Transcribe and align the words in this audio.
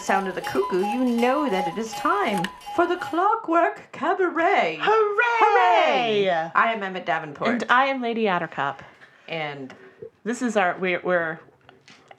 The 0.00 0.06
sound 0.06 0.28
of 0.28 0.34
the 0.34 0.40
cuckoo, 0.40 0.78
you 0.80 1.04
know 1.04 1.50
that 1.50 1.68
it 1.68 1.76
is 1.76 1.92
time 1.92 2.42
for 2.74 2.86
the 2.86 2.96
Clockwork 2.96 3.92
Cabaret. 3.92 4.78
Hooray! 4.80 6.24
Hooray! 6.30 6.50
I 6.54 6.72
am 6.72 6.82
Emmett 6.82 7.04
Davenport. 7.04 7.50
And 7.50 7.64
I 7.68 7.84
am 7.86 8.00
Lady 8.00 8.24
Attercop. 8.24 8.78
and 9.28 9.74
This 10.24 10.40
is 10.40 10.56
our 10.56 10.78
we're 10.78 11.00
we're 11.02 11.38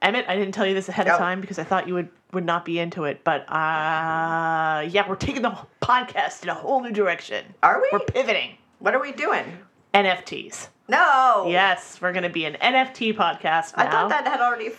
Emmett, 0.04 0.26
I 0.28 0.36
didn't 0.36 0.54
tell 0.54 0.68
you 0.68 0.76
this 0.76 0.90
ahead 0.90 1.08
Oh. 1.08 1.14
of 1.14 1.18
time 1.18 1.42
because 1.42 1.58
I 1.58 1.64
thought 1.64 1.88
you 1.88 1.96
would 1.96 2.10
would 2.34 2.46
not 2.46 2.66
be 2.66 2.78
into 2.78 3.06
it, 3.06 3.24
but 3.24 3.42
uh 3.52 4.82
yeah, 4.88 5.10
we're 5.10 5.16
taking 5.16 5.42
the 5.42 5.58
podcast 5.82 6.44
in 6.44 6.50
a 6.50 6.54
whole 6.54 6.82
new 6.84 6.92
direction. 6.92 7.44
Are 7.64 7.82
we? 7.82 7.90
We're 7.92 8.06
pivoting. 8.06 8.58
what 8.78 8.94
are 8.94 9.02
we 9.02 9.12
doing? 9.12 9.58
NFTs. 9.96 10.68
No. 10.88 11.48
Yes, 11.50 12.00
we're 12.00 12.12
going 12.14 12.24
to 12.24 12.30
be 12.30 12.46
an 12.46 12.58
NFT 12.62 13.16
podcast 13.16 13.76
now. 13.76 13.88
I 13.88 13.90
thought 13.90 14.10
that 14.10 14.28
had 14.28 14.40
already 14.40 14.70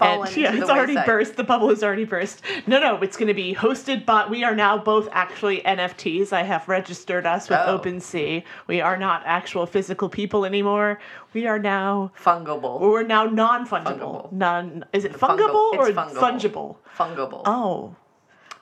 f- 0.00 0.02
and 0.26 0.36
yeah, 0.36 0.52
it's 0.54 0.68
already 0.70 0.94
wayside. 0.94 1.06
burst. 1.06 1.36
The 1.36 1.44
bubble 1.44 1.68
has 1.68 1.82
already 1.82 2.04
burst. 2.04 2.42
No, 2.66 2.78
no, 2.80 2.96
it's 3.02 3.16
going 3.16 3.28
to 3.28 3.34
be 3.34 3.54
hosted 3.54 4.04
by. 4.04 4.26
We 4.26 4.44
are 4.44 4.54
now 4.54 4.76
both 4.78 5.08
actually 5.12 5.60
NFTs. 5.62 6.32
I 6.32 6.42
have 6.42 6.68
registered 6.68 7.26
us 7.26 7.48
with 7.48 7.58
Oh. 7.64 7.78
OpenSea. 7.78 8.42
We 8.66 8.80
are 8.80 8.96
not 8.96 9.22
actual 9.24 9.66
physical 9.66 10.08
people 10.08 10.44
anymore. 10.44 10.98
We 11.32 11.46
are 11.46 11.58
now. 11.58 12.12
Fungible. 12.20 12.80
We're 12.80 13.02
now 13.02 13.24
non-fungible. 13.24 14.30
Fungible. 14.30 14.32
Non. 14.32 14.84
Is 14.92 15.04
it 15.04 15.12
fungible 15.12 15.72
or 15.74 15.88
fungible. 15.90 16.14
fungible? 16.14 16.76
Fungible. 16.96 17.42
Oh, 17.46 17.94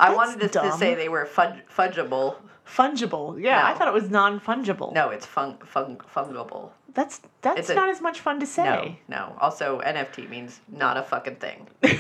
I 0.01 0.15
wanted 0.15 0.41
to 0.41 0.49
dumb. 0.49 0.79
say 0.79 0.95
they 0.95 1.09
were 1.09 1.27
fudge- 1.27 1.63
fudgeable. 1.75 2.37
Fungible. 2.67 3.41
Yeah, 3.41 3.61
No. 3.61 3.67
I 3.67 3.75
thought 3.75 3.89
it 3.89 3.95
was 3.95 4.11
non-fungible. 4.11 4.93
No, 4.93 5.11
it's 5.11 5.27
fung- 5.27 5.59
fung- 5.65 6.01
fungible. 6.15 6.71
that's 6.95 7.21
that's 7.43 7.69
a- 7.71 7.75
not 7.75 7.89
as 7.89 8.01
much 8.01 8.21
fun 8.21 8.41
to 8.41 8.47
say. 8.47 8.99
No, 9.09 9.17
no. 9.17 9.37
Also, 9.41 9.81
NFT 9.81 10.29
means 10.29 10.61
not 10.69 10.97
a 10.97 11.03
fucking 11.03 11.37
thing. 11.37 11.69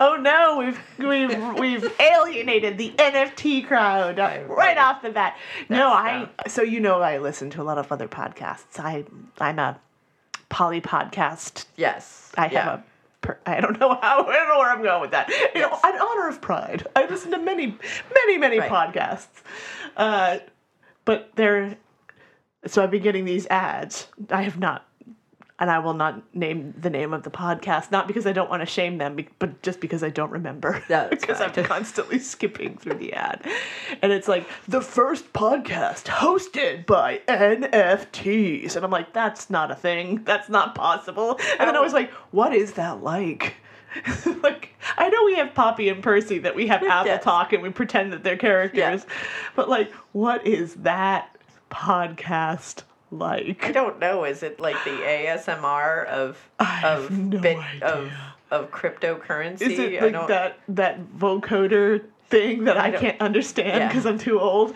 oh 0.00 0.16
no, 0.20 0.58
we've 0.58 0.80
we've 0.98 1.58
we've 1.58 1.92
alienated 2.00 2.78
the 2.78 2.90
NFT 2.92 3.66
crowd 3.66 4.18
Right, 4.18 4.48
right 4.48 4.78
off 4.78 5.02
the 5.02 5.10
bat. 5.10 5.36
No, 5.68 5.88
I 5.88 6.28
That's 6.38 6.54
so 6.54 6.62
you 6.62 6.80
know 6.80 7.00
I 7.00 7.18
listen 7.18 7.50
to 7.50 7.62
a 7.62 7.64
lot 7.64 7.78
of 7.78 7.90
other 7.92 8.08
podcasts. 8.08 8.78
I 8.78 9.04
I'm 9.38 9.58
a 9.58 9.78
poly 10.48 10.80
podcast. 10.80 11.66
Yes. 11.76 12.32
I 12.36 12.42
have 12.44 12.52
yeah. 12.52 12.74
a 12.74 12.80
I 13.46 13.60
don't 13.60 13.78
know 13.78 13.94
how 14.00 14.24
I 14.28 14.32
don't 14.32 14.48
know 14.48 14.58
where 14.58 14.70
I'm 14.70 14.82
going 14.82 15.00
with 15.00 15.10
that. 15.12 15.28
You 15.54 15.60
know, 15.62 15.78
Yes. 15.82 15.94
in 15.94 16.00
honor 16.00 16.28
of 16.28 16.40
pride, 16.40 16.86
I 16.96 17.06
listen 17.06 17.30
to 17.32 17.38
many 17.38 17.76
many 18.14 18.38
many 18.38 18.58
Right. 18.58 18.70
podcasts. 18.70 19.42
Uh, 19.96 20.38
but 21.04 21.30
they're 21.36 21.76
so 22.66 22.82
I've 22.82 22.90
been 22.90 23.02
getting 23.02 23.24
these 23.24 23.46
ads. 23.48 24.06
I 24.30 24.42
have 24.42 24.58
not 24.58 24.86
and 25.60 25.70
I 25.70 25.78
will 25.78 25.94
not 25.94 26.34
name 26.34 26.74
the 26.76 26.88
name 26.88 27.12
of 27.12 27.22
the 27.22 27.30
podcast, 27.30 27.92
not 27.92 28.08
because 28.08 28.26
I 28.26 28.32
don't 28.32 28.48
want 28.48 28.62
to 28.62 28.66
shame 28.66 28.96
them, 28.96 29.16
but 29.38 29.62
just 29.62 29.78
because 29.80 30.02
I 30.02 30.08
don't 30.08 30.30
remember. 30.30 30.82
Yeah, 30.88 31.08
because 31.08 31.40
I'm 31.40 31.52
constantly 31.64 32.18
skipping 32.18 32.78
through 32.78 32.94
the 32.94 33.12
ad. 33.12 33.46
And 34.00 34.10
it's 34.10 34.26
like, 34.26 34.48
the 34.66 34.80
first 34.80 35.32
podcast 35.34 36.04
hosted 36.04 36.86
by 36.86 37.20
NFTs. 37.28 38.74
And 38.74 38.84
I'm 38.84 38.90
like, 38.90 39.12
that's 39.12 39.50
not 39.50 39.70
a 39.70 39.74
thing. 39.74 40.24
That's 40.24 40.48
not 40.48 40.74
possible. 40.74 41.38
And 41.58 41.68
then 41.68 41.76
I 41.76 41.80
was 41.80 41.92
like, 41.92 42.10
what 42.30 42.54
is 42.54 42.72
that 42.72 43.02
like? 43.02 43.56
like, 44.42 44.70
I 44.96 45.10
know 45.10 45.24
we 45.24 45.34
have 45.34 45.54
Poppy 45.54 45.90
and 45.90 46.02
Percy 46.02 46.38
that 46.38 46.54
we 46.54 46.68
have 46.68 46.82
Apple 46.82 47.06
Yes. 47.06 47.22
Talk 47.22 47.52
and 47.52 47.62
we 47.62 47.70
pretend 47.70 48.14
that 48.14 48.24
they're 48.24 48.38
characters, 48.38 49.04
but 49.56 49.68
like, 49.68 49.92
what 50.12 50.46
is 50.46 50.74
that 50.76 51.36
podcast 51.70 52.84
like? 53.10 53.64
I 53.64 53.72
don't 53.72 53.98
know. 53.98 54.24
Is 54.24 54.42
it 54.42 54.60
like 54.60 54.76
the 54.84 54.90
ASMR 54.90 56.06
of 56.06 56.38
I 56.58 56.82
of 56.88 57.10
no 57.10 57.38
bit 57.40 57.58
idea. 57.58 57.84
of 57.88 58.12
of 58.50 58.70
cryptocurrency? 58.70 59.62
Is 59.62 59.78
it 59.78 60.02
I 60.02 60.06
like 60.08 60.28
that 60.28 60.58
that 60.68 61.00
vocoder 61.18 62.04
thing 62.28 62.64
that 62.64 62.76
I, 62.76 62.90
don't- 62.90 63.00
can't 63.00 63.20
understand 63.20 63.68
Yeah. 63.68 63.88
because 63.88 64.06
I'm 64.06 64.18
too 64.18 64.40
old? 64.40 64.74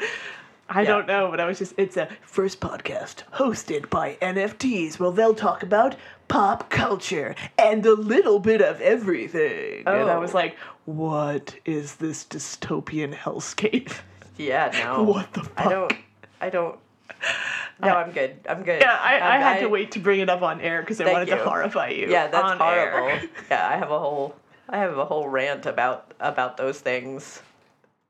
I 0.68 0.80
Yeah. 0.82 0.88
don't 0.88 1.06
know, 1.06 1.30
but 1.30 1.40
I 1.40 1.44
was 1.44 1.58
just 1.58 1.74
it's 1.76 1.96
a 1.96 2.08
first 2.22 2.58
podcast 2.60 3.22
hosted 3.34 3.90
by 3.90 4.16
NFTs. 4.22 4.98
Well, 4.98 5.12
they'll 5.12 5.34
talk 5.34 5.62
about 5.62 5.94
pop 6.28 6.70
culture 6.70 7.34
and 7.58 7.84
a 7.84 7.92
little 7.94 8.38
bit 8.38 8.62
of 8.62 8.80
everything. 8.80 9.82
Oh. 9.86 9.92
And 10.00 10.10
I 10.10 10.14
Oh. 10.14 10.20
was 10.20 10.32
like, 10.32 10.56
what 10.86 11.54
is 11.66 11.96
this 11.96 12.24
dystopian 12.24 13.14
hellscape? 13.14 13.92
Yeah, 14.38 14.70
no. 14.84 15.02
What 15.12 15.32
the 15.34 15.42
fuck? 15.44 15.52
I 15.66 15.68
don't. 15.68 15.92
I 16.40 16.50
don't. 16.50 16.78
No, 17.80 17.88
I'm 17.88 18.12
good. 18.12 18.36
I'm 18.48 18.62
good. 18.62 18.80
Yeah, 18.80 18.98
I, 19.00 19.16
um, 19.16 19.22
I 19.22 19.26
I'm- 19.32 19.40
had 19.42 19.60
to 19.60 19.68
wait 19.68 19.92
to 19.92 19.98
bring 19.98 20.20
it 20.20 20.28
up 20.30 20.42
on 20.42 20.60
air 20.60 20.80
because 20.80 21.00
I 21.00 21.04
Thank 21.04 21.14
wanted 21.14 21.30
to 21.30 21.36
you. 21.36 21.42
horrify 21.42 21.88
you. 21.88 22.08
Yeah, 22.08 22.28
that's 22.28 22.44
on 22.44 22.58
horrible. 22.58 23.08
air. 23.08 23.22
Yeah, 23.50 23.68
I 23.68 23.76
have 23.76 23.90
a 23.90 23.98
whole. 23.98 24.36
I 24.68 24.78
have 24.78 24.96
a 24.96 25.04
whole 25.04 25.28
rant 25.28 25.66
about 25.66 26.12
about 26.20 26.56
those 26.56 26.80
things. 26.80 27.42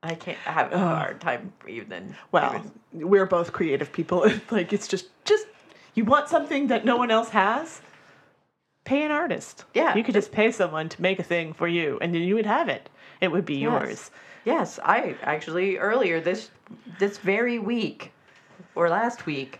I 0.03 0.13
can't. 0.15 0.37
I 0.45 0.51
have 0.51 0.71
a 0.71 0.77
hard 0.77 1.19
time 1.19 1.51
even. 1.67 2.15
Well, 2.31 2.63
even- 2.93 3.09
we're 3.09 3.25
both 3.25 3.51
creative 3.53 3.91
people. 3.91 4.25
like 4.51 4.71
it's 4.71 4.87
just 4.87 5.07
just 5.25 5.47
you 5.95 6.05
want 6.05 6.29
something 6.29 6.67
that 6.67 6.85
no 6.85 6.95
one 6.97 7.09
else 7.11 7.29
has. 7.29 7.81
Pay 8.83 9.01
an 9.03 9.09
artist. 9.11 9.65
Yeah. 9.73 9.95
You 9.95 10.03
could 10.03 10.13
just 10.13 10.31
pay 10.31 10.51
someone 10.51 10.89
to 10.89 11.01
make 11.01 11.17
a 11.17 11.23
thing 11.23 11.53
for 11.53 11.67
you, 11.67 11.97
and 12.01 12.13
then 12.13 12.21
you 12.21 12.35
would 12.35 12.45
have 12.45 12.69
it. 12.69 12.87
It 13.19 13.31
would 13.31 13.45
be 13.45 13.55
yours. 13.55 14.11
Yes, 14.45 14.79
I 14.83 15.15
actually 15.23 15.77
earlier 15.77 16.21
this 16.21 16.51
this 16.99 17.17
very 17.17 17.57
week 17.57 18.11
or 18.75 18.89
last 18.89 19.25
week 19.25 19.59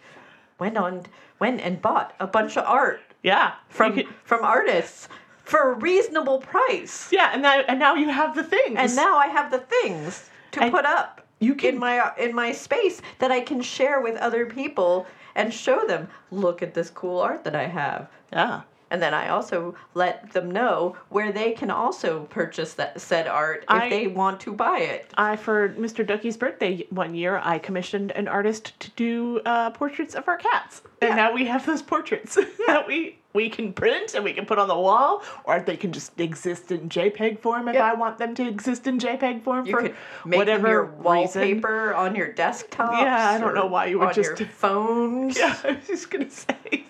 went 0.59 0.77
on 0.77 1.03
went 1.39 1.61
and 1.61 1.81
bought 1.81 2.13
a 2.19 2.27
bunch 2.27 2.57
of 2.57 2.63
art 2.65 3.01
Yeah. 3.23 3.53
from 3.69 3.93
could- 3.93 4.07
from 4.23 4.43
artists 4.43 5.09
for 5.43 5.71
a 5.71 5.75
reasonable 5.75 6.39
price. 6.39 7.09
yeah, 7.11 7.29
and 7.33 7.41
now 7.41 7.59
and 7.67 7.79
now 7.79 7.95
you 7.95 8.09
have 8.09 8.35
the 8.35 8.43
things. 8.43 8.77
And 8.77 8.95
now 8.95 9.17
I 9.17 9.27
have 9.27 9.51
the 9.51 9.59
things 9.59 10.29
to 10.51 10.63
And 10.63 10.71
put 10.71 10.85
up 10.85 11.21
you 11.39 11.55
can- 11.55 11.75
in 11.75 11.79
my 11.79 12.11
in 12.17 12.33
my 12.33 12.51
space 12.51 13.01
that 13.19 13.31
I 13.31 13.41
can 13.41 13.61
share 13.61 13.99
with 14.01 14.15
other 14.17 14.45
people 14.45 15.05
and 15.35 15.53
show 15.53 15.85
them, 15.85 16.07
look 16.31 16.61
at 16.61 16.73
this 16.73 16.89
cool 16.89 17.19
art 17.19 17.43
that 17.43 17.55
I 17.55 17.67
have. 17.67 18.07
yeah. 18.31 18.61
And 18.95 19.01
then 19.03 19.13
I 19.13 19.27
also 19.27 19.75
let 19.93 20.31
them 20.31 20.49
know 20.49 20.95
where 21.09 21.33
they 21.33 21.51
can 21.51 21.69
also 21.69 22.21
purchase 22.29 22.75
that 22.75 23.01
said 23.01 23.27
art 23.27 23.63
if 23.63 23.69
I- 23.69 23.89
they 23.89 24.07
want 24.07 24.39
to 24.39 24.53
buy 24.53 24.77
it. 24.79 25.11
I 25.17 25.35
for 25.35 25.67
Mr. 25.77 26.07
Ducky's 26.07 26.37
birthday 26.37 26.87
one 26.91 27.13
year, 27.13 27.41
I 27.43 27.59
commissioned 27.59 28.11
an 28.13 28.29
artist 28.29 28.79
to 28.79 28.89
do 28.91 29.41
uh, 29.45 29.71
portraits 29.71 30.15
of 30.15 30.29
our 30.29 30.37
cats, 30.37 30.81
and 31.01 31.09
Yeah. 31.09 31.15
now 31.15 31.33
we 31.33 31.43
have 31.43 31.65
those 31.65 31.81
portraits 31.81 32.35
that 32.67 32.87
we 32.87 33.19
we 33.33 33.49
can 33.49 33.73
print 33.73 34.13
and 34.13 34.23
we 34.23 34.31
can 34.31 34.45
put 34.45 34.57
on 34.59 34.69
the 34.69 34.79
wall, 34.79 35.21
or 35.43 35.59
they 35.59 35.75
can 35.75 35.91
just 35.91 36.17
exist 36.21 36.71
in 36.71 36.87
JPEG 36.87 37.39
form 37.39 37.67
if 37.67 37.73
Yeah. 37.75 37.91
I 37.91 37.95
want 37.95 38.17
them 38.17 38.33
to 38.35 38.47
exist 38.47 38.87
in 38.87 38.97
JPEG 38.97 39.41
form 39.43 39.65
You 39.65 39.73
for 39.75 39.81
could 39.81 39.95
make 40.23 40.37
whatever 40.37 40.69
your 40.69 40.83
reason. 40.85 41.03
wallpaper 41.03 41.93
on 41.95 42.15
your 42.15 42.31
desktop. 42.31 42.93
Yeah, 42.93 43.31
I 43.31 43.37
don't 43.39 43.53
know 43.55 43.65
why 43.65 43.87
you 43.87 43.99
would 43.99 44.13
just- 44.13 44.39
your 44.39 44.47
phones. 44.47 45.37
Yeah, 45.41 45.53
I 45.65 45.71
was 45.73 45.85
just 45.85 46.09
gonna 46.09 46.29
say, 46.29 46.85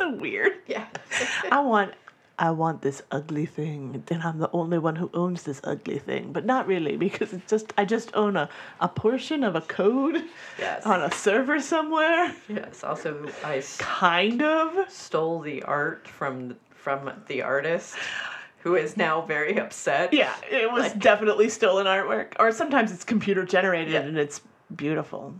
so 0.00 0.10
weird. 0.12 0.52
Yeah. 0.66 0.86
I 1.50 1.60
want 1.60 1.92
I 2.38 2.50
want 2.52 2.80
this 2.80 3.02
ugly 3.10 3.44
thing. 3.44 4.02
Then 4.06 4.22
I'm 4.22 4.38
the 4.38 4.50
only 4.52 4.78
one 4.78 4.96
who 4.96 5.10
owns 5.12 5.42
this 5.42 5.60
ugly 5.62 5.98
thing. 5.98 6.32
But 6.32 6.46
not 6.46 6.66
really, 6.66 6.96
because 6.96 7.32
it's 7.34 7.50
just 7.50 7.72
I 7.76 7.84
just 7.84 8.10
own 8.14 8.36
a, 8.36 8.48
a 8.80 8.88
portion 8.88 9.44
of 9.44 9.56
a 9.56 9.60
code 9.60 10.22
Yes. 10.58 10.86
on 10.86 11.02
a 11.02 11.12
server 11.12 11.60
somewhere. 11.60 12.34
yes. 12.48 12.82
Also, 12.82 13.28
I 13.44 13.62
Kind 13.78 14.40
of. 14.42 14.90
stole 14.90 15.40
the 15.40 15.62
art 15.64 16.08
from 16.08 16.56
from 16.74 17.10
the 17.28 17.42
artist. 17.42 17.94
who 18.62 18.74
is 18.74 18.96
now 18.96 19.22
very 19.22 19.58
upset. 19.58 20.12
Yeah, 20.12 20.34
it 20.50 20.70
was 20.72 20.82
Like- 20.92 20.98
definitely 20.98 21.48
stolen 21.48 21.86
artwork. 21.86 22.34
Or 22.38 22.52
sometimes 22.52 22.92
it's 22.92 23.04
computer 23.04 23.44
generated 23.44 23.92
Yeah. 23.94 24.00
and 24.08 24.16
it's 24.18 24.40
beautiful. 24.76 25.34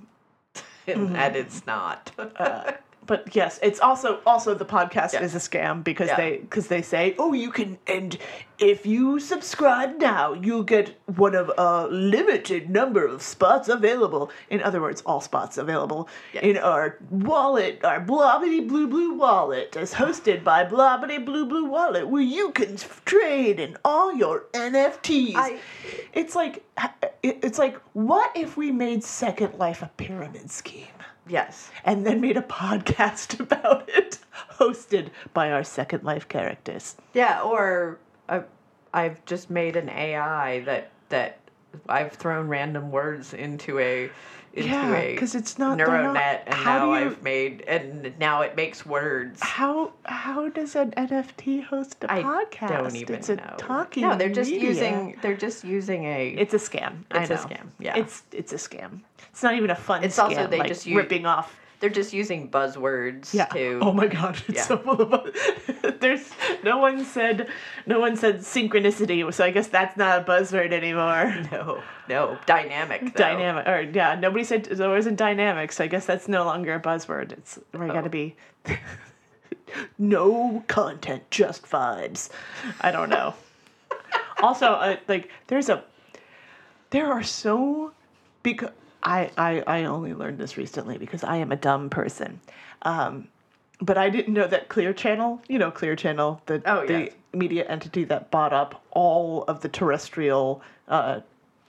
and, 0.86 1.16
and 1.16 1.36
it's 1.36 1.66
not. 1.66 2.12
Uh, 2.36 2.72
but 3.10 3.34
yes, 3.34 3.58
it's 3.60 3.80
also 3.80 4.20
also 4.24 4.54
the 4.54 4.64
podcast 4.64 5.14
Yeah. 5.14 5.22
is 5.24 5.34
a 5.34 5.40
scam 5.40 5.82
because 5.82 6.06
Yeah. 6.10 6.16
they 6.16 6.36
because 6.38 6.68
they 6.68 6.80
say, 6.80 7.16
oh, 7.18 7.32
you 7.32 7.50
can 7.50 7.76
and 7.88 8.16
if 8.58 8.86
you 8.86 9.18
subscribe 9.18 9.98
now, 9.98 10.32
you'll 10.32 10.62
get 10.76 10.94
one 11.16 11.34
of 11.34 11.50
a 11.58 11.88
limited 11.88 12.70
number 12.70 13.04
of 13.04 13.20
spots 13.20 13.68
available. 13.68 14.30
In 14.48 14.62
other 14.62 14.80
words, 14.80 15.02
all 15.04 15.20
spots 15.20 15.58
available 15.58 16.08
Yes. 16.32 16.44
in 16.44 16.56
our 16.58 16.98
wallet, 17.10 17.84
our 17.84 17.98
Blobbity 18.00 18.60
Blue 18.68 18.86
Blue 18.86 19.14
wallet, 19.14 19.76
as 19.76 19.94
hosted 19.94 20.44
by 20.44 20.64
Blobbity 20.64 21.18
Blue 21.24 21.46
Blue 21.46 21.64
Wallet, 21.64 22.06
where 22.06 22.22
you 22.22 22.52
can 22.52 22.76
trade 23.04 23.58
in 23.58 23.76
all 23.84 24.14
your 24.14 24.44
NFTs. 24.54 25.34
I- 25.34 25.58
It's 26.12 26.36
like 26.36 26.62
it's 27.24 27.58
like 27.58 27.76
what 27.92 28.30
if 28.36 28.56
we 28.56 28.70
made 28.70 29.02
Second 29.02 29.58
Life 29.58 29.82
a 29.82 29.90
pyramid 29.96 30.48
scheme? 30.52 30.86
Yes. 31.30 31.70
and 31.84 32.06
then 32.06 32.20
made 32.20 32.36
a 32.36 32.42
podcast 32.60 33.38
about 33.40 33.88
it, 33.88 34.18
hosted 34.58 35.08
by 35.32 35.50
our 35.52 35.64
Second 35.64 36.04
Life 36.04 36.28
characters. 36.28 36.96
Yeah, 37.14 37.40
or 37.42 37.98
I, 38.28 38.42
I've 38.92 39.24
just 39.24 39.50
made 39.50 39.76
an 39.76 39.88
AI 39.88 40.60
that 40.60 40.90
that 41.08 41.38
I've 41.88 42.12
thrown 42.12 42.48
random 42.48 42.90
words 42.90 43.32
into 43.34 43.78
a 43.78 44.10
into 44.52 44.68
Yeah, 44.68 44.94
a 44.96 45.16
'cause 45.16 45.34
it's 45.34 45.58
not- 45.58 45.76
neural 45.76 46.12
net, 46.12 46.42
and 46.46 46.64
now 46.64 46.86
you- 46.86 46.92
I've 47.06 47.22
made 47.22 47.62
and 47.68 48.12
now 48.18 48.40
it 48.42 48.56
makes 48.56 48.84
words. 48.84 49.40
How 49.42 49.92
how 50.06 50.48
does 50.48 50.74
an 50.74 50.92
NFT 50.96 51.60
host 51.60 52.02
a 52.04 52.12
I 52.12 52.22
podcast? 52.22 52.68
don't 52.68 52.96
even 52.96 53.14
it's 53.16 53.28
a 53.28 53.36
know. 53.36 53.54
talking. 53.58 54.02
no, 54.02 54.16
they're 54.16 54.28
just 54.28 54.50
media. 54.50 54.68
using 54.68 55.16
they're 55.22 55.36
just 55.36 55.62
using 55.64 56.04
a. 56.04 56.30
It's 56.30 56.52
a 56.54 56.58
scam. 56.58 57.04
It's 57.12 57.30
a 57.30 57.36
scam, 57.36 57.66
yeah. 57.78 57.96
It's 57.96 58.22
it's 58.32 58.52
a 58.52 58.56
scam. 58.56 59.00
It's 59.30 59.42
not 59.42 59.54
even 59.54 59.70
a 59.70 59.76
fun. 59.76 60.02
It's 60.02 60.18
scam, 60.18 60.24
also 60.24 60.46
they 60.48 60.58
like 60.58 60.68
just 60.68 60.84
use- 60.86 60.96
ripping 60.96 61.26
off. 61.26 61.56
They're 61.80 61.90
just 61.90 62.12
using 62.12 62.50
buzzwords 62.50 63.32
Yeah. 63.34 63.46
to. 63.46 63.80
Oh 63.82 63.92
my 63.92 64.06
god, 64.06 64.36
it's 64.48 64.58
Yeah. 64.58 64.62
so 64.64 64.76
full 64.78 65.00
of. 65.00 65.34
There's 66.00 66.30
no 66.62 66.78
one 66.78 67.04
said 67.04 67.48
no 67.86 67.98
one 68.00 68.16
said 68.16 68.38
synchronicity, 68.40 69.32
so 69.32 69.44
I 69.44 69.50
guess 69.50 69.66
that's 69.68 69.96
not 69.96 70.20
a 70.20 70.24
buzzword 70.24 70.72
anymore. 70.72 71.34
No, 71.50 71.82
no, 72.08 72.38
dynamic. 72.46 73.00
Though. 73.14 73.22
Dynamic, 73.24 73.66
or 73.66 73.80
yeah, 73.92 74.14
nobody 74.14 74.44
said 74.44 74.64
there 74.64 74.88
wasn't 74.90 75.16
dynamic, 75.16 75.72
so 75.72 75.84
I 75.84 75.86
guess 75.88 76.06
that's 76.06 76.28
no 76.28 76.44
longer 76.44 76.74
a 76.74 76.80
buzzword. 76.80 77.32
It's 77.32 77.58
we 77.72 77.86
got 77.86 78.02
to 78.02 78.06
Oh. 78.06 78.08
be 78.08 78.36
no 79.98 80.64
content, 80.68 81.22
just 81.30 81.62
vibes. 81.64 82.30
I 82.80 82.90
don't 82.90 83.08
know. 83.10 83.34
also, 84.42 84.66
uh, 84.66 84.96
like 85.08 85.30
there's 85.48 85.68
a 85.68 85.84
there 86.90 87.06
are 87.12 87.22
so 87.22 87.92
because 88.42 88.70
I, 89.02 89.30
I 89.36 89.62
I 89.66 89.84
only 89.84 90.14
learned 90.14 90.38
this 90.38 90.56
recently 90.56 90.98
because 90.98 91.24
I 91.24 91.36
am 91.36 91.52
a 91.52 91.56
dumb 91.56 91.90
person. 91.90 92.40
Um, 92.82 93.28
but 93.80 93.96
I 93.96 94.10
didn't 94.10 94.34
know 94.34 94.46
that 94.46 94.68
Clear 94.68 94.92
Channel, 94.92 95.40
you 95.48 95.58
know 95.58 95.70
Clear 95.70 95.96
Channel, 95.96 96.42
the 96.46 96.62
Oh, 96.66 96.86
the 96.86 96.92
yes. 97.04 97.12
media 97.32 97.64
entity 97.68 98.04
that 98.04 98.30
bought 98.30 98.52
up 98.52 98.82
all 98.90 99.44
of 99.48 99.60
the 99.62 99.68
terrestrial 99.68 100.60
uh, 100.88 101.20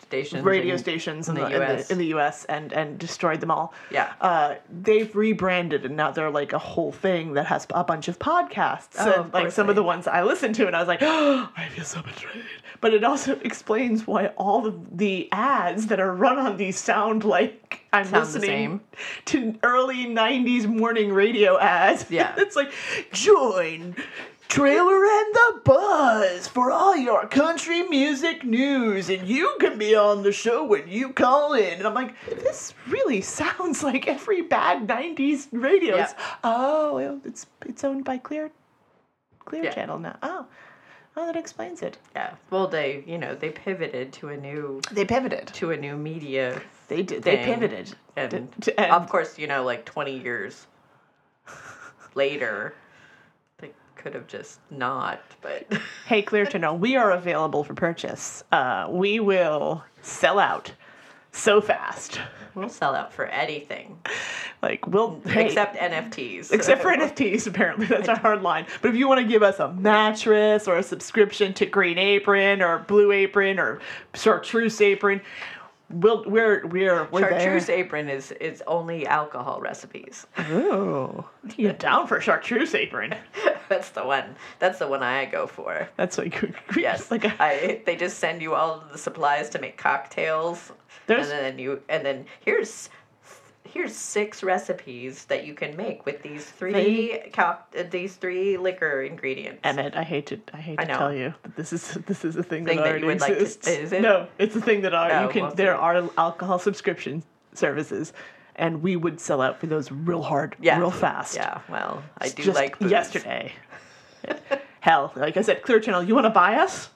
Stations. 0.04 0.44
radio 0.44 0.74
in- 0.74 0.80
stations 0.80 1.30
in, 1.30 1.38
in 1.38 1.44
the, 1.44 1.50
the 1.50 1.56
in, 1.56 1.60
the, 1.62 1.74
US. 1.78 1.92
in 1.92 1.98
the 2.00 2.06
U.S. 2.08 2.46
and 2.46 2.74
and 2.74 2.98
destroyed 3.00 3.40
them 3.40 3.50
all. 3.50 3.74
Yeah. 3.92 4.12
Uh, 4.20 4.56
they've 4.82 5.16
rebranded 5.16 5.86
and 5.86 5.96
now 5.96 6.12
they're 6.12 6.30
like 6.32 6.52
a 6.52 6.60
whole 6.60 6.92
thing 6.92 7.34
that 7.36 7.46
has 7.46 7.66
a 7.70 7.84
bunch 7.86 8.10
of 8.10 8.20
podcasts 8.20 8.96
Oh, 9.00 9.06
and 9.06 9.14
of 9.28 9.34
like 9.34 9.52
some 9.52 9.70
of 9.70 9.76
the 9.78 9.84
ones 9.84 10.08
I 10.08 10.24
listened 10.24 10.56
to 10.56 10.68
and 10.68 10.76
I 10.76 10.80
was 10.80 10.88
like, 10.90 11.00
oh, 11.02 11.50
I 11.56 11.70
feel 11.70 11.86
so 11.86 12.02
betrayed. 12.02 12.44
But 12.82 12.94
it 12.94 13.04
also 13.04 13.40
explains 13.44 14.06
why 14.08 14.28
all 14.38 14.66
of 14.66 14.98
the 14.98 15.30
ads 15.32 15.88
that 15.88 16.00
are 16.00 16.14
run 16.14 16.38
on 16.40 16.58
these 16.58 16.78
sound 16.80 17.24
like 17.24 17.82
I'm 17.94 18.10
the 18.10 18.20
listening 18.20 18.82
to 19.26 19.56
early 19.64 20.06
'90s 20.08 20.66
morning 20.68 21.14
radio 21.14 21.58
ads. 21.60 22.06
Yeah. 22.10 22.34
it's 22.38 22.56
like 22.56 22.72
join. 23.14 23.96
Trailer 24.50 25.06
and 25.06 25.34
the 25.34 25.62
Buzz 25.64 26.46
for 26.50 26.72
all 26.74 26.94
your 26.98 27.26
country 27.26 27.84
music 27.84 28.44
news, 28.44 29.10
and 29.10 29.26
you 29.26 29.56
can 29.62 29.78
be 29.78 29.96
on 29.96 30.24
the 30.24 30.34
show 30.34 30.66
when 30.66 30.90
you 30.90 31.14
call 31.14 31.54
in. 31.54 31.76
And 31.76 31.88
I'm 31.88 31.94
like, 31.94 32.14
this 32.28 32.74
really 32.90 33.22
sounds 33.22 33.82
like 33.90 34.10
every 34.10 34.42
bad 34.42 34.86
'90s 34.88 35.48
radio. 35.54 35.96
Yeah. 35.96 36.12
Oh, 36.44 36.96
well, 36.96 37.22
it's 37.24 37.46
it's 37.66 37.86
owned 37.86 38.04
by 38.04 38.18
Clear 38.18 38.52
Clear 39.46 39.64
Yeah. 39.64 39.72
Channel 39.74 40.00
now. 40.00 40.18
Oh, 40.22 40.46
oh, 41.18 41.26
that 41.26 41.36
explains 41.36 41.82
it. 41.82 41.98
Yeah. 42.16 42.34
Well, 42.50 42.68
they 42.68 43.04
you 43.08 43.18
know 43.18 43.36
they 43.36 43.50
pivoted 43.50 44.14
to 44.14 44.30
a 44.30 44.38
new 44.38 44.82
They 44.92 45.06
pivoted. 45.06 45.48
to 45.48 45.72
a 45.72 45.78
new 45.78 45.96
media 45.98 46.62
They 46.88 47.04
did. 47.04 47.24
They 47.24 47.38
pivoted. 47.38 47.94
and, 48.16 48.34
and- 48.78 48.92
of 48.92 49.08
course 49.10 49.38
you 49.40 49.48
know 49.48 49.64
like 49.64 49.86
20 49.86 50.18
years 50.20 50.68
later 52.16 52.74
they 53.60 53.72
could 53.96 54.14
have 54.14 54.28
just 54.28 54.60
not 54.70 55.22
but 55.42 55.68
Hey, 56.08 56.22
Clear 56.22 56.46
Channel, 56.46 56.78
we 56.78 56.96
are 56.98 57.12
available 57.12 57.64
for 57.64 57.74
purchase. 57.74 58.44
Uh, 58.52 58.88
we 58.90 59.20
will 59.22 59.84
sell 60.02 60.40
out 60.40 60.74
so 61.32 61.62
fast. 61.62 62.20
we'll 62.56 62.70
sell 62.70 62.94
out 62.94 63.14
for 63.14 63.26
anything 63.26 63.98
Like 64.62 64.86
we'll 64.88 65.22
hey, 65.26 65.46
except 65.46 65.76
nfts 65.78 66.52
except 66.52 66.82
for 66.82 66.90
NFTs. 66.96 67.48
Apparently, 67.48 67.86
that's 67.86 68.10
our 68.10 68.18
hard 68.18 68.42
line. 68.42 68.66
But 68.82 68.90
if 68.92 68.96
you 68.98 69.08
want 69.08 69.22
to 69.22 69.28
give 69.28 69.42
us 69.44 69.60
a 69.60 69.72
mattress 69.74 70.68
or 70.68 70.78
a 70.78 70.84
subscription 70.84 71.54
to 71.56 71.66
Green 71.66 71.98
Apron 71.98 72.62
or 72.62 72.80
Blue 72.80 73.12
Apron 73.12 73.60
or 73.60 73.80
Chartreuse 74.14 74.82
Apron, 74.82 75.22
we'll 75.94 76.24
we're 76.30 76.66
we're 76.68 77.06
we're 77.12 77.22
chartreuse 77.30 77.66
there. 77.68 77.78
apron 77.78 78.10
is 78.10 78.32
is 78.34 78.64
only 78.68 79.06
alcohol 79.08 79.60
recipes. 79.62 80.26
Ooh, 80.52 81.24
you're 81.58 81.74
down 81.74 82.08
for 82.08 82.20
Chartreuse 82.22 82.74
Apron? 82.76 83.16
that's 83.70 83.90
the 83.90 84.04
one 84.06 84.36
that's 84.60 84.80
the 84.80 84.88
one 84.88 85.04
i 85.04 85.26
go 85.26 85.48
for. 85.48 85.90
That's 85.98 86.18
like 86.18 86.42
yes. 86.78 87.12
like 87.12 87.26
a, 87.26 87.34
I, 87.42 87.82
they 87.86 87.96
just 87.96 88.20
send 88.20 88.42
you 88.42 88.54
all 88.54 88.84
the 88.92 88.98
supplies 88.98 89.50
to 89.52 89.60
make 89.60 89.78
cocktails. 89.78 90.72
There's- 91.08 91.30
and 91.30 91.40
then 91.40 91.60
you 91.60 91.82
and 91.90 92.06
then 92.06 92.26
here's 92.42 92.90
here's 93.64 93.96
six 93.96 94.44
recipes 94.44 95.26
that 95.26 95.46
you 95.46 95.54
can 95.54 95.76
make 95.78 96.06
with 96.06 96.22
these 96.22 96.44
three 96.46 97.22
cock, 97.34 97.74
uh, 97.78 97.84
these 97.90 98.16
three 98.16 98.58
liquor 98.58 99.02
ingredients 99.04 99.60
Emmett, 99.64 99.96
I 99.96 100.04
hate 100.04 100.26
to 100.28 100.40
I 100.54 100.58
hate 100.58 100.80
I 100.80 100.86
to 100.86 100.98
tell 100.98 101.14
you 101.14 101.34
that 101.44 101.56
this 101.56 101.72
is 101.74 101.94
this 102.08 102.26
is 102.26 102.36
a 102.36 102.44
thing, 102.44 102.66
Thing 102.66 102.78
that 102.78 102.84
that 102.84 102.90
already 102.90 103.02
you 103.02 103.08
would 103.08 103.22
like 103.22 103.34
to- 103.38 103.42
is 103.42 103.92
it? 103.92 104.02
No, 104.02 104.28
it's 104.38 104.56
a 104.56 104.62
thing 104.62 104.82
that 104.82 104.94
are 104.94 105.12
Oh, 105.12 105.24
you 105.24 105.30
can. 105.30 105.42
well, 105.44 105.54
there 105.56 105.76
are 105.76 106.10
alcohol 106.18 106.60
subscription 106.60 107.24
services, 107.54 108.14
and 108.56 108.82
we 108.82 108.96
would 108.96 109.20
sell 109.20 109.42
out 109.42 109.60
for 109.60 109.68
those 109.68 109.92
real 109.92 110.22
hard, 110.24 110.56
yeah 110.60 110.78
real 110.80 110.92
fast. 110.92 111.36
yeah 111.36 111.62
well 111.70 112.04
i 112.20 112.30
do 112.30 112.44
Just 112.44 112.56
like 112.56 112.78
booze. 112.80 112.92
yesterday. 112.92 113.54
Hell, 114.82 115.12
like 115.16 115.38
I 115.38 115.42
said, 115.42 115.62
Clear 115.62 115.80
Channel, 115.80 116.04
you 116.04 116.16
want 116.16 116.26
to 116.26 116.30
buy 116.32 116.56
us? 116.56 116.90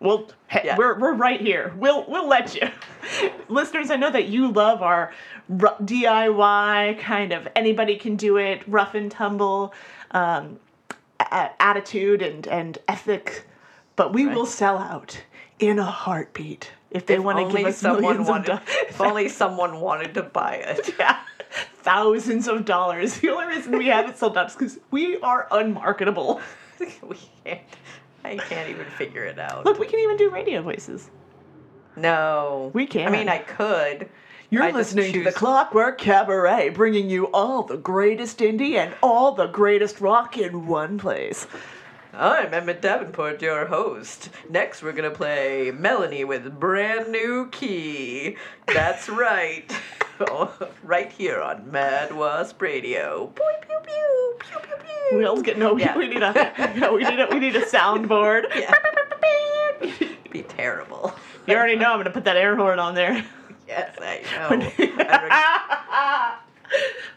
Well, 0.00 0.28
hey, 0.48 0.62
Yeah. 0.66 0.76
we're 0.76 0.98
we're 0.98 1.14
right 1.14 1.40
here. 1.40 1.72
We'll 1.76 2.04
we'll 2.08 2.28
let 2.28 2.54
you, 2.54 2.68
listeners. 3.48 3.90
I 3.90 3.96
know 3.96 4.10
that 4.10 4.28
you 4.28 4.50
love 4.52 4.82
our 4.82 5.12
ru- 5.48 5.68
DIY 5.82 6.98
kind 7.00 7.32
of 7.32 7.48
anybody 7.56 7.96
can 7.96 8.16
do 8.16 8.36
it, 8.36 8.62
rough 8.66 8.94
and 8.94 9.10
tumble, 9.10 9.72
um, 10.10 10.58
a- 11.20 11.50
attitude 11.60 12.20
and 12.22 12.46
and 12.46 12.78
ethic, 12.88 13.46
but 13.96 14.12
we 14.12 14.26
will 14.26 14.46
sell 14.46 14.78
out 14.78 15.22
in 15.58 15.78
a 15.78 15.84
heartbeat 15.84 16.70
if 16.90 17.06
they 17.06 17.18
want 17.18 17.38
to 17.50 17.56
give 17.56 17.66
us 17.66 17.78
someone 17.78 18.02
millions 18.02 18.28
wanted 18.28 18.50
of 18.50 18.58
dollars. 18.66 18.76
if 18.88 19.00
only 19.00 19.28
someone 19.28 19.80
wanted 19.80 20.12
to 20.14 20.22
buy 20.22 20.56
it 20.56 20.94
Yeah. 20.98 21.18
Thousands 21.82 22.48
of 22.48 22.64
dollars. 22.66 23.18
The 23.20 23.30
only 23.30 23.46
reason 23.46 23.78
we 23.78 23.86
haven't 23.86 24.18
sold 24.18 24.36
out 24.36 24.48
is 24.48 24.54
because 24.54 24.78
we 24.90 25.16
are 25.20 25.46
unmarketable. 25.50 26.40
we 27.02 27.16
can't 27.44 27.60
i 28.26 28.36
can't 28.36 28.68
even 28.68 28.84
figure 28.98 29.24
it 29.24 29.38
out 29.38 29.64
Look, 29.64 29.78
we 29.78 29.86
can 29.86 30.00
even 30.00 30.16
do 30.16 30.30
radio 30.30 30.62
voices. 30.62 31.10
no 31.96 32.70
We 32.74 32.86
can. 32.86 33.08
i 33.08 33.10
mean 33.10 33.28
i 33.28 33.38
could 33.38 34.08
You're 34.50 34.62
I 34.64 34.70
listening 34.70 35.12
to 35.12 35.24
the 35.24 35.32
Clockwork 35.32 35.98
Cabaret, 35.98 36.68
bringing 36.70 37.10
you 37.10 37.26
all 37.32 37.62
the 37.64 37.76
greatest 37.76 38.38
indie 38.38 38.74
and 38.76 38.94
all 39.02 39.32
the 39.32 39.46
greatest 39.48 40.00
rock 40.00 40.38
in 40.38 40.66
one 40.68 40.98
place. 40.98 41.48
I'm 42.18 42.54
Emmett 42.54 42.80
Davenport, 42.80 43.42
your 43.42 43.66
host. 43.66 44.30
Next, 44.48 44.82
we're 44.82 44.92
gonna 44.92 45.10
play 45.10 45.70
Melanie 45.70 46.24
with 46.24 46.58
brand 46.58 47.12
new 47.12 47.50
key. 47.50 48.38
That's 48.66 49.08
right, 49.10 49.70
right 50.82 51.12
here 51.12 51.42
on 51.42 51.70
Mad 51.70 52.16
Wasp 52.16 52.62
Radio. 52.62 53.26
Pew 53.26 53.44
pew 53.60 53.76
pew 53.84 54.36
pew 54.38 54.58
pew 54.60 54.76
pew. 55.10 55.18
We 55.18 55.26
all 55.26 55.42
get 55.42 55.58
no. 55.58 55.76
Yeah. 55.76 55.94
We 55.98 56.08
need 56.08 56.22
a. 56.22 56.32
Yeah, 56.56 56.90
we 56.90 57.04
need 57.04 57.20
a. 57.20 57.26
We 57.30 57.38
need 57.38 57.56
a 57.56 57.66
soundboard. 57.66 58.44
Yeah. 58.56 58.72
Be 60.30 60.42
terrible. 60.42 61.14
You 61.46 61.54
already 61.54 61.76
know 61.76 61.92
I'm 61.92 61.98
gonna 61.98 62.10
put 62.10 62.24
that 62.24 62.36
air 62.38 62.56
horn 62.56 62.78
on 62.78 62.94
there. 62.94 63.26
Yes, 63.68 63.94
I 64.00 64.22
know. 64.30 64.72
I 64.98 66.38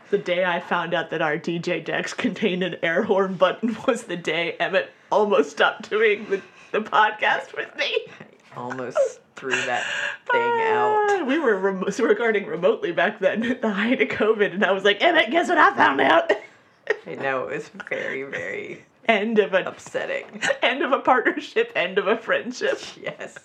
the 0.10 0.18
day 0.18 0.46
I 0.46 0.60
found 0.60 0.94
out 0.94 1.10
that 1.12 1.22
our 1.22 1.38
DJ 1.38 1.84
decks 1.84 2.14
contained 2.14 2.64
an 2.64 2.78
air 2.84 3.04
horn 3.04 3.36
button 3.36 3.78
was 3.88 4.04
the 4.04 4.18
day 4.18 4.56
Emmett 4.60 4.90
almost 5.12 5.52
stopped 5.52 5.90
doing 5.90 6.26
the, 6.30 6.42
the 6.72 6.80
podcast 6.80 7.56
with 7.56 7.76
me. 7.78 8.06
Almost 8.56 9.22
threw 9.36 9.52
that 9.52 9.84
thing 10.32 10.42
out. 10.42 11.08
Ah, 11.10 11.24
We 11.28 11.40
were 11.40 11.56
rem- 11.56 11.84
recording 12.00 12.46
remotely 12.46 12.92
back 12.92 13.20
then 13.20 13.44
at 13.44 13.62
the 13.62 13.70
height 13.70 14.02
of 14.02 14.10
COVID, 14.10 14.54
and 14.54 14.66
I 14.66 14.72
was 14.72 14.84
like, 14.84 15.02
Emmett, 15.02 15.32
guess 15.32 15.48
what 15.50 15.58
I 15.58 15.76
found 15.76 16.02
out? 16.02 16.32
I 17.06 17.16
know 17.16 17.48
it 17.48 17.56
was 17.56 17.70
very, 17.90 18.24
very 18.24 18.84
end 19.08 19.40
of 19.40 19.54
an 19.54 19.68
upsetting. 19.68 20.42
end 20.64 20.84
of 20.84 20.92
a 20.92 21.00
partnership, 21.00 21.72
end 21.76 21.98
of 21.98 22.08
a 22.08 22.18
friendship. 22.18 22.80
Yes. 23.02 23.38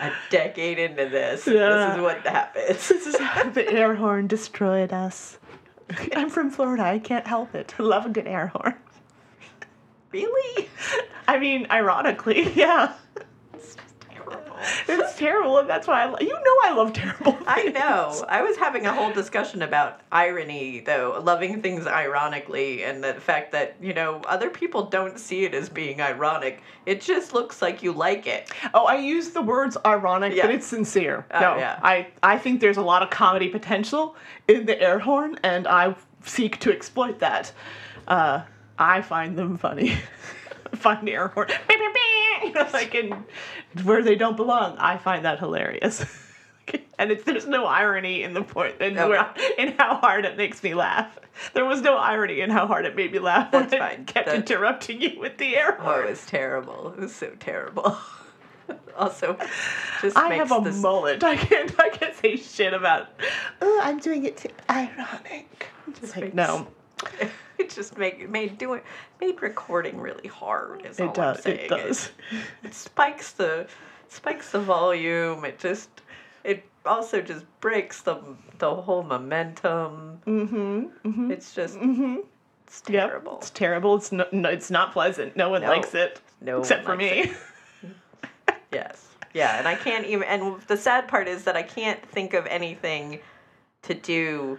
A 0.00 0.12
decade 0.30 0.78
into 0.78 1.08
this, 1.08 1.46
Yeah. 1.46 1.68
this 1.68 1.96
is 1.96 2.02
what 2.02 2.26
happens. 2.26 2.88
This 2.88 3.06
is 3.06 3.16
how 3.20 3.48
the 3.50 3.70
air 3.72 3.94
horn 3.94 4.26
destroyed 4.26 4.92
us. 4.92 5.38
I'm 6.16 6.30
from 6.30 6.50
Florida. 6.50 6.82
I 6.82 6.98
can't 6.98 7.26
help 7.26 7.54
it. 7.54 7.74
I 7.78 7.82
love 7.82 8.06
a 8.06 8.08
good 8.08 8.26
air 8.26 8.48
horn. 8.48 8.74
Really? 10.10 10.68
I 11.28 11.38
mean, 11.38 11.66
ironically, 11.70 12.52
yeah. 12.54 12.92
It's 14.88 15.16
terrible. 15.18 15.58
And 15.58 15.68
that's 15.68 15.86
why 15.86 16.02
I 16.04 16.20
you 16.20 16.28
know 16.28 16.56
I 16.64 16.72
love 16.74 16.92
terrible. 16.92 17.32
Things. 17.32 17.44
I 17.46 17.64
know. 17.64 18.24
I 18.28 18.42
was 18.42 18.56
having 18.56 18.86
a 18.86 18.92
whole 18.92 19.12
discussion 19.12 19.62
about 19.62 20.00
irony, 20.12 20.80
though, 20.80 21.20
loving 21.22 21.60
things 21.62 21.86
ironically, 21.86 22.84
and 22.84 23.02
the 23.04 23.14
fact 23.14 23.52
that, 23.52 23.76
you 23.80 23.92
know, 23.94 24.20
other 24.26 24.50
people 24.50 24.84
don't 24.86 25.18
see 25.18 25.44
it 25.44 25.54
as 25.54 25.68
being 25.68 26.00
ironic. 26.00 26.62
It 26.86 27.00
just 27.00 27.32
looks 27.34 27.60
like 27.62 27.82
you 27.82 27.92
like 27.92 28.26
it. 28.26 28.50
Oh, 28.72 28.84
I 28.86 28.96
use 28.96 29.30
the 29.30 29.42
words 29.42 29.76
ironic, 29.84 30.34
Yeah. 30.34 30.46
but 30.46 30.54
it's 30.54 30.66
sincere. 30.66 31.26
Oh, 31.30 31.40
no, 31.40 31.56
yeah. 31.56 31.78
I 31.82 32.06
I 32.22 32.38
think 32.38 32.60
there's 32.60 32.76
a 32.78 32.82
lot 32.82 33.02
of 33.02 33.10
comedy 33.10 33.48
potential 33.48 34.16
in 34.48 34.66
the 34.66 34.80
air 34.80 34.98
horn, 34.98 35.38
and 35.42 35.66
I 35.66 35.94
seek 36.24 36.58
to 36.60 36.72
exploit 36.72 37.18
that. 37.20 37.52
Uh, 38.08 38.42
I 38.78 39.02
find 39.02 39.36
them 39.38 39.56
funny. 39.58 39.96
find 40.76 41.06
the 41.06 41.12
air 41.12 41.28
horn, 41.28 41.48
beep, 41.68 41.78
beep, 42.42 42.54
like 42.72 42.94
in 42.94 43.24
where 43.84 44.02
they 44.02 44.14
don't 44.16 44.36
belong. 44.36 44.76
I 44.78 44.96
find 44.98 45.24
that 45.24 45.38
hilarious. 45.38 46.04
And 46.98 47.10
it's, 47.10 47.24
there's 47.24 47.46
no 47.46 47.66
irony 47.66 48.22
in 48.22 48.32
the 48.32 48.42
point 48.42 48.80
in, 48.80 48.94
where, 48.94 49.28
in 49.58 49.72
how 49.76 49.96
hard 49.96 50.24
it 50.24 50.36
makes 50.38 50.62
me 50.62 50.72
laugh. 50.74 51.18
There 51.52 51.64
was 51.66 51.82
no 51.82 51.96
irony 51.98 52.40
in 52.40 52.48
how 52.50 52.66
hard 52.68 52.86
it 52.86 52.94
made 52.96 53.12
me 53.12 53.18
laugh. 53.18 53.52
when 53.52 53.62
That's 53.68 53.74
I 53.74 53.78
fine. 53.96 54.04
kept 54.06 54.26
That- 54.26 54.36
interrupting 54.36 55.02
you 55.02 55.18
with 55.20 55.36
the 55.36 55.56
air 55.56 55.76
Oh, 55.80 55.82
horn. 55.84 56.04
it 56.06 56.10
was 56.10 56.24
terrible. 56.24 56.94
It 56.96 57.00
was 57.00 57.14
so 57.14 57.32
terrible. 57.40 57.98
also, 58.96 59.36
just 60.00 60.16
I 60.16 60.28
makes 60.30 60.48
have 60.48 60.58
a 60.58 60.64
this. 60.70 60.80
mullet. 60.80 61.22
I 61.22 61.36
can't. 61.36 61.74
I 61.78 61.88
can't 61.90 62.14
say 62.14 62.36
shit 62.36 62.72
about. 62.72 63.08
Oh, 63.60 63.80
I'm 63.82 63.98
doing 63.98 64.24
it 64.24 64.36
to 64.38 64.48
ironic. 64.70 65.66
It's 65.88 66.14
like 66.16 66.32
makes- 66.32 66.34
no, 66.36 66.66
It 67.64 67.70
just 67.70 67.96
made 67.96 68.28
made 68.28 68.58
doing 68.58 68.82
made 69.20 69.40
recording 69.40 69.98
really 69.98 70.28
hard. 70.28 70.84
Is 70.84 71.00
all 71.00 71.06
it 71.06 71.08
I'm 71.08 71.14
does. 71.14 71.42
saying. 71.42 71.58
It 71.60 71.68
does. 71.70 72.10
It 72.30 72.38
it 72.68 72.74
spikes 72.74 73.32
the 73.32 73.66
spikes 74.08 74.50
the 74.52 74.60
volume. 74.60 75.44
It 75.46 75.58
just 75.58 75.88
it 76.44 76.62
also 76.84 77.22
just 77.22 77.46
breaks 77.60 78.02
the 78.02 78.16
the 78.58 78.74
whole 78.74 79.02
momentum. 79.02 80.20
Mm-hmm. 80.26 81.08
Mm-hmm. 81.08 81.30
It's 81.30 81.54
just 81.54 81.78
Mm-hmm. 81.78 82.16
it's 82.66 82.82
Yep. 82.88 83.08
terrible. 83.08 83.38
It's 83.38 83.50
terrible. 83.50 83.96
It's 83.96 84.12
no, 84.12 84.26
no. 84.30 84.50
It's 84.50 84.70
not 84.70 84.92
pleasant. 84.92 85.34
No 85.36 85.48
one 85.48 85.62
No. 85.62 85.68
likes 85.68 85.94
it. 85.94 86.20
No, 86.42 86.58
except 86.60 86.84
for 86.84 86.96
me. 86.96 87.32
Yes. 88.72 89.08
Yeah, 89.32 89.58
and 89.58 89.68
I 89.68 89.74
can't 89.76 90.04
even. 90.06 90.24
And 90.28 90.60
the 90.62 90.76
sad 90.76 91.06
part 91.08 91.28
is 91.28 91.44
that 91.44 91.56
I 91.56 91.62
can't 91.62 92.04
think 92.08 92.34
of 92.34 92.44
anything 92.46 93.20
to 93.82 93.94
do 93.94 94.58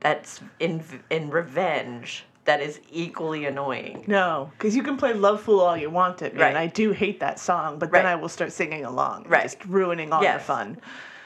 that's 0.00 0.40
in 0.60 0.82
in 1.10 1.30
revenge 1.30 2.24
that 2.50 2.60
is 2.60 2.80
equally 2.90 3.44
annoying. 3.44 4.02
No, 4.08 4.50
because 4.58 4.74
you 4.74 4.82
can 4.82 4.96
play 4.96 5.12
"Love 5.14 5.40
Fool" 5.40 5.60
all 5.60 5.76
you 5.76 5.88
want 5.88 6.20
it, 6.20 6.34
man. 6.34 6.54
Right. 6.54 6.56
I 6.56 6.66
do 6.66 6.90
hate 6.90 7.20
that 7.20 7.38
song, 7.38 7.78
but 7.78 7.92
then 7.92 8.06
I 8.06 8.16
will 8.16 8.28
start 8.28 8.50
singing 8.50 8.84
along, 8.84 9.26
Right. 9.28 9.44
Just 9.44 9.64
ruining 9.66 10.12
all 10.12 10.20
Yes. 10.20 10.44
fun. 10.44 10.78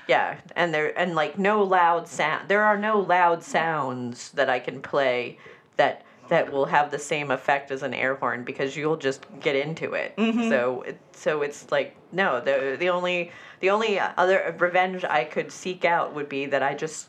Yeah, 0.07 0.37
and 0.55 0.75
there 0.75 0.93
and 0.99 1.15
like 1.15 1.39
no 1.39 1.63
loud 1.63 2.07
sound. 2.09 2.51
There 2.51 2.63
are 2.63 2.77
no 2.77 2.99
loud 3.01 3.43
sounds 3.43 4.33
that 4.33 4.51
I 4.51 4.59
can 4.59 4.83
play 4.83 5.39
that 5.77 6.03
that 6.29 6.53
will 6.53 6.67
have 6.67 6.91
the 6.91 6.99
same 6.99 7.31
effect 7.31 7.71
as 7.71 7.83
an 7.83 7.95
air 7.95 8.17
horn 8.17 8.45
because 8.45 8.77
you'll 8.77 8.99
just 8.99 9.25
get 9.41 9.57
into 9.57 9.95
it. 9.95 10.15
Mm-hmm. 10.19 10.51
So 10.51 10.83
it, 10.83 11.01
so 11.13 11.41
it's 11.41 11.73
like 11.73 11.97
no, 12.13 12.39
the 12.39 12.77
the 12.79 12.91
only 12.91 13.33
the 13.61 13.71
only 13.71 13.99
other 13.99 14.55
revenge 14.59 15.05
I 15.05 15.25
could 15.25 15.51
seek 15.51 15.87
out 15.87 16.15
would 16.15 16.29
be 16.29 16.45
that 16.45 16.63
I 16.63 16.75
just 16.75 17.09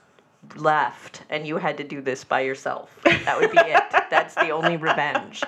left 0.56 1.24
and 1.30 1.46
you 1.48 1.58
had 1.58 1.78
to 1.78 1.84
do 1.84 2.02
this 2.02 2.24
by 2.24 2.42
yourself. 2.42 2.98
That 3.04 3.40
would 3.40 3.52
be 3.52 3.58
it. 3.60 3.84
That's 4.10 4.36
the 4.36 4.50
only 4.50 4.78
revenge. 4.78 5.44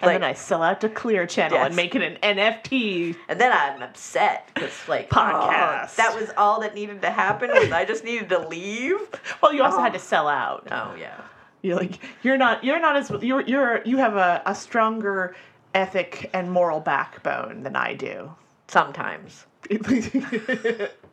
And 0.00 0.10
then 0.10 0.24
I 0.24 0.32
sell 0.32 0.62
out 0.62 0.80
to 0.80 0.88
Clear 0.88 1.26
Channel 1.26 1.58
and 1.58 1.76
make 1.76 1.94
it 1.94 2.00
an 2.02 2.16
NFT. 2.36 3.16
And 3.28 3.38
then 3.40 3.52
I'm 3.52 3.82
upset 3.82 4.48
because, 4.54 4.72
like, 4.88 5.08
oh, 5.12 5.16
Podcast. 5.16 5.84
oh, 5.84 5.94
that 5.96 6.16
was 6.18 6.30
all 6.38 6.60
that 6.62 6.74
needed 6.74 7.02
to 7.02 7.10
happen. 7.10 7.50
Was 7.50 7.70
I 7.70 7.84
just 7.84 8.02
needed 8.04 8.28
to 8.30 8.46
leave? 8.48 8.96
Well, 9.42 9.52
you 9.52 9.62
also 9.62 9.78
Oh. 9.78 9.82
had 9.82 9.92
to 9.92 9.98
sell 9.98 10.26
out. 10.28 10.66
Oh 10.70 10.94
yeah, 10.98 11.20
You're 11.62 11.76
like 11.76 11.98
you're 12.22 12.38
not 12.38 12.64
you're 12.64 12.80
not 12.80 12.96
as 12.96 13.10
you're 13.22 13.42
you're 13.42 13.82
you 13.84 13.98
have 13.98 14.16
a, 14.16 14.40
a 14.46 14.54
stronger 14.54 15.36
ethic 15.74 16.30
and 16.32 16.50
moral 16.50 16.80
backbone 16.80 17.62
than 17.62 17.76
I 17.76 17.92
do. 17.94 18.30
sometimes 18.68 19.44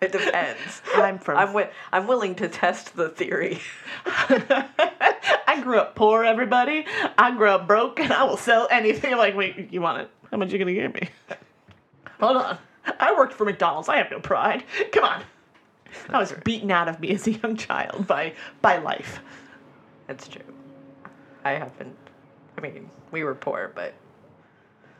it 0.01 0.12
depends. 0.12 0.81
I'm 0.96 1.20
from 1.20 1.38
I'm 1.38 1.48
wi- 1.50 1.72
I'm 1.91 2.08
willing 2.08 2.36
to 2.36 2.48
test 2.48 2.96
the 2.96 3.10
theory. 3.10 3.60
I 4.05 5.60
grew 5.63 5.77
up 5.79 5.96
poor, 5.96 6.24
everybody. 6.24 6.86
I 7.17 7.31
grew 7.36 7.50
up 7.50 7.67
broke, 7.67 8.00
and 8.00 8.12
I 8.12 8.24
will 8.24 8.38
sell 8.38 8.67
anything. 8.72 9.15
Like, 9.17 9.36
wait, 9.36 9.72
you 9.72 9.81
want 9.81 10.01
it? 10.01 10.10
How 10.31 10.38
much 10.38 10.51
you 10.51 10.60
gonna 10.60 10.74
give 10.74 10.93
me? 10.93 11.10
Hold 12.20 12.38
on. 12.38 12.58
I 13.00 13.13
worked 13.13 13.34
for 13.34 13.46
McDonald's. 13.46 13.89
I 13.89 13.98
have 13.98 14.10
no 14.10 14.20
pride. 14.20 14.63
Come 14.91 15.03
on. 15.03 15.24
I 16.10 16.20
was 16.20 16.34
beaten 16.43 16.72
out 16.72 16.88
of 16.88 17.00
me 17.00 17.10
as 17.12 17.27
a 17.27 17.31
young 17.34 17.55
child 17.58 18.08
by 18.08 18.34
by 18.62 18.77
life. 18.77 19.20
That's 20.08 20.27
true. 20.27 20.41
I 21.43 21.51
haven't. 21.51 21.96
I 22.58 22.62
mean, 22.62 22.89
we 23.12 23.24
were 23.24 23.36
poor, 23.36 23.72
but 23.75 23.93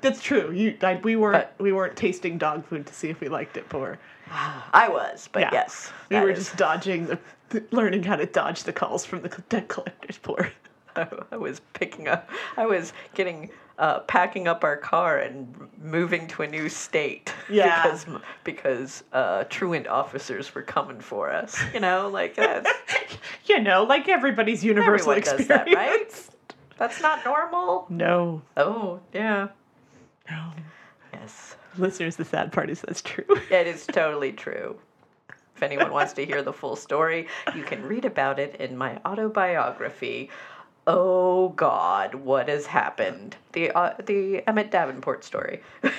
That's 0.02 0.22
true. 0.22 0.52
You, 0.52 0.78
I, 0.82 0.96
we 0.96 1.16
weren't 1.16 1.48
But- 1.58 1.64
we 1.64 1.72
weren't 1.72 1.96
tasting 1.96 2.38
dog 2.38 2.66
food 2.66 2.88
to 2.88 2.94
see 2.94 3.10
if 3.10 3.20
we 3.22 3.30
liked 3.30 3.58
it 3.58 3.70
poor. 3.70 4.00
I 4.32 4.88
was. 4.90 5.30
But 5.32 5.42
Yeah. 5.44 5.50
yes, 5.54 5.92
We 6.10 6.20
were 6.20 6.30
is- 6.32 6.40
just 6.46 6.58
dodging 6.58 7.06
the, 7.50 7.64
learning 7.72 8.04
how 8.04 8.16
to 8.16 8.26
dodge 8.26 8.64
the 8.64 8.74
calls 8.74 9.06
from 9.06 9.22
the 9.22 9.30
debt 9.50 9.68
collectors 9.68 10.18
poor. 10.18 10.52
I 10.96 11.38
was 11.38 11.62
picking 11.74 12.08
up. 12.08 12.30
I 12.58 12.66
was 12.66 12.94
getting. 13.14 13.50
Uh, 13.80 14.00
packing 14.02 14.48
up 14.48 14.64
our 14.64 14.78
car 14.78 15.18
and 15.18 15.56
moving 15.82 16.28
to 16.28 16.44
a 16.44 16.48
new 16.48 16.70
state 16.70 17.34
Yeah. 17.50 17.82
because 17.82 18.06
because 18.44 19.04
uh, 19.12 19.46
truant 19.46 19.88
officers 19.88 20.54
were 20.54 20.62
coming 20.62 21.00
for 21.00 21.32
us. 21.32 21.58
You 21.74 21.80
know, 21.80 22.08
like 22.08 22.36
that's 22.36 22.70
you 23.46 23.60
know, 23.60 23.84
like 23.84 24.08
everybody's 24.08 24.64
universal 24.64 25.14
experience. 25.14 25.48
that, 25.48 25.68
right? 25.74 26.30
That's 26.78 27.02
not 27.02 27.26
normal. 27.26 27.88
No. 27.90 28.44
Oh 28.56 29.00
yeah, 29.16 29.48
No. 30.30 30.52
yes. 31.14 31.56
Listeners, 31.78 32.16
the 32.16 32.26
sad 32.26 32.52
part 32.52 32.70
is 32.70 32.82
that's 32.82 33.02
true. 33.02 33.26
It 33.52 33.68
is 33.68 33.86
totally 33.88 34.32
true. 34.34 34.78
If 35.56 35.64
anyone 35.64 35.92
wants 35.92 36.14
to 36.14 36.26
hear 36.26 36.42
the 36.42 36.54
full 36.54 36.76
story, 36.76 37.28
you 37.56 37.64
can 37.64 37.84
read 37.84 38.04
about 38.06 38.40
it 38.40 38.56
in 38.56 38.76
my 38.78 39.00
autobiography. 39.06 40.30
Oh 40.88 41.50
God, 41.50 42.16
what 42.16 42.50
has 42.50 42.66
happened? 42.66 43.36
The 43.54 43.70
uh, 43.72 43.94
the 44.04 44.42
Emmett 44.48 44.72
Davenport 44.72 45.24
story. 45.24 45.62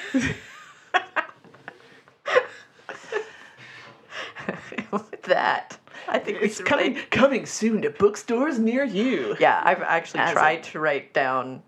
With 4.90 5.22
that, 5.22 5.78
I 6.08 6.18
think 6.18 6.38
It's 6.42 6.60
coming 6.60 6.94
really- 6.94 7.06
coming 7.06 7.46
soon 7.46 7.82
to 7.82 7.90
bookstores 7.90 8.58
near 8.58 8.84
you. 8.84 9.36
Yeah, 9.40 9.60
I've 9.64 9.80
actually 9.82 10.20
As 10.20 10.30
a- 10.30 10.34
tried 10.34 10.62
to 10.64 10.80
write 10.80 11.14
down 11.14 11.62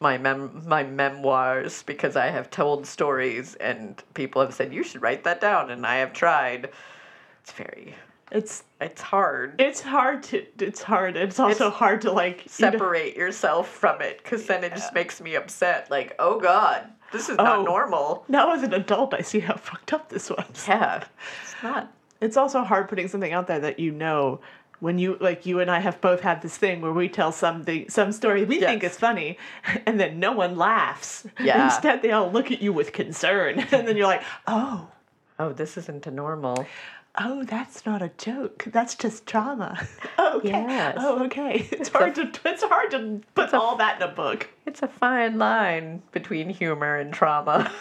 my 0.00 0.16
mem 0.16 0.62
my 0.66 0.82
memoirs 0.84 1.82
because 1.82 2.14
I 2.16 2.26
have 2.26 2.50
told 2.50 2.86
stories 2.86 3.54
and 3.56 4.02
people 4.14 4.40
have 4.42 4.54
said 4.54 4.72
you 4.72 4.84
should 4.84 5.02
write 5.02 5.24
that 5.24 5.40
down 5.40 5.70
and 5.70 5.84
I 5.86 5.96
have 5.96 6.12
tried. 6.12 6.70
It's 7.42 7.52
very 7.52 7.94
It's 8.30 8.62
it's 8.80 9.02
hard. 9.02 9.60
it's 9.60 9.80
hard 9.80 10.22
to 10.24 10.44
it's 10.60 10.82
hard. 10.82 11.16
It's 11.16 11.40
also 11.40 11.66
It's- 11.66 11.78
hard 11.78 12.00
to 12.02 12.12
like 12.12 12.38
you 12.38 12.66
know- 12.66 12.70
Separate 12.72 13.16
yourself 13.16 13.68
from 13.68 14.00
it 14.00 14.18
because 14.22 14.46
then 14.46 14.62
it 14.62 14.70
just 14.74 14.94
makes 14.94 15.20
me 15.20 15.34
upset. 15.34 15.90
Like, 15.90 16.14
oh 16.20 16.38
God, 16.38 16.84
this 17.12 17.28
is 17.28 17.36
not 17.36 17.58
Oh. 17.58 17.62
normal. 17.64 18.24
now 18.28 18.52
as 18.52 18.62
an 18.62 18.74
adult, 18.74 19.14
I 19.14 19.22
see 19.22 19.40
how 19.40 19.54
fucked 19.68 19.92
up 19.92 20.10
this 20.10 20.30
was. 20.30 20.64
Yeah, 20.68 21.02
it's 21.42 21.54
not. 21.62 21.92
It's 22.20 22.36
also 22.36 22.62
hard 22.62 22.88
putting 22.88 23.06
something 23.08 23.32
out 23.32 23.46
there 23.46 23.60
that 23.60 23.78
you 23.80 23.92
know 23.92 24.40
when 24.80 24.98
you 24.98 25.16
like 25.20 25.46
you 25.46 25.60
and 25.60 25.70
I 25.70 25.80
have 25.80 26.00
both 26.00 26.20
had 26.20 26.42
this 26.42 26.56
thing 26.56 26.80
where 26.80 26.92
we 26.92 27.08
tell 27.08 27.32
something 27.32 27.88
some 27.88 28.12
story 28.12 28.44
we 28.44 28.60
yes. 28.60 28.68
think 28.68 28.84
is 28.84 28.96
funny 28.96 29.38
and 29.86 29.98
then 29.98 30.20
no 30.20 30.32
one 30.32 30.56
laughs. 30.56 31.26
Yeah. 31.40 31.64
Instead 31.64 32.02
they 32.02 32.12
all 32.12 32.30
look 32.30 32.50
at 32.50 32.62
you 32.62 32.72
with 32.72 32.92
concern 32.92 33.60
and 33.72 33.88
then 33.88 33.96
you're 33.96 34.06
like, 34.06 34.22
"Oh, 34.46 34.88
oh, 35.38 35.52
this 35.52 35.76
isn't 35.76 36.06
a 36.06 36.10
normal." 36.10 36.66
Oh, 37.20 37.42
that's 37.42 37.84
not 37.84 38.00
a 38.00 38.10
joke. 38.16 38.64
That's 38.68 38.94
just 38.94 39.26
trauma. 39.26 39.84
oh, 40.18 40.38
okay. 40.38 40.50
Yes. 40.50 40.96
Oh, 41.00 41.24
okay. 41.24 41.66
It's, 41.72 41.72
it's 41.72 41.88
hard 41.88 42.16
a, 42.16 42.30
to 42.30 42.40
it's 42.48 42.62
hard 42.62 42.90
to 42.92 43.20
put 43.34 43.52
all 43.54 43.74
a, 43.74 43.78
that 43.78 44.00
in 44.00 44.08
a 44.08 44.12
book. 44.12 44.48
It's 44.66 44.82
a 44.82 44.88
fine 44.88 45.38
line 45.38 46.02
between 46.12 46.48
humor 46.50 46.96
and 46.96 47.12
trauma. 47.12 47.72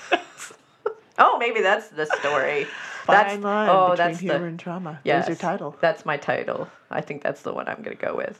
oh, 1.19 1.37
maybe 1.37 1.61
that's 1.61 1.89
the 1.89 2.07
story 2.19 2.65
fine 3.07 3.27
that's, 3.27 3.43
line 3.43 3.69
oh, 3.69 3.91
between 3.91 4.07
that's 4.07 4.19
humor 4.19 4.39
the, 4.39 4.45
and 4.45 4.59
trauma. 4.59 4.99
Yes, 5.03 5.27
that's 5.27 5.41
your 5.41 5.49
title. 5.51 5.75
That's 5.81 6.05
my 6.05 6.17
title. 6.17 6.69
I 6.91 7.01
think 7.01 7.23
that's 7.23 7.41
the 7.41 7.53
one 7.53 7.67
I'm 7.67 7.81
going 7.81 7.97
to 7.97 8.05
go 8.05 8.15
with. 8.15 8.39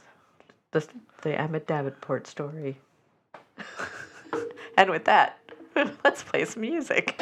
The, 0.72 0.86
the 1.22 1.40
Emmett 1.40 1.66
Davenport 1.66 2.28
story. 2.28 2.78
and 4.78 4.90
with 4.90 5.06
that, 5.06 5.40
let's 6.04 6.24
play 6.24 6.46
some 6.46 6.62
music. 6.62 7.22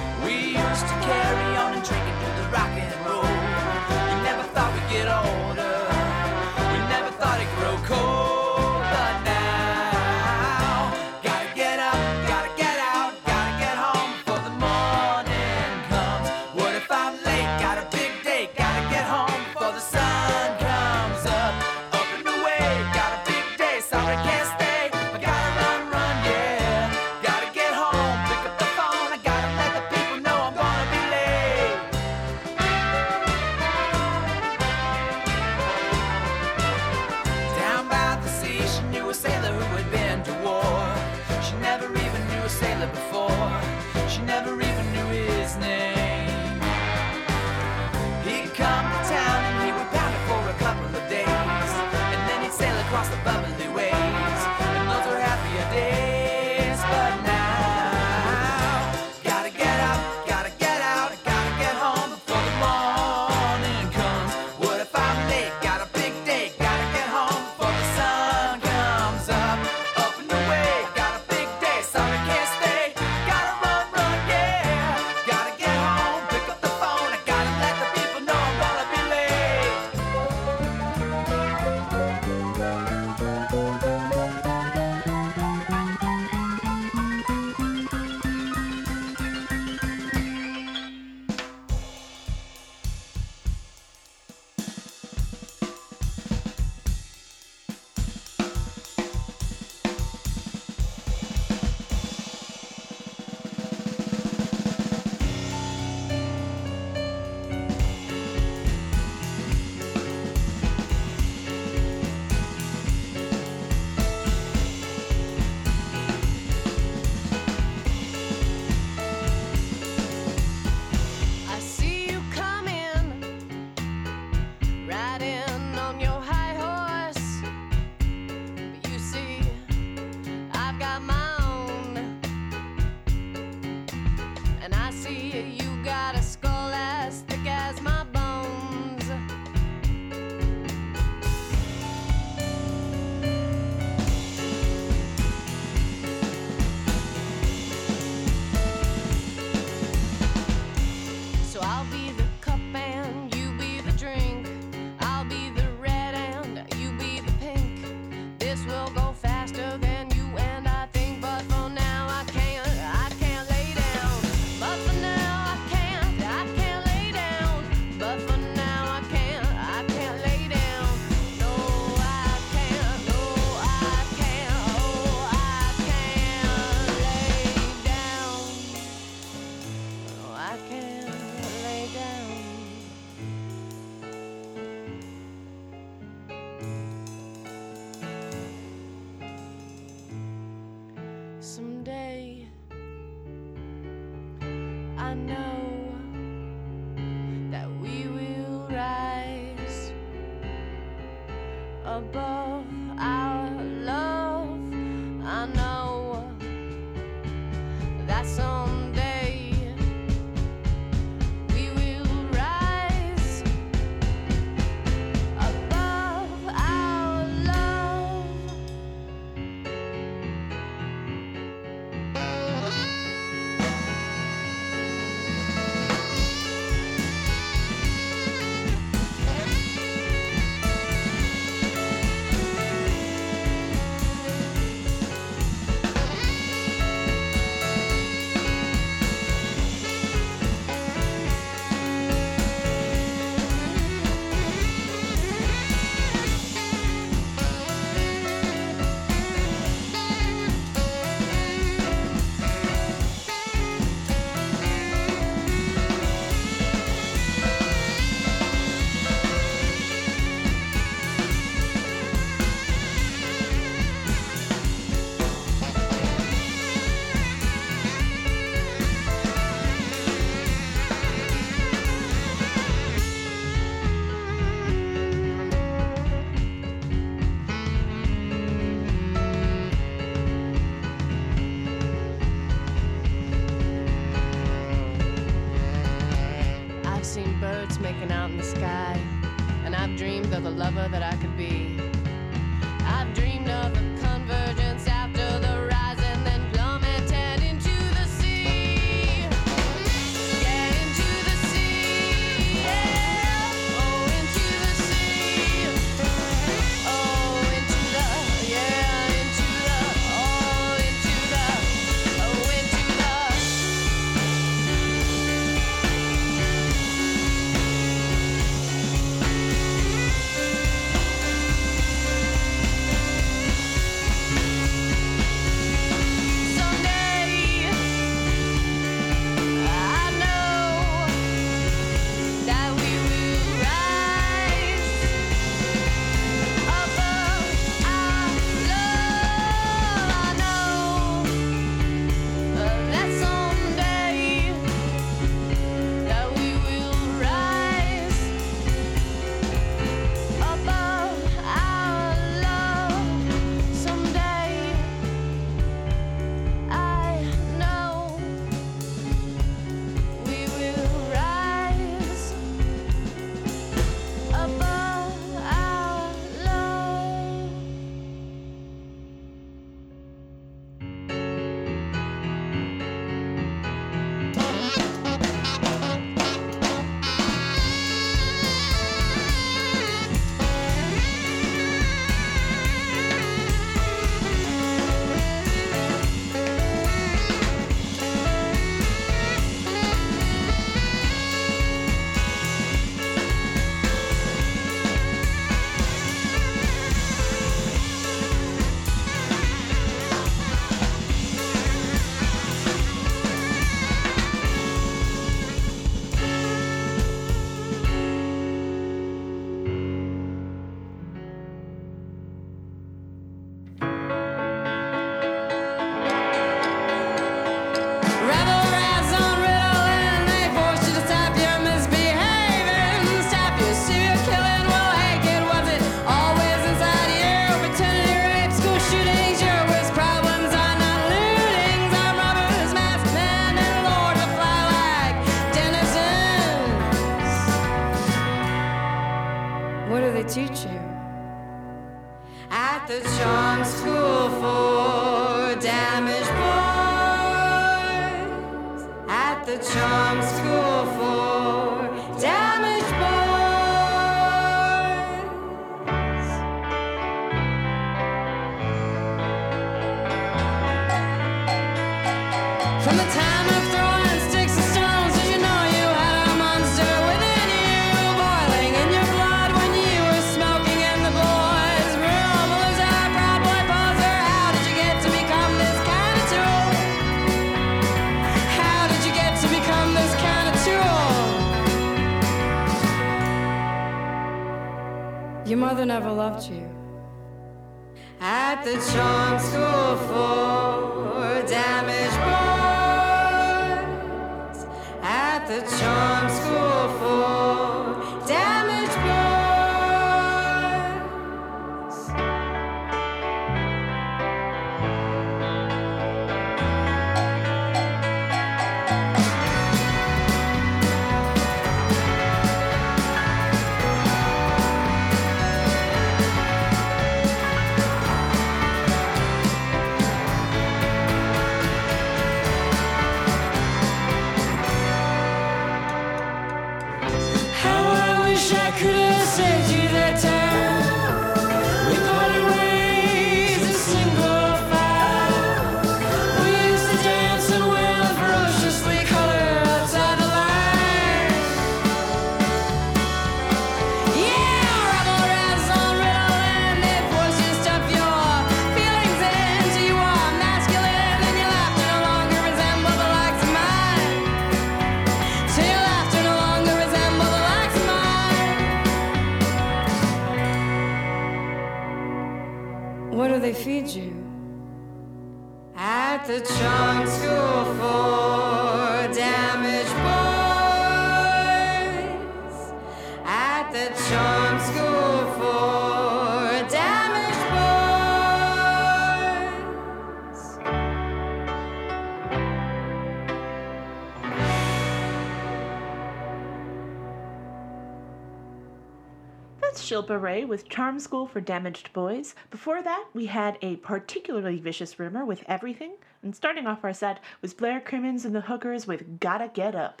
Jill 589.98 590.06
Beret 590.06 590.46
with 590.46 590.68
Charm 590.68 591.00
School 591.00 591.26
for 591.26 591.40
Damaged 591.40 591.92
Boys. 591.92 592.36
Before 592.52 592.80
that, 592.82 593.06
we 593.14 593.26
had 593.26 593.58
a 593.62 593.74
particularly 593.78 594.60
vicious 594.60 594.96
rumor 595.00 595.24
with 595.24 595.42
Everything. 595.48 595.94
And 596.22 596.36
starting 596.36 596.68
off 596.68 596.84
our 596.84 596.92
set 596.92 597.18
was 597.42 597.52
Blair 597.52 597.80
Crimmins 597.80 598.24
and 598.24 598.32
the 598.32 598.42
Hookers 598.42 598.86
with 598.86 599.18
Gotta 599.18 599.50
Get 599.52 599.74
Up. 599.74 600.00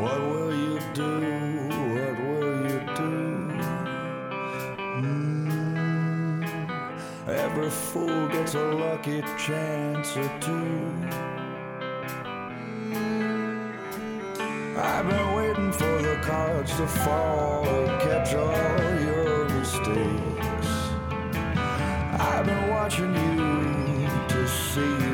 What 0.00 0.20
will 0.22 0.54
you 0.56 0.80
do? 0.94 1.20
What 1.92 2.18
will 2.24 2.62
you 2.62 2.80
do? 2.96 3.12
Mm. 5.02 5.52
Every 7.28 7.68
fool 7.68 8.28
gets 8.28 8.54
a 8.54 8.64
lucky 8.64 9.20
chance 9.36 10.16
or 10.16 10.30
two. 10.40 11.41
I've 15.02 15.08
been 15.08 15.34
waiting 15.34 15.72
for 15.72 16.00
the 16.00 16.14
cards 16.22 16.76
to 16.76 16.86
fall 16.86 17.64
to 17.64 17.98
catch 18.04 18.34
all 18.36 19.00
your 19.00 19.48
mistakes. 19.48 20.68
I've 22.22 22.46
been 22.46 22.70
watching 22.70 23.12
you 23.12 24.06
to 24.28 24.46
see. 24.46 25.11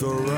the 0.00 0.29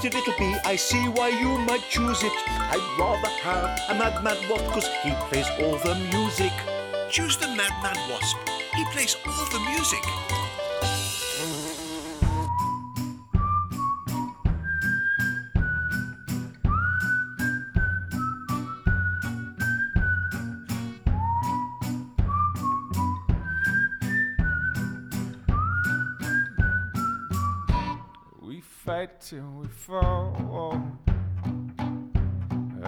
attractive 0.00 0.28
it'll 0.28 0.38
be. 0.38 0.56
I 0.64 0.76
see 0.76 1.08
why 1.08 1.28
you 1.28 1.58
might 1.66 1.82
choose 1.88 2.22
it. 2.22 2.32
I'd 2.46 2.98
rather 2.98 3.28
have 3.42 3.78
a 3.90 3.94
Mad 3.98 4.22
Mad 4.22 4.38
Wasp, 4.48 4.64
cause 4.72 4.88
he 5.02 5.12
plays 5.28 5.46
all 5.60 5.76
the 5.76 5.94
music. 6.12 6.52
Choose 7.10 7.36
the 7.36 7.48
Mad 7.48 7.72
Mad 7.82 7.98
Wasp. 8.08 8.36
He 8.74 8.84
plays 8.92 9.16
all 9.26 9.44
the 9.50 9.60
music. 9.70 10.19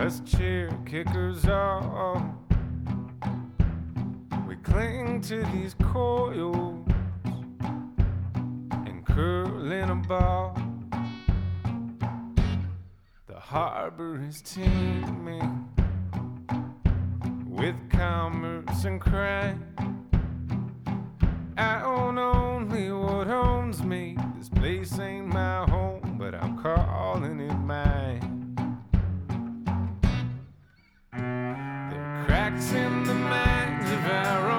as 0.03 0.21
cheer 0.23 0.69
kickers 0.85 1.45
are. 1.45 2.35
We 4.49 4.57
cling 4.57 5.21
to 5.23 5.45
these 5.53 5.75
coils 5.75 6.89
and 7.25 9.07
curl 9.07 9.71
in 9.71 9.91
a 9.91 9.95
ball. 9.95 10.61
The 13.29 13.39
harbor 13.39 14.21
is 14.21 14.43
teeming 14.43 15.69
with 17.47 17.77
commerce 17.89 18.85
and 18.85 19.01
crime. 19.01 19.63
I 21.57 21.81
own 21.83 22.19
only 22.19 22.91
what 22.91 23.29
owns 23.29 23.85
me. 23.85 24.17
This 24.37 24.49
place 24.49 24.99
ain't 24.99 25.29
my 25.29 25.65
home, 25.71 26.17
but 26.19 26.35
I'm 26.35 26.61
calling 26.61 27.39
it 27.39 27.55
mine. 27.55 28.32
cracks 32.33 32.73
in 32.73 33.05
the 33.05 33.13
minds 33.13 33.93
of 33.93 34.07
our 34.07 34.52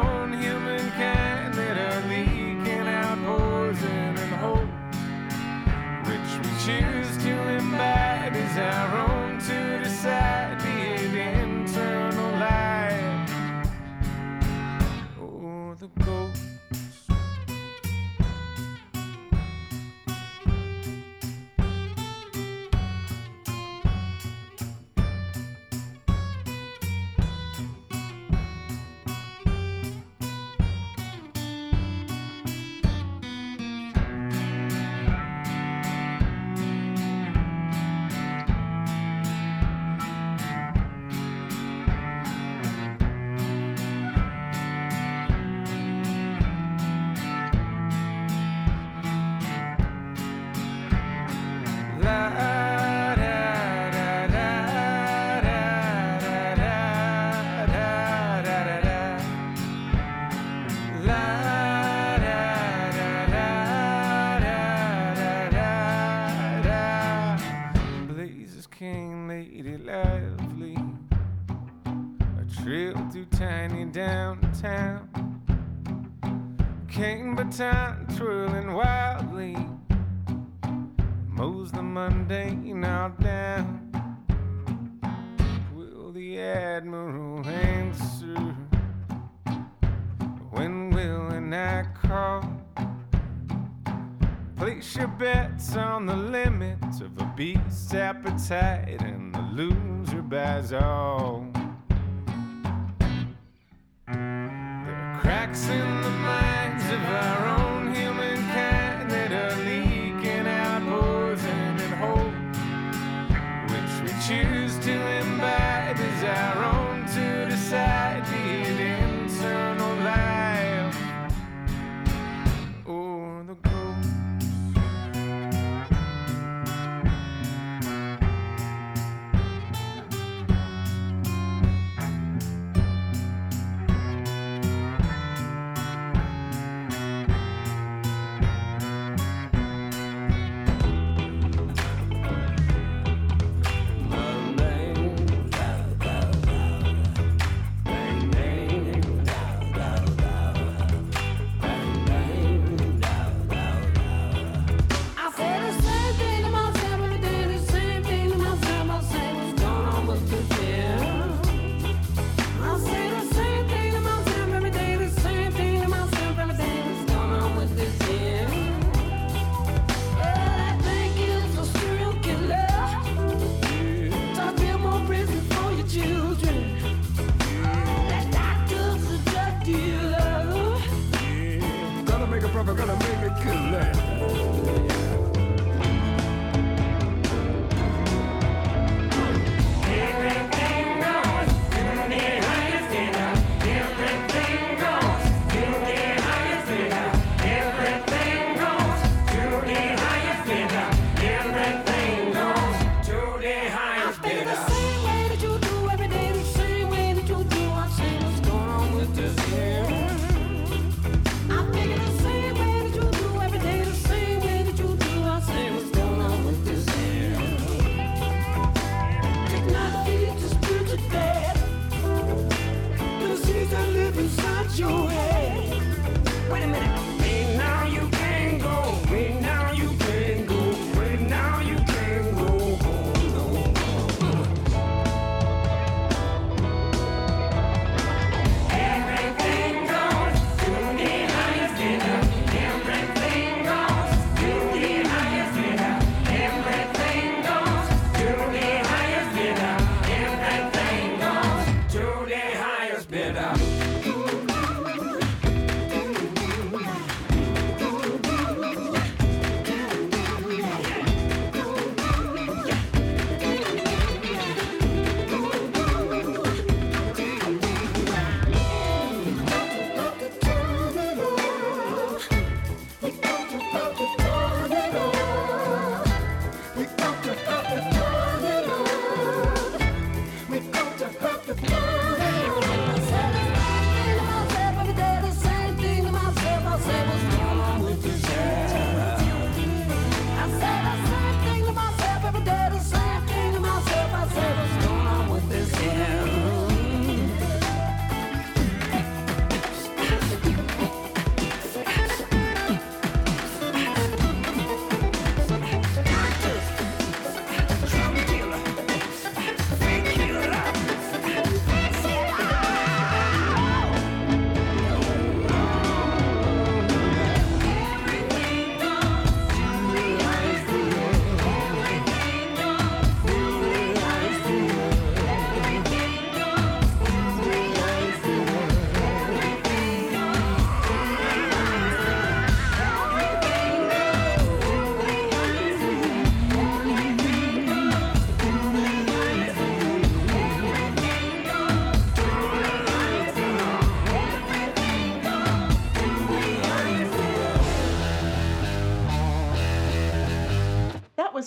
appetite 98.14 99.02
and 99.02 99.34
the 99.34 99.42
loser 99.54 100.22
buys 100.22 100.72
all. 100.72 101.23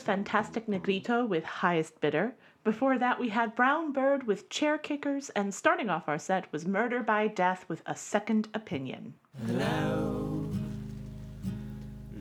Fantastic 0.07 0.69
Negrito 0.69 1.27
with 1.27 1.43
Highest 1.43 2.01
Bidder. 2.01 2.37
Before 2.63 2.97
that, 2.97 3.19
we 3.19 3.29
had 3.31 3.57
Brown 3.57 3.93
Bird 3.93 4.25
with 4.25 4.49
Chair 4.49 4.79
Kickers, 4.79 5.31
and 5.31 5.53
starting 5.53 5.91
off 5.91 6.09
our 6.09 6.17
set 6.17 6.47
was 6.53 6.65
Murder 6.65 7.03
by 7.03 7.27
Death 7.27 7.65
with 7.67 7.83
A 7.87 7.97
Second 7.97 8.47
Opinion. 8.55 9.15
Hello, 9.45 10.49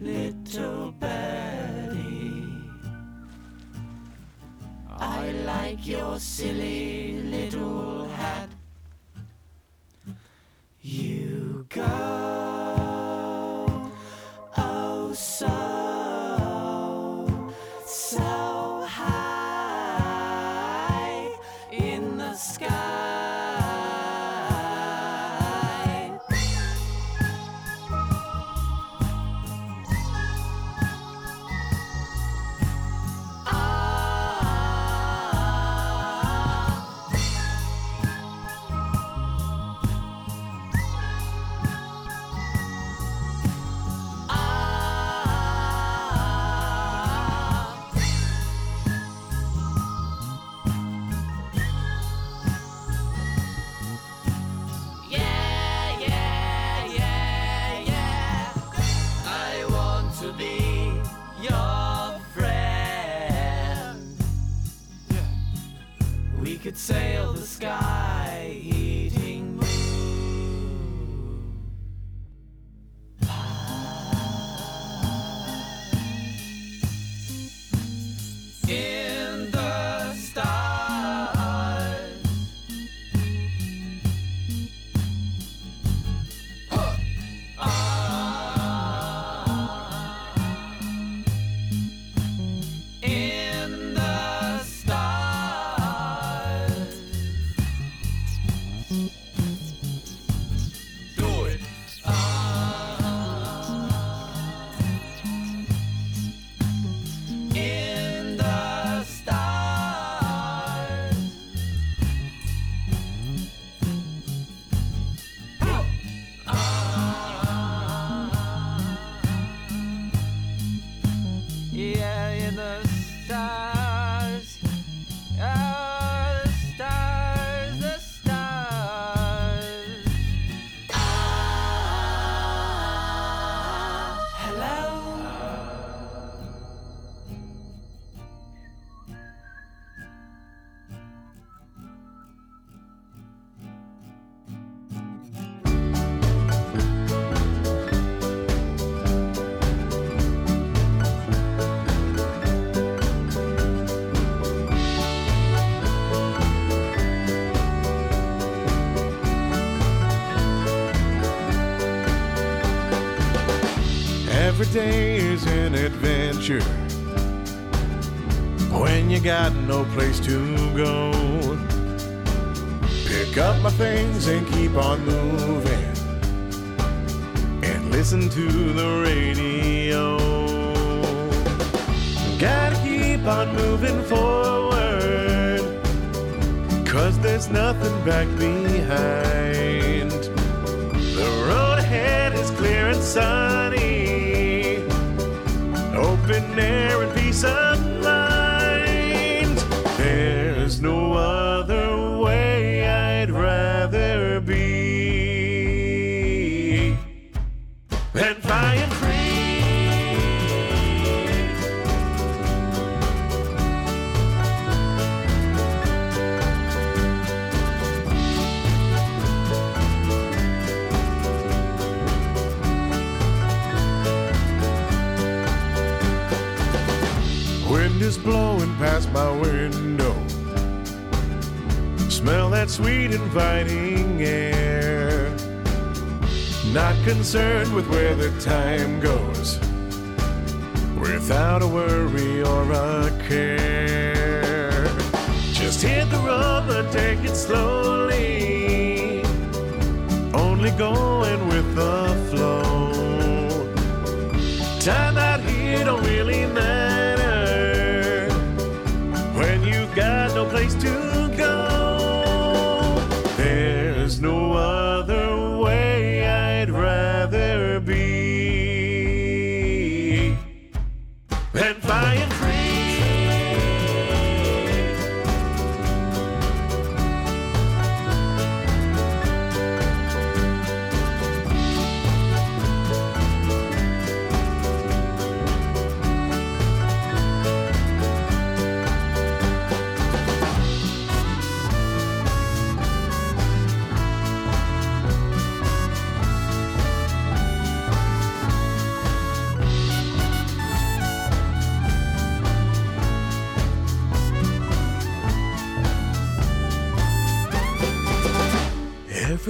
little 0.02 0.94
bird. 0.94 1.14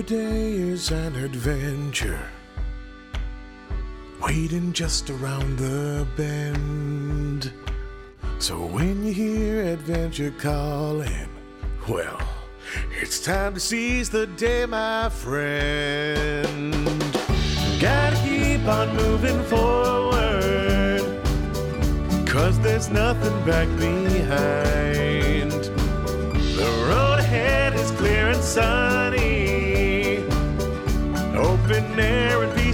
Day 0.06 0.54
is 0.54 0.92
an 0.92 1.16
adventure, 1.16 2.30
waiting 4.22 4.72
just 4.72 5.10
around 5.10 5.58
the 5.58 6.06
bend. 6.16 7.52
So 8.38 8.68
when 8.68 9.04
you 9.04 9.14
hear 9.14 9.64
adventure 9.64 10.32
calling, 10.38 11.30
well, 11.90 12.20
It's 13.02 13.24
time 13.24 13.54
to 13.54 13.60
seize 13.60 14.10
the 14.10 14.28
day, 14.28 14.66
my 14.66 15.10
friend. 15.10 16.74
Gotta 17.80 18.18
keep 18.18 18.66
on 18.68 18.96
moving 18.96 19.42
forward. 19.44 21.04
Cause 22.28 22.60
there's 22.60 22.90
nothing 22.90 23.46
back 23.46 23.68
behind. 23.78 25.52
The 26.58 26.88
road 26.90 27.20
ahead 27.20 27.74
is 27.76 27.92
clear 27.92 28.30
and 28.30 28.42
sunny. 28.44 29.05
Open 31.96 32.06
air 32.06 32.65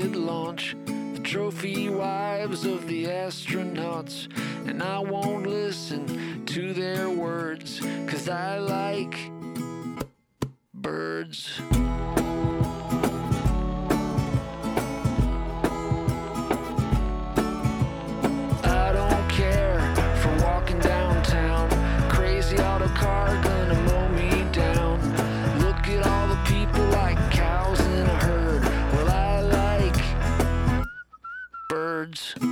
rocket 0.00 0.16
launch, 0.16 0.76
the 0.86 1.20
trophy 1.22 1.88
wives 1.88 2.64
of 2.64 2.86
the 2.86 3.04
astronauts, 3.04 4.28
and 4.66 4.82
I 4.82 4.98
won't 4.98 5.46
listen 5.46 6.46
to 6.46 6.72
their 6.72 7.10
words, 7.10 7.80
cause 8.06 8.28
I 8.28 8.58
like 8.58 9.16
birds. 10.72 11.60
Birds. 32.02 32.51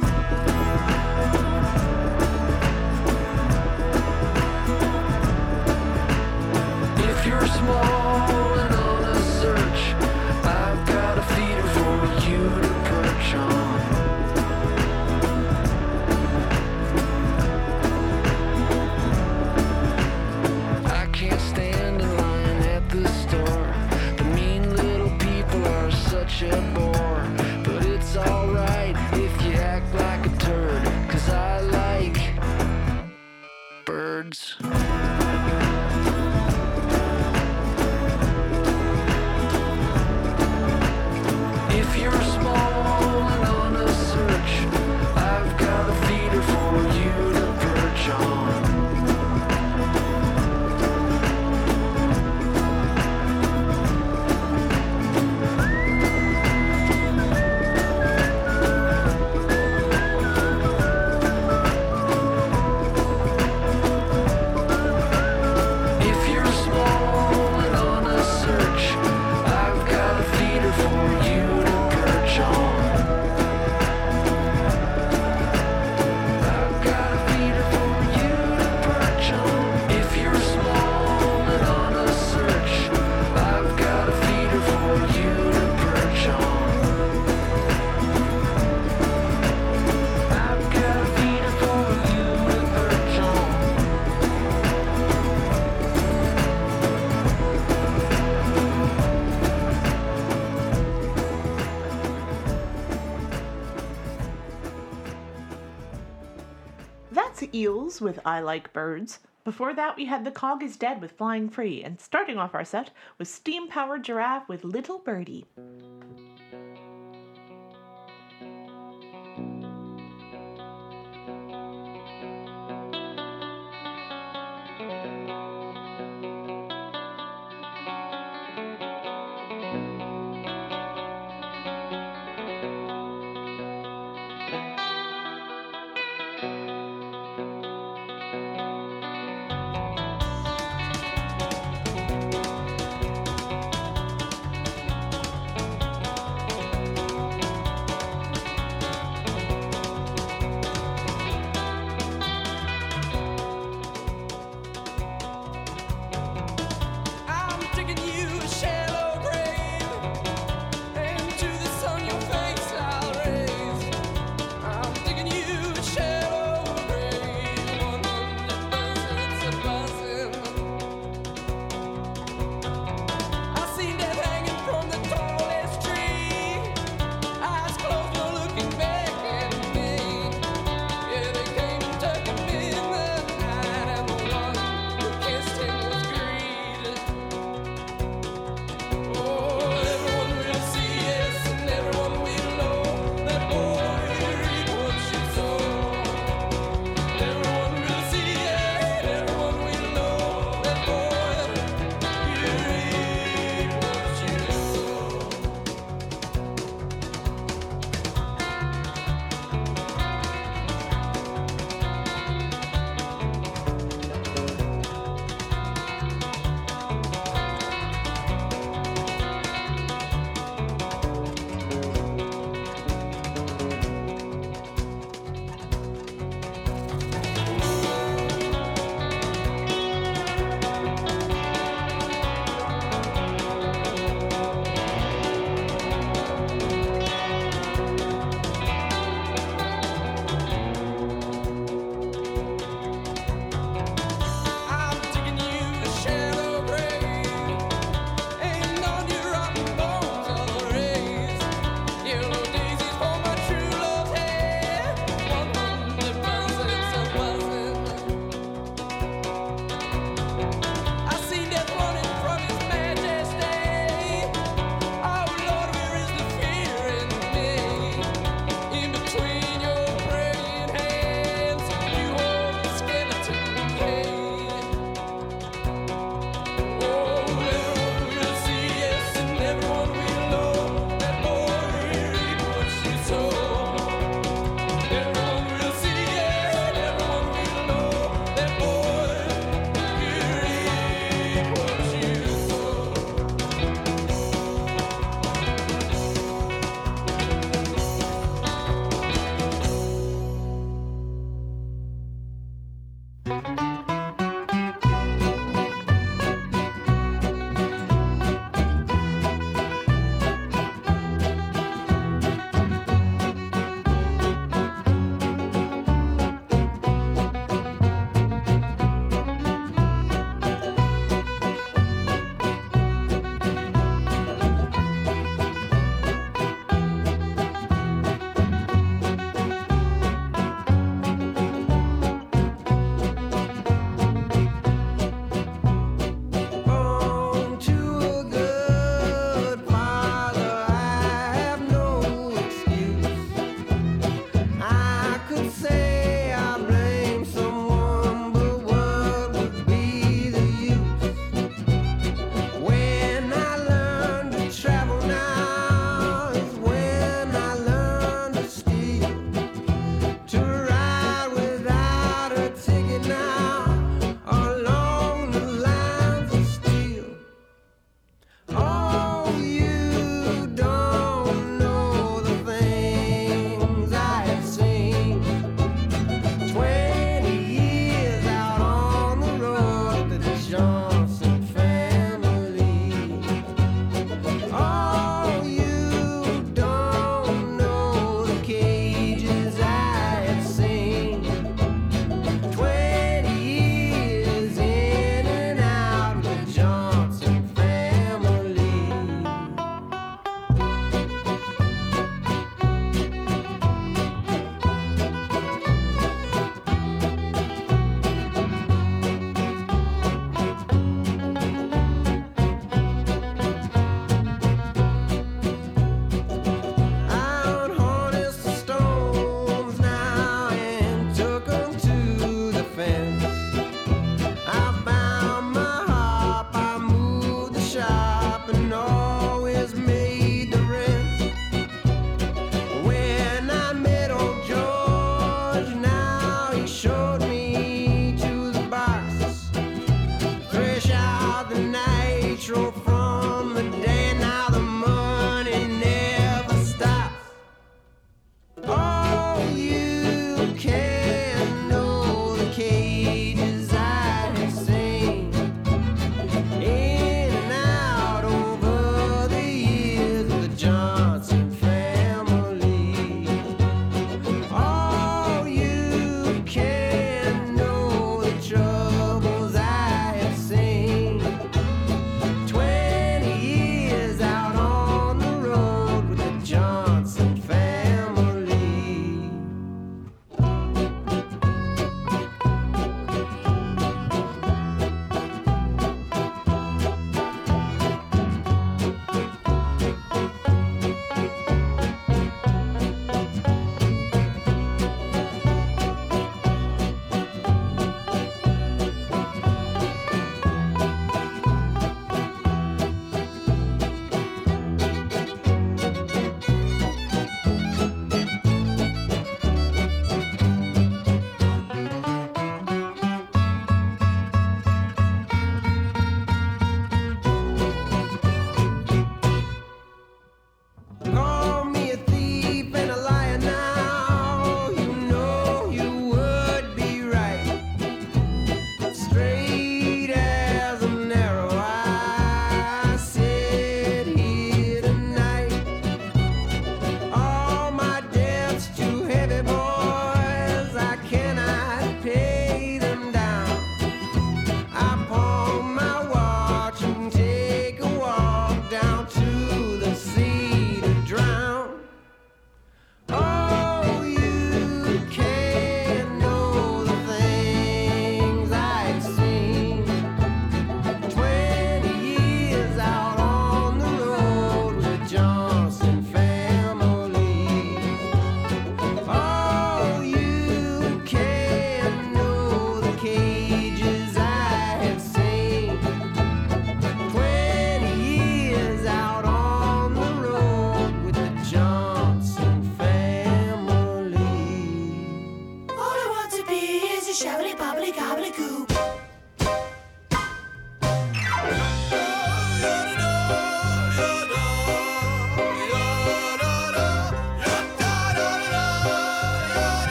I 108.25 108.41
Like 108.41 108.73
Birds. 108.73 109.21
Before 109.45 109.73
that, 109.75 109.97
we 109.97 110.05
had 110.05 110.25
The 110.25 110.31
Cog 110.31 110.62
is 110.62 110.77
Dead 110.77 111.01
with 111.01 111.12
Flying 111.12 111.49
Free. 111.49 111.83
And 111.83 111.99
starting 112.01 112.39
off 112.39 112.55
our 112.55 112.64
set 112.64 112.91
was 113.18 113.29
Steam 113.29 113.68
Powered 113.68 114.05
Giraffe 114.05 114.49
with 114.49 114.64
Little 114.64 114.99
Birdie. 114.99 115.47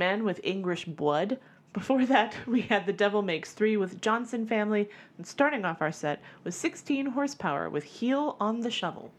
Sandman 0.00 0.24
with 0.24 0.40
English 0.42 0.86
Blood. 0.86 1.38
Before 1.74 2.06
that, 2.06 2.34
we 2.46 2.62
had 2.62 2.86
The 2.86 2.92
Devil 2.92 3.20
Makes 3.20 3.52
Three 3.52 3.76
with 3.76 4.00
Johnson 4.00 4.46
Family. 4.46 4.88
And 5.18 5.26
starting 5.26 5.66
off 5.66 5.82
our 5.82 5.92
set 5.92 6.22
was 6.42 6.56
16 6.56 7.04
Horsepower 7.04 7.68
with 7.68 7.84
Heel 7.84 8.38
on 8.40 8.60
the 8.60 8.70
Shovel. 8.70 9.12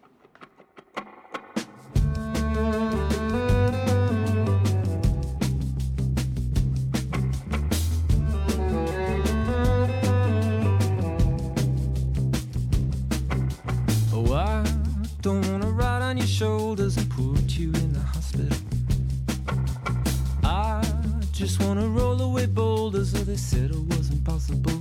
Oh, 14.13 14.33
I 14.33 14.65
don't 15.21 15.47
wanna 15.47 15.69
ride 15.69 16.01
on 16.01 16.17
your 16.17 16.25
shoulders 16.25 16.97
and 16.97 17.07
put 17.11 17.55
you 17.55 17.67
in 17.67 17.93
the 17.93 17.99
hospital. 17.99 18.60
Just 21.41 21.59
wanna 21.63 21.87
roll 21.87 22.21
away 22.21 22.45
boulders, 22.45 23.13
so 23.13 23.17
they 23.23 23.35
said 23.35 23.71
it 23.71 23.83
wasn't 23.95 24.23
possible. 24.23 24.79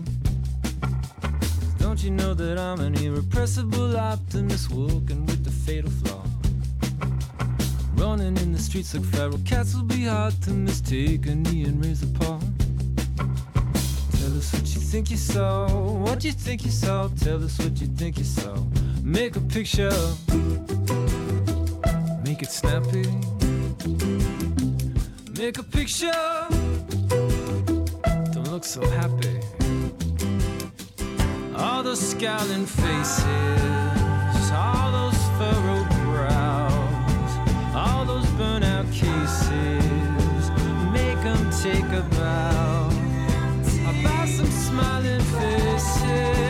Don't 1.79 2.05
you 2.05 2.11
know 2.11 2.35
that 2.35 2.59
I'm 2.59 2.81
an 2.81 2.97
irrepressible 2.97 3.97
optimist 3.97 4.71
walking 4.71 5.25
with 5.25 5.43
the 5.43 5.51
fatal 5.51 5.91
flaw? 5.91 6.23
Running 7.95 8.37
in 8.37 8.53
the 8.53 8.59
streets 8.59 8.95
like 8.95 9.07
feral 9.07 9.41
cats 9.47 9.75
will 9.75 9.85
be 9.85 10.05
hard 10.05 10.35
to 10.43 10.51
mistake 10.51 11.27
a 11.29 11.35
knee 11.35 11.65
and 11.65 11.83
raise 11.83 12.03
a 12.03 12.09
paw. 12.09 12.39
Tell 14.19 14.37
us 14.37 14.53
what 14.53 14.69
you 14.75 14.81
think 14.83 15.11
you 15.11 15.17
saw. 15.17 15.67
What 16.05 16.23
you 16.25 16.33
think 16.33 16.67
you 16.67 16.71
saw. 16.71 17.09
Tell 17.25 17.43
us 17.43 17.59
what 17.59 17.81
you 17.81 17.87
think 17.87 18.19
you 18.19 18.25
saw. 18.25 18.55
Make 19.03 19.37
a 19.37 19.41
picture. 19.41 19.97
Make 22.23 22.43
it 22.43 22.51
snappy. 22.51 23.07
Make 25.41 25.57
a 25.57 25.63
picture. 25.63 26.13
Don't 28.35 28.51
look 28.51 28.63
so 28.63 28.87
happy. 28.91 29.41
All 31.57 31.83
those 31.83 32.11
scowling 32.11 32.67
faces. 32.67 33.25
All 34.53 34.93
those 34.93 35.21
furrowed 35.39 35.89
brows. 36.05 37.33
All 37.75 38.05
those 38.05 38.27
burnout 38.37 38.93
cases. 38.93 40.51
Make 40.93 41.21
them 41.25 41.51
take 41.63 41.91
a 41.91 42.03
bow. 42.17 42.91
About 43.89 44.29
some 44.29 44.51
smiling 44.51 45.21
faces. 45.21 46.50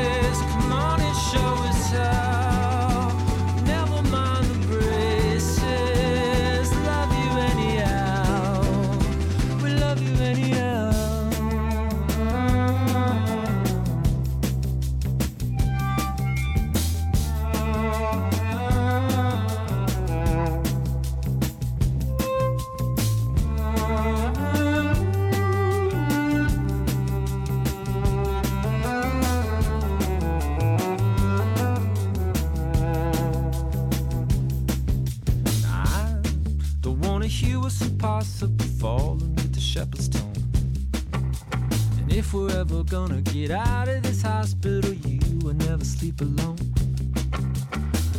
If 42.20 42.34
we're 42.34 42.54
ever 42.60 42.84
gonna 42.84 43.22
get 43.22 43.50
out 43.50 43.88
of 43.88 44.02
this 44.02 44.20
hospital, 44.20 44.92
you 44.92 45.38
will 45.38 45.54
never 45.54 45.82
sleep 45.82 46.20
alone. 46.20 46.58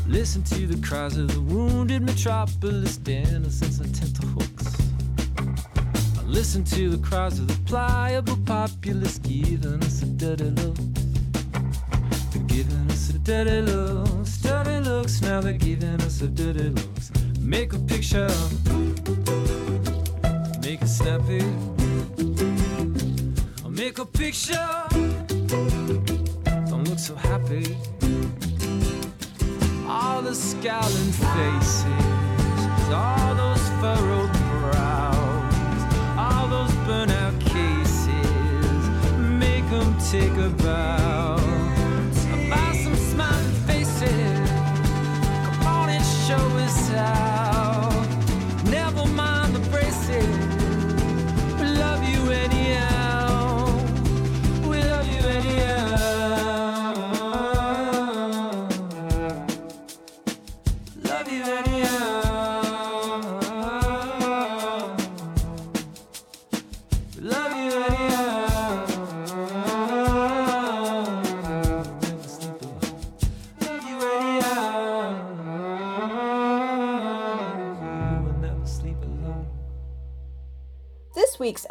Listen 0.08 0.41
to 0.41 0.66
the 0.66 0.76
cries 0.88 1.18
of 1.18 1.32
the 1.32 1.39
wounded 1.41 2.02
metropolis 2.02 2.97
dancers 2.97 3.80
and 3.80 3.93
tenterhooks. 3.93 4.66
Listen 6.26 6.64
to 6.64 6.89
the 6.89 6.97
cries 7.08 7.38
of 7.38 7.47
the 7.47 7.60
pliable 7.70 8.38
populace 8.43 9.20
giving 9.20 9.84
us 9.84 10.02
a 10.02 10.08
dirty 10.08 10.49
look. 10.62 10.78
They're 12.32 12.47
giving 12.47 12.89
us 12.89 13.12
a 13.12 13.20
dirty 13.20 13.62
looks, 13.62 14.38
dirty 14.38 14.80
looks. 14.80 15.22
Now 15.22 15.41
they're 15.41 15.54
giving 15.54 16.02
us 16.02 16.22
a 16.22 16.28
dirty 16.28 16.70
looks. 16.70 17.12
Make 17.39 17.74
a 17.74 17.80
picture, 17.80 18.32
make 20.64 20.82
it 20.82 20.88
snappy. 20.88 21.80
Make 23.82 23.97
a 23.97 24.05
picture. 24.05 24.84
Don't 26.69 26.84
look 26.88 26.99
so 26.99 27.15
happy. 27.15 27.75
All 29.88 30.21
the 30.21 30.36
scowling 30.36 31.11
faces, 31.34 32.89
all 32.93 33.34
those 33.34 33.67
furrowed 33.82 34.32
brows, 34.51 35.84
all 36.15 36.47
those 36.47 36.71
burnout 36.86 37.36
cases. 37.55 38.82
Make 39.17 39.65
'em 39.71 39.97
take 40.11 40.38
a 40.38 40.49
bow. 40.63 41.38
About 42.45 42.75
some 42.84 42.97
smiling 43.11 43.55
faces. 43.65 44.49
Come 45.43 45.65
on 45.65 45.89
and 45.89 46.05
show 46.27 46.45
us 46.65 46.89
how. 46.89 47.30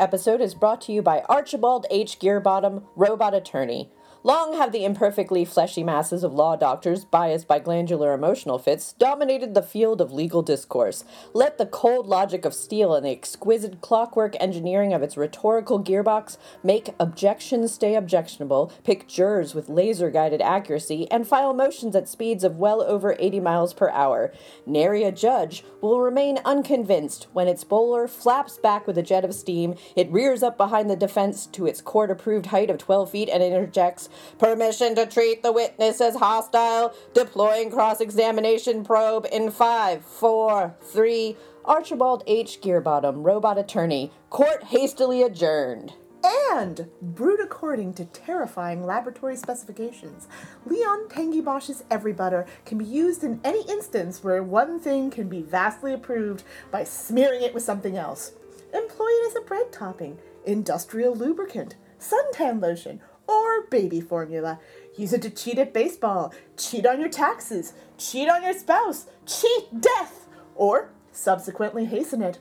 Episode 0.01 0.41
is 0.41 0.55
brought 0.55 0.81
to 0.83 0.93
you 0.93 1.03
by 1.03 1.21
Archibald 1.29 1.85
H. 1.91 2.19
Gearbottom, 2.19 2.85
robot 2.97 3.35
attorney. 3.35 3.91
Long 4.23 4.53
have 4.53 4.71
the 4.71 4.85
imperfectly 4.85 5.47
fleshy 5.47 5.83
masses 5.83 6.23
of 6.23 6.35
law 6.35 6.55
doctors, 6.55 7.07
biased 7.07 7.49
by 7.49 7.59
glandular 7.59 8.13
emotional 8.13 8.59
fits, 8.59 8.93
dominated 8.93 9.55
the 9.55 9.63
field 9.63 10.03
of 10.03 10.13
legal 10.13 10.43
discourse. 10.43 11.05
Let 11.33 11.57
the 11.57 11.65
cold 11.65 12.07
logic 12.07 12.45
of 12.45 12.53
steel 12.53 12.95
and 12.95 13.07
the 13.07 13.13
exquisite 13.13 13.81
clockwork 13.81 14.37
engineering 14.39 14.93
of 14.93 15.03
its 15.03 15.17
rhetorical 15.17 15.83
gearbox 15.83 16.37
make 16.63 16.95
objections 17.01 17.73
stay 17.73 17.95
objectionable, 17.95 18.71
pick 18.85 19.09
jurors 19.09 19.55
with 19.55 19.71
laser 19.71 20.11
guided 20.11 20.43
accuracy, 20.43 21.11
and 21.11 21.27
file 21.27 21.55
motions 21.55 21.97
at 21.97 22.07
speeds 22.07 22.45
of 22.45 22.59
well 22.59 22.83
over 22.83 23.17
80 23.19 23.41
miles 23.41 23.73
per 23.73 23.89
hour. 23.89 24.35
Nary 24.67 25.03
a 25.03 25.13
judge 25.13 25.65
will 25.81 26.03
remain 26.03 26.41
unconvinced 26.45 27.27
when 27.33 27.49
its 27.49 27.65
bowler 27.65 28.07
flaps 28.07 28.59
back 28.59 28.87
with 28.87 28.99
a 28.99 29.03
jet 29.03 29.25
of 29.25 29.35
steam, 29.35 29.77
it 29.97 30.13
rears 30.13 30.43
up 30.43 30.59
behind 30.59 30.91
the 30.91 30.97
defense 30.97 31.47
to 31.47 31.65
its 31.65 31.81
court 31.81 32.11
approved 32.11 32.47
height 32.47 32.69
of 32.69 32.77
12 32.77 33.11
feet 33.11 33.31
and 33.31 33.43
interjects, 33.43 34.10
Permission 34.39 34.95
to 34.95 35.07
treat 35.07 35.43
the 35.43 35.53
witness 35.53 36.01
as 36.01 36.17
hostile, 36.17 36.95
deploying 37.15 37.71
cross 37.71 38.01
examination 38.01 38.85
probe 38.85 39.27
in 39.31 39.51
5, 39.51 40.05
4, 40.05 40.75
3. 40.83 41.37
Archibald 41.65 42.25
H. 42.27 42.61
Gearbottom, 42.61 43.25
robot 43.25 43.59
attorney, 43.59 44.11
court 44.31 44.65
hastily 44.65 45.23
adjourned. 45.23 45.93
and 46.23 46.89
brewed 47.01 47.41
according 47.41 47.95
to 47.95 48.05
terrifying 48.05 48.85
laboratory 48.85 49.37
specifications. 49.37 50.29
Leon 50.67 51.09
Tangy 51.09 51.41
Bosch's 51.41 51.83
Every 51.91 52.13
Butter 52.13 52.45
can 52.67 52.77
be 52.77 52.85
used 52.85 53.25
in 53.25 53.41
any 53.43 53.63
instance 53.69 54.23
where 54.23 54.43
one 54.43 54.79
thing 54.81 55.11
can 55.11 55.29
be 55.29 55.41
vastly 55.43 55.93
improved 55.95 56.43
by 56.71 56.85
smearing 56.85 57.43
it 57.43 57.55
with 57.55 57.63
something 57.63 57.97
else. 57.97 58.33
Employ 58.75 59.07
it 59.07 59.29
as 59.29 59.37
a 59.37 59.47
bread 59.47 59.73
topping, 59.73 60.19
industrial 60.45 61.15
lubricant, 61.15 61.77
suntan 61.99 62.61
lotion, 62.61 63.01
or 63.31 63.67
baby 63.67 64.01
formula. 64.01 64.59
Use 64.97 65.13
it 65.13 65.23
to 65.23 65.31
cheat 65.31 65.59
at 65.59 65.73
baseball, 65.73 66.33
cheat 66.57 66.87
on 66.87 67.01
your 67.01 67.09
taxes, 67.09 67.75
cheat 67.97 68.29
on 68.29 68.43
your 68.43 68.53
spouse, 68.53 69.07
cheat 69.27 69.81
death, 69.81 70.27
or 70.55 70.91
subsequently 71.13 71.85
hasten 71.85 72.23
it. 72.23 72.39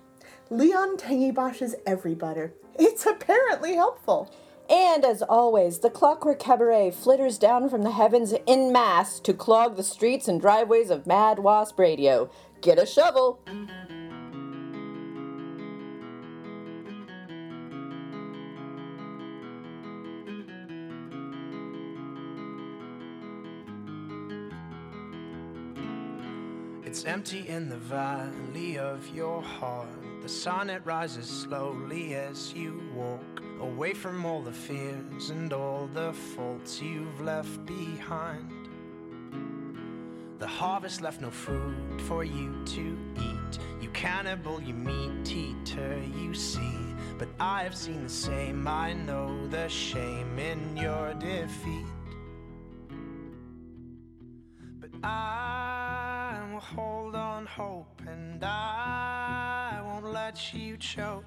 Leon 0.50 0.98
Tangy 0.98 1.32
Bosch's 1.32 1.76
Every 1.86 2.16
Butter. 2.16 2.54
It's 2.78 3.06
apparently 3.06 3.76
helpful. 3.76 4.34
And 4.70 5.04
as 5.04 5.22
always, 5.24 5.80
the 5.80 5.90
Clockwork 5.90 6.40
Cabaret 6.40 6.92
flitters 6.92 7.38
down 7.38 7.70
from 7.70 7.82
the 7.82 7.92
heavens 7.92 8.34
in 8.46 8.72
mass 8.72 9.20
to 9.22 9.34
clog 9.34 9.76
the 9.76 9.84
streets 9.84 10.28
and 10.28 10.40
driveways 10.40 10.90
of 10.92 11.08
Mad 11.08 11.40
Wasp 11.40 11.80
Radio. 11.80 12.30
Get 12.62 12.78
a 12.78 12.86
shovel! 12.86 13.40
It's 27.00 27.08
empty 27.08 27.48
in 27.48 27.70
the 27.70 27.78
valley 27.78 28.78
of 28.78 29.16
your 29.16 29.42
heart. 29.42 29.88
The 30.22 30.28
sun 30.28 30.70
it 30.70 30.82
rises 30.84 31.30
slowly 31.30 32.14
as 32.14 32.52
you 32.52 32.84
walk 32.94 33.42
away 33.62 33.94
from 33.94 34.26
all 34.26 34.42
the 34.42 34.52
fears 34.52 35.30
and 35.30 35.54
all 35.54 35.90
the 35.94 36.12
faults 36.12 36.82
you've 36.82 37.22
left 37.22 37.66
behind. 37.66 38.52
The 40.40 40.48
harvest 40.48 41.00
left 41.00 41.22
no 41.22 41.32
food 41.32 42.02
for 42.02 42.26
you 42.26 42.54
to 42.66 42.98
eat. 43.16 43.60
You 43.80 43.88
cannibal, 43.92 44.62
you 44.62 44.74
meat 44.74 45.34
eater, 45.34 46.02
you 46.18 46.34
see. 46.34 46.76
But 47.18 47.30
I 47.40 47.64
have 47.64 47.78
seen 47.78 48.04
the 48.04 48.10
same, 48.10 48.68
I 48.68 48.92
know 48.92 49.48
the 49.48 49.70
shame 49.70 50.38
in 50.38 50.76
your 50.76 51.14
defeat. 51.14 51.86
But 54.82 54.90
I 55.02 55.79
hold 56.60 57.16
on 57.16 57.46
hope 57.46 58.02
and 58.08 58.44
I 58.44 59.82
won't 59.84 60.06
let 60.06 60.54
you 60.54 60.78
choke 60.78 61.24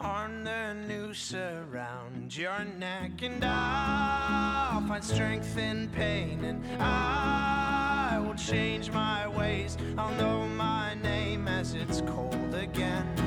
on 0.00 0.44
the 0.44 0.74
noose 0.74 1.34
around 1.34 2.36
your 2.36 2.64
neck. 2.64 3.22
And 3.22 3.44
I'll 3.44 4.86
find 4.86 5.04
strength 5.04 5.56
in 5.58 5.88
pain 5.90 6.44
and 6.44 6.64
I 6.80 8.22
will 8.24 8.34
change 8.34 8.90
my 8.90 9.28
ways. 9.28 9.76
I'll 9.98 10.14
know 10.14 10.46
my 10.46 10.94
name 10.94 11.46
as 11.46 11.74
it's 11.74 12.00
cold 12.02 12.54
again. 12.54 13.19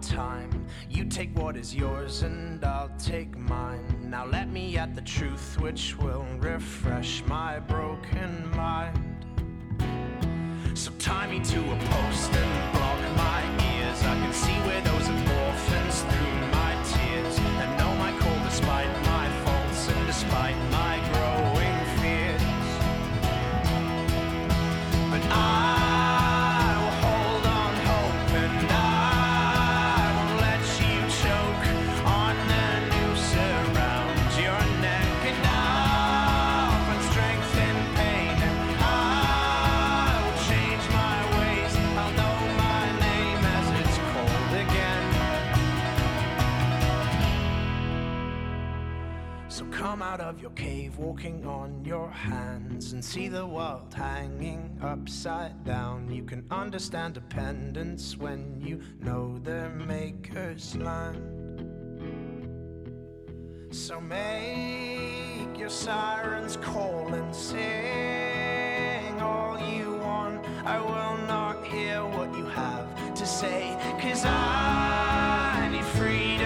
Time. 0.00 0.66
You 0.88 1.04
take 1.04 1.36
what 1.36 1.56
is 1.56 1.74
yours 1.74 2.22
and 2.22 2.64
I'll 2.64 2.90
take 2.98 3.36
mine. 3.36 3.84
Now 4.02 4.26
let 4.26 4.48
me 4.50 4.76
at 4.76 4.94
the 4.94 5.02
truth 5.02 5.58
which 5.60 5.96
will 5.98 6.26
refresh 6.38 7.22
my 7.26 7.58
broken 7.60 8.50
mind. 8.56 9.26
So 10.74 10.92
tie 10.98 11.26
me 11.26 11.40
to 11.40 11.58
a 11.58 11.78
post 11.78 12.32
and 12.32 12.72
block 12.72 13.00
my 13.16 13.42
ears. 13.74 14.00
I 14.02 14.14
can 14.22 14.32
see 14.32 14.58
where 14.66 14.80
those 14.82 15.08
orphans 15.44 16.02
through 16.02 16.38
my 16.58 16.72
tears. 16.92 17.38
And 17.38 17.78
know 17.78 17.94
my 17.96 18.12
cold 18.18 18.42
despite 18.44 18.92
my 19.06 19.28
faults 19.44 19.88
and 19.88 20.06
despite 20.06 20.56
my 20.70 20.77
walking 50.96 51.44
on 51.44 51.84
your 51.84 52.08
hands, 52.10 52.92
and 52.92 53.04
see 53.04 53.28
the 53.28 53.44
world 53.44 53.92
hanging 53.92 54.78
upside 54.82 55.64
down. 55.64 56.08
You 56.10 56.22
can 56.22 56.44
understand 56.50 57.14
dependence 57.14 58.16
when 58.16 58.60
you 58.60 58.80
know 59.00 59.38
the 59.38 59.68
maker's 59.70 60.76
land. 60.76 61.34
So 63.70 64.00
make 64.00 65.58
your 65.58 65.68
sirens 65.68 66.56
call 66.56 67.12
and 67.12 67.34
sing 67.34 69.20
all 69.20 69.58
you 69.58 69.94
want. 69.96 70.44
I 70.64 70.78
will 70.80 71.18
not 71.26 71.66
hear 71.66 72.04
what 72.04 72.34
you 72.34 72.46
have 72.46 73.14
to 73.14 73.26
say, 73.26 73.76
cause 74.00 74.24
I 74.24 75.68
need 75.70 75.84
freedom 75.84 76.37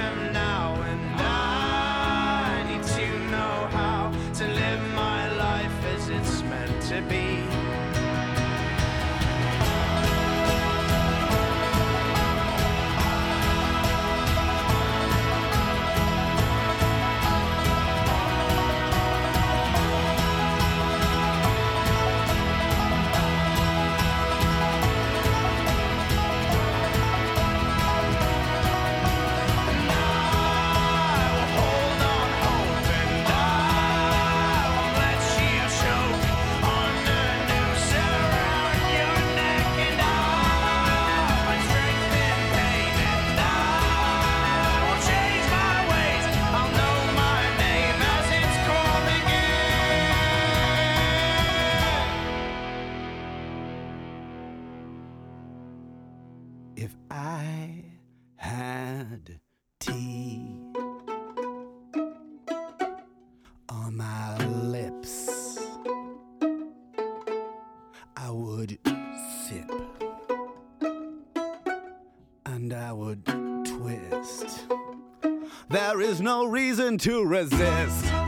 no 76.42 76.48
reason 76.48 76.98
to 76.98 77.24
resist. 77.24 78.21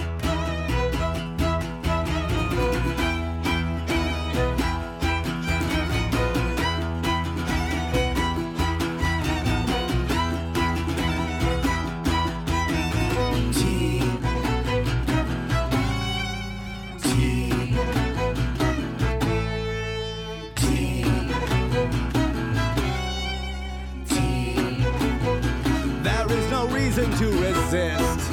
To 27.25 27.31
resist. 27.31 28.31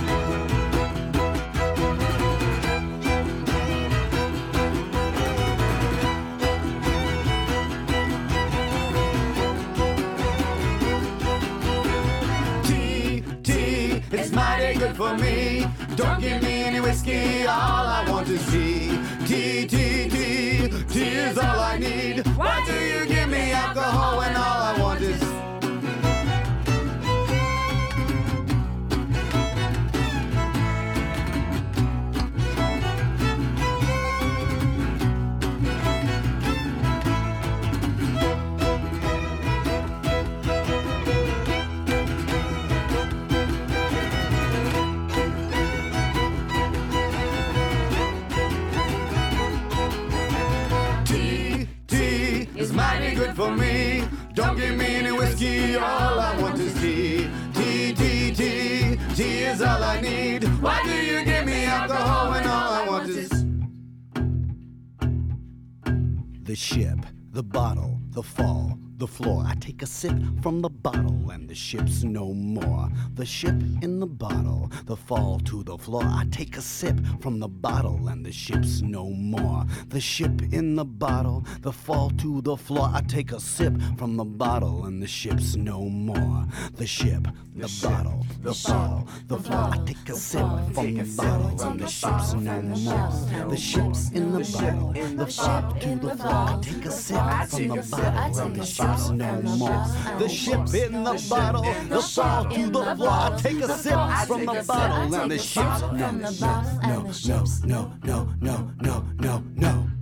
It's 14.14 14.32
mighty 14.34 14.78
good 14.78 14.98
for 14.98 15.18
me. 15.18 15.66
Don't 15.96 16.20
give 16.20 16.44
me 16.44 16.64
any 16.64 16.82
whiskey, 16.82 17.46
all 17.48 17.88
I 17.98 18.06
want 18.10 18.28
is 18.28 18.46
tea. 18.52 19.00
Tea, 19.26 19.66
tea, 19.68 20.10
tea, 20.10 20.84
tea 20.90 21.14
is 21.28 21.38
all 21.38 21.60
I 21.60 21.78
need. 21.78 22.28
Why 22.36 22.62
do 22.68 22.74
you 22.74 23.06
give 23.06 23.30
me 23.30 23.54
alcohol 23.54 24.18
when 24.18 24.36
all 24.36 24.62
I 24.70 24.78
want 24.82 25.02
is 25.02 25.31
for 53.42 53.56
me. 53.56 54.04
Don't 54.36 54.56
give 54.56 54.76
me 54.78 54.86
any 55.02 55.12
whiskey, 55.12 55.76
all 55.76 56.20
I 56.30 56.32
want 56.42 56.60
is 56.60 56.74
tea. 56.82 57.28
Tea, 57.56 57.94
tea, 58.00 58.34
tea, 58.40 58.98
tea 59.16 59.40
is 59.52 59.62
all 59.62 59.84
I 59.84 60.00
need. 60.00 60.44
Why 60.66 60.80
do 60.90 60.96
you 61.10 61.26
give 61.26 61.46
me 61.46 61.66
alcohol 61.66 62.32
when 62.32 62.46
all 62.56 62.72
I 62.80 62.82
want 62.92 63.10
is 63.10 63.32
The 66.50 66.56
ship, 66.56 67.00
the 67.32 67.44
bottle, 67.44 68.00
the 68.18 68.24
fall, 68.24 68.78
the 69.02 69.08
floor. 69.08 69.44
I 69.48 69.56
take 69.56 69.82
a 69.82 69.88
sip 69.88 70.16
from 70.44 70.62
the 70.62 70.70
bottle 70.70 71.32
and 71.32 71.50
the 71.50 71.56
ship's 71.56 72.04
no 72.04 72.36
more. 72.36 72.88
The 73.16 73.26
ship 73.26 73.56
in 73.82 74.00
the 74.00 74.06
bottle, 74.06 74.72
the 74.86 74.96
fall 74.96 75.40
to 75.46 75.64
the 75.64 75.76
floor. 75.76 76.04
I 76.06 76.26
take 76.30 76.56
a 76.56 76.62
sip 76.62 77.00
from 77.20 77.40
the 77.40 77.48
bottle 77.48 78.10
and 78.10 78.24
the 78.24 78.32
ship's 78.32 78.84
no 78.84 79.10
more. 79.10 79.66
The 79.88 80.00
ship 80.00 80.44
in 80.54 80.76
the 80.76 80.86
bottle, 80.86 81.44
the 81.62 81.72
fall 81.72 82.12
to 82.20 82.44
the 82.44 82.56
floor. 82.56 82.92
I 82.94 83.02
take 83.02 83.32
a 83.32 83.40
sip 83.40 83.74
from 83.98 84.18
the 84.18 84.24
bottle 84.24 84.86
and 84.86 85.02
the 85.02 85.08
ship's 85.08 85.56
no 85.56 85.82
more. 85.82 86.46
The 86.76 86.86
ship, 86.86 87.28
the 87.56 87.72
bottle, 87.82 88.24
the 88.44 88.54
fall, 88.54 89.08
the 89.28 89.38
floor. 89.38 89.70
I 89.74 89.78
take 89.84 90.10
a 90.10 90.16
sip 90.16 90.48
from 90.76 90.94
the 90.94 91.12
bottle 91.18 91.60
and 91.64 91.80
the 91.80 91.88
ship's 91.88 92.34
no 92.36 92.62
more. 92.62 93.50
The 93.50 93.58
ship's 93.58 94.12
in 94.12 94.32
the 94.32 94.44
bottle, 94.60 94.94
the 94.94 95.26
fall 95.26 95.74
to 95.74 95.96
the 95.96 96.16
floor. 96.18 96.34
I 96.34 96.60
take 96.62 96.86
a 96.86 96.92
sip 96.92 97.18
from 97.50 97.68
the 97.70 97.88
bottle 97.90 98.40
and 98.42 98.56
the 98.56 98.64
ship's 98.66 98.91
no 99.12 99.42
more. 99.42 99.86
The 100.20 100.30
ship 100.30 100.74
in 100.74 101.04
the 101.04 101.26
bottle, 101.30 101.64
the 101.90 102.02
fall 102.02 102.46
to 102.46 102.70
the 102.70 102.96
floor. 102.96 103.10
I 103.10 103.38
take 103.38 103.60
a 103.60 103.78
sip 103.78 104.00
from 104.28 104.46
the 104.46 104.64
bottle 104.68 105.16
and 105.16 105.32
the 105.32 105.38
ship's 105.38 105.82
no, 105.82 106.12
no, 106.12 106.22
no, 106.22 107.12
no, 107.64 107.92
no, 108.04 108.30
no, 108.42 108.72
no, 108.82 109.06
no, 109.20 109.44
no. 109.56 110.01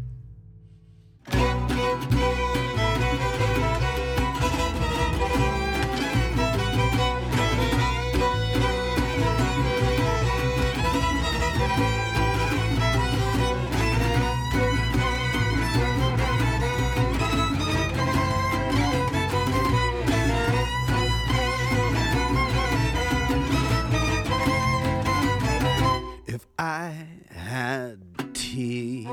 I 26.61 27.07
had 27.31 27.99
tea 28.33 29.07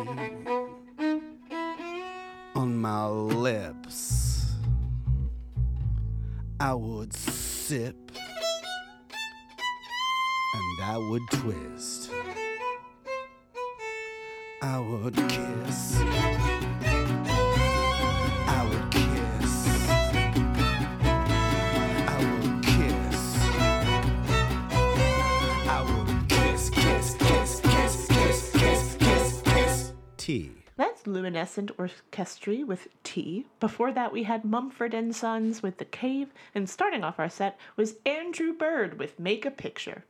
on 2.56 2.76
my 2.76 3.06
lips, 3.06 4.50
I 6.58 6.74
would 6.74 7.14
sip 7.14 8.10
and 10.54 10.82
I 10.82 10.98
would 10.98 11.22
twist. 11.30 12.10
I 14.60 14.80
would 14.80 15.14
kiss. 15.14 16.02
That's 30.76 31.06
Luminescent 31.06 31.70
Orchestrii 31.76 32.66
with 32.66 32.88
Tea. 33.04 33.46
Before 33.60 33.92
that, 33.92 34.12
we 34.12 34.24
had 34.24 34.44
Mumford 34.44 34.92
and 34.92 35.14
Sons 35.14 35.62
with 35.62 35.78
The 35.78 35.84
Cave, 35.84 36.34
and 36.52 36.68
starting 36.68 37.04
off 37.04 37.20
our 37.20 37.28
set 37.28 37.56
was 37.76 37.98
Andrew 38.04 38.52
Bird 38.52 38.98
with 38.98 39.20
Make 39.20 39.46
a 39.46 39.52
Picture. 39.52 40.04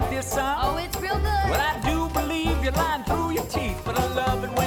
Like 0.00 0.10
this 0.10 0.32
song? 0.32 0.58
Oh, 0.62 0.76
it's 0.78 0.96
real 1.00 1.14
good. 1.16 1.50
Well, 1.50 1.60
I 1.60 1.80
do 1.84 2.08
believe 2.14 2.62
you're 2.62 2.72
lying 2.72 3.04
through 3.04 3.32
your 3.32 3.44
teeth, 3.44 3.80
but 3.84 3.98
I 3.98 4.06
love 4.14 4.44
it 4.44 4.59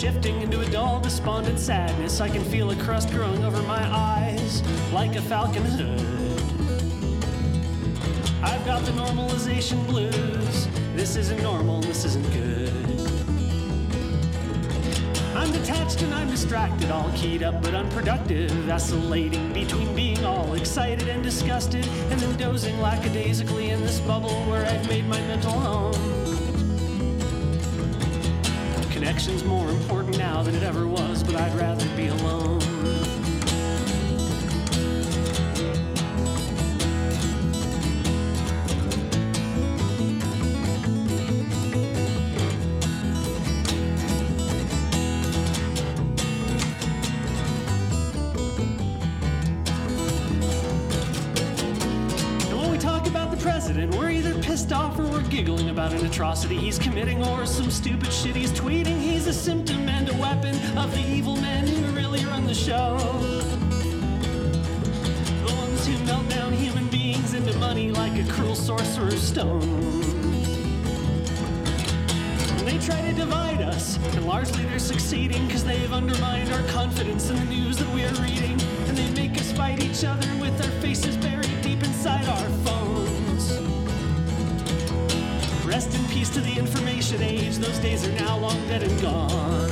shifting 0.00 0.40
into 0.40 0.58
a 0.60 0.70
dull, 0.70 0.98
despondent 0.98 1.58
sadness. 1.58 2.22
I 2.22 2.30
can 2.30 2.42
feel 2.42 2.70
a 2.70 2.76
crust 2.76 3.10
growing 3.10 3.44
over 3.44 3.62
my 3.64 3.84
eyes, 3.94 4.62
like 4.94 5.14
a 5.14 5.20
falcon 5.20 5.62
hood. 5.62 6.00
I've 8.42 8.64
got 8.64 8.82
the 8.86 8.92
normalization 8.92 9.86
blues. 9.86 10.68
This 10.96 11.16
isn't 11.16 11.42
normal, 11.42 11.82
this 11.82 12.06
isn't 12.06 12.32
good. 12.32 12.72
I'm 15.36 15.52
detached 15.52 16.00
and 16.00 16.14
I'm 16.14 16.30
distracted, 16.30 16.90
all 16.90 17.12
keyed 17.14 17.42
up 17.42 17.62
but 17.62 17.74
unproductive, 17.74 18.50
vacillating 18.64 19.52
between 19.52 19.94
being 19.94 20.24
all 20.24 20.54
excited 20.54 21.08
and 21.08 21.22
disgusted, 21.22 21.86
and 22.08 22.18
then 22.18 22.38
dozing 22.38 22.80
lackadaisically 22.80 23.68
in 23.68 23.82
this 23.82 24.00
bubble 24.00 24.30
where 24.48 24.64
I've 24.64 24.88
made 24.88 25.06
my 25.06 25.20
mental 25.26 25.52
home. 25.52 26.09
Connection's 29.10 29.42
more 29.42 29.68
important 29.68 30.16
now 30.18 30.40
than 30.40 30.54
it 30.54 30.62
ever 30.62 30.86
was, 30.86 31.24
but 31.24 31.34
I'd 31.34 31.52
rather 31.58 31.84
be 31.96 32.06
alone. 32.06 32.59
Stone. 69.40 69.60
They 72.64 72.78
try 72.78 73.00
to 73.00 73.12
divide 73.14 73.62
us, 73.62 73.96
and 74.14 74.26
largely 74.26 74.64
they're 74.64 74.78
succeeding 74.78 75.46
because 75.46 75.64
they've 75.64 75.92
undermined 75.92 76.52
our 76.52 76.62
confidence 76.68 77.30
in 77.30 77.36
the 77.36 77.44
news 77.44 77.78
that 77.78 77.88
we 77.94 78.04
are 78.04 78.14
reading. 78.16 78.60
And 78.86 78.96
they 78.96 79.10
make 79.12 79.38
us 79.38 79.52
fight 79.52 79.82
each 79.82 80.04
other 80.04 80.28
with 80.40 80.54
our 80.62 80.70
faces 80.82 81.16
buried 81.16 81.62
deep 81.62 81.82
inside 81.82 82.26
our 82.26 82.48
phones. 82.66 83.58
Rest 85.64 85.94
in 85.94 86.04
peace 86.08 86.30
to 86.30 86.40
the 86.40 86.58
information 86.58 87.22
age, 87.22 87.56
those 87.56 87.78
days 87.78 88.06
are 88.06 88.12
now 88.12 88.36
long 88.36 88.60
dead 88.68 88.82
and 88.82 89.00
gone. 89.00 89.69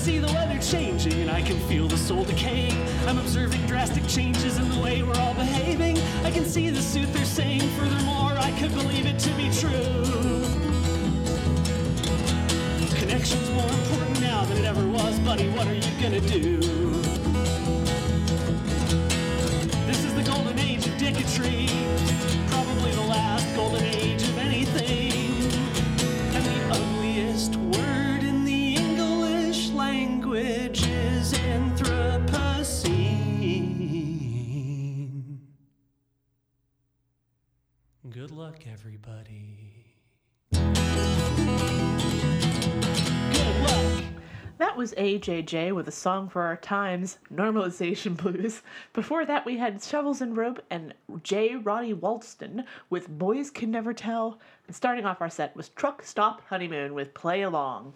See 0.00 0.18
the 0.18 0.28
weather 0.28 0.58
changing 0.58 1.12
and 1.20 1.30
I 1.30 1.42
can 1.42 1.60
feel 1.68 1.86
the 1.86 1.98
soul 1.98 2.24
decaying. 2.24 2.74
I'm 3.06 3.18
observing 3.18 3.66
drastic 3.66 4.06
changes 4.08 4.56
in 4.56 4.70
the 4.70 4.80
way 4.80 5.02
we're 5.02 5.14
all 5.16 5.34
behaving. 5.34 5.98
I 6.24 6.30
can 6.30 6.46
see 6.46 6.70
the 6.70 6.80
suit 6.80 7.12
they're 7.12 7.22
saying, 7.26 7.60
furthermore, 7.78 8.32
I 8.38 8.50
could 8.58 8.72
believe 8.72 9.04
it 9.04 9.18
to 9.18 9.30
be 9.34 9.50
true. 9.50 10.40
Connection's 12.98 13.50
more 13.50 13.68
important 13.68 14.20
now 14.22 14.42
than 14.46 14.56
it 14.56 14.64
ever 14.64 14.88
was, 14.88 15.18
buddy. 15.20 15.50
What 15.50 15.66
are 15.66 15.74
you 15.74 15.82
gonna 16.00 16.20
do? 16.20 16.56
This 19.86 20.02
is 20.02 20.14
the 20.14 20.22
golden 20.22 20.58
age 20.60 20.86
of 20.86 20.94
dicketry, 20.94 21.69
AJJ 45.18 45.74
with 45.74 45.88
a 45.88 45.92
song 45.92 46.28
for 46.28 46.42
our 46.42 46.56
times, 46.56 47.18
Normalization 47.34 48.16
Blues. 48.16 48.62
Before 48.92 49.26
that, 49.26 49.44
we 49.44 49.56
had 49.56 49.82
Shovels 49.82 50.20
and 50.20 50.36
Rope 50.36 50.62
and 50.70 50.94
J. 51.24 51.56
Roddy 51.56 51.92
Walston 51.92 52.64
with 52.90 53.08
Boys 53.08 53.50
Can 53.50 53.72
Never 53.72 53.92
Tell. 53.92 54.38
And 54.68 54.76
starting 54.76 55.06
off 55.06 55.20
our 55.20 55.28
set 55.28 55.56
was 55.56 55.70
Truck 55.70 56.04
Stop 56.04 56.42
Honeymoon 56.48 56.94
with 56.94 57.12
Play 57.12 57.42
Along. 57.42 57.92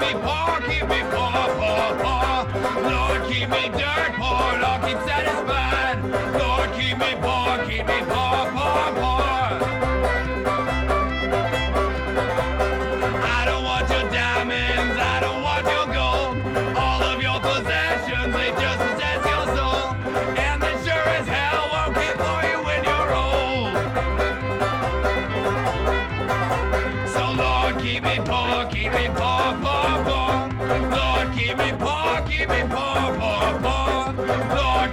Keep 0.00 0.14
me 0.14 0.20
poor, 0.22 0.60
keep 0.60 0.88
me 0.88 1.00
poor, 1.10 1.44
poor, 1.60 1.88
poor. 2.00 2.90
Lord, 2.90 3.22
keep 3.30 3.48
me 3.50 3.68
dirt 3.68 4.12
poor, 4.16 4.58
Lord, 4.62 4.82
keep 4.86 4.98
satisfied. 5.06 6.02
Lord, 6.38 6.72
keep 6.74 6.98
me 6.98 7.14
poor, 7.20 7.58
keep 7.66 7.86
me 7.86 8.00
poor, 8.08 8.50
poor, 8.52 8.92
poor. 8.94 9.19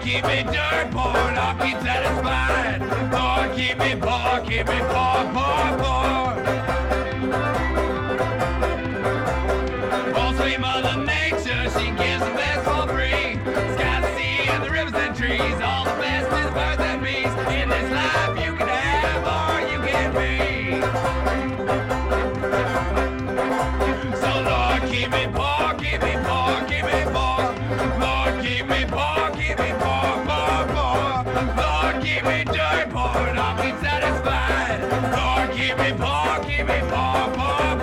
Keep 0.08 0.24
me 0.26 0.42
dirt 0.44 0.90
poor, 0.92 1.18
I'll 1.44 1.58
keep 1.60 1.78
satisfied. 1.82 2.80
Lord, 3.12 3.54
keep 3.58 3.78
me 3.78 3.94
poor, 4.00 4.40
keep 4.48 4.66
me 4.66 4.80
poor, 4.94 5.20
poor, 5.36 5.68
poor. 5.84 6.28
Also, 10.16 10.46
your 10.46 10.62
mother 10.62 10.96
nature, 11.04 11.70
she 11.76 11.92
gives 12.02 12.24
the 12.24 12.34
best 12.40 12.64
for 12.64 12.88
free. 12.88 13.36
Sky, 13.76 14.00
the 14.00 14.10
sea, 14.16 14.48
and 14.50 14.64
the 14.64 14.70
rivers 14.70 14.94
and 14.94 15.14
trees, 15.14 15.60
all 15.62 15.84
the 15.84 15.96
best 16.00 16.32
is 16.42 16.52
birds 16.56 16.82
and 16.90 17.04
bees. 17.04 17.34
In 17.60 17.68
this 17.68 17.92
life, 17.92 18.34
you 18.46 18.56
can 18.56 18.70
have 18.70 19.24
or 19.36 19.60
you 19.72 19.80
can 19.90 20.10
be. 20.16 20.80
So 24.22 24.32
Lord, 24.52 24.82
keep 24.90 25.10
me 25.12 25.28
poor, 25.38 25.74
keep 25.84 26.02
me 26.02 26.16
poor, 26.24 26.54
keep 26.70 26.86
me 26.86 27.04
poor. 27.12 27.42
Lord, 28.00 28.34
keep 28.46 28.66
me 28.68 28.86
poor, 28.88 29.32
keep 29.36 29.60
me 29.60 29.72
poor. 29.80 29.97
Lord, 31.38 32.04
keep 32.04 32.24
me 32.26 32.44
dirt 32.46 32.90
poor, 32.90 33.14
I'll 33.38 33.62
be 33.62 33.70
satisfied. 33.86 34.82
Lord, 35.14 35.52
keep 35.56 35.78
me 35.78 35.92
poor, 35.94 36.40
keep 36.44 36.66
me 36.66 36.80
poor, 36.90 37.30
poor. 37.38 37.77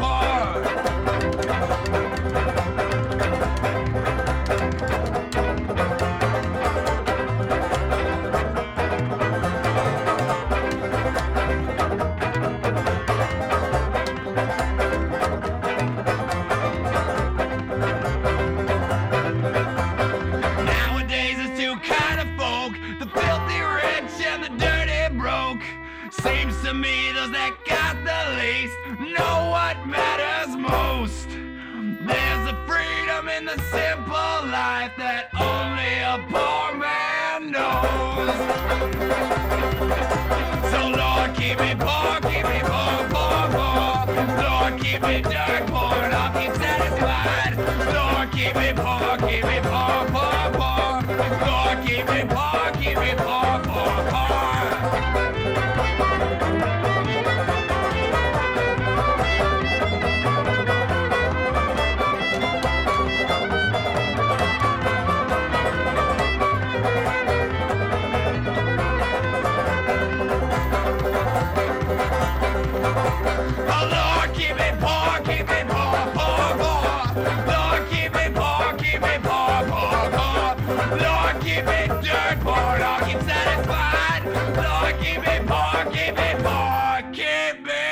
Keep 85.95 86.17
me 86.17 86.31
poor, 86.43 87.03
keep 87.13 87.57
me 87.63 87.87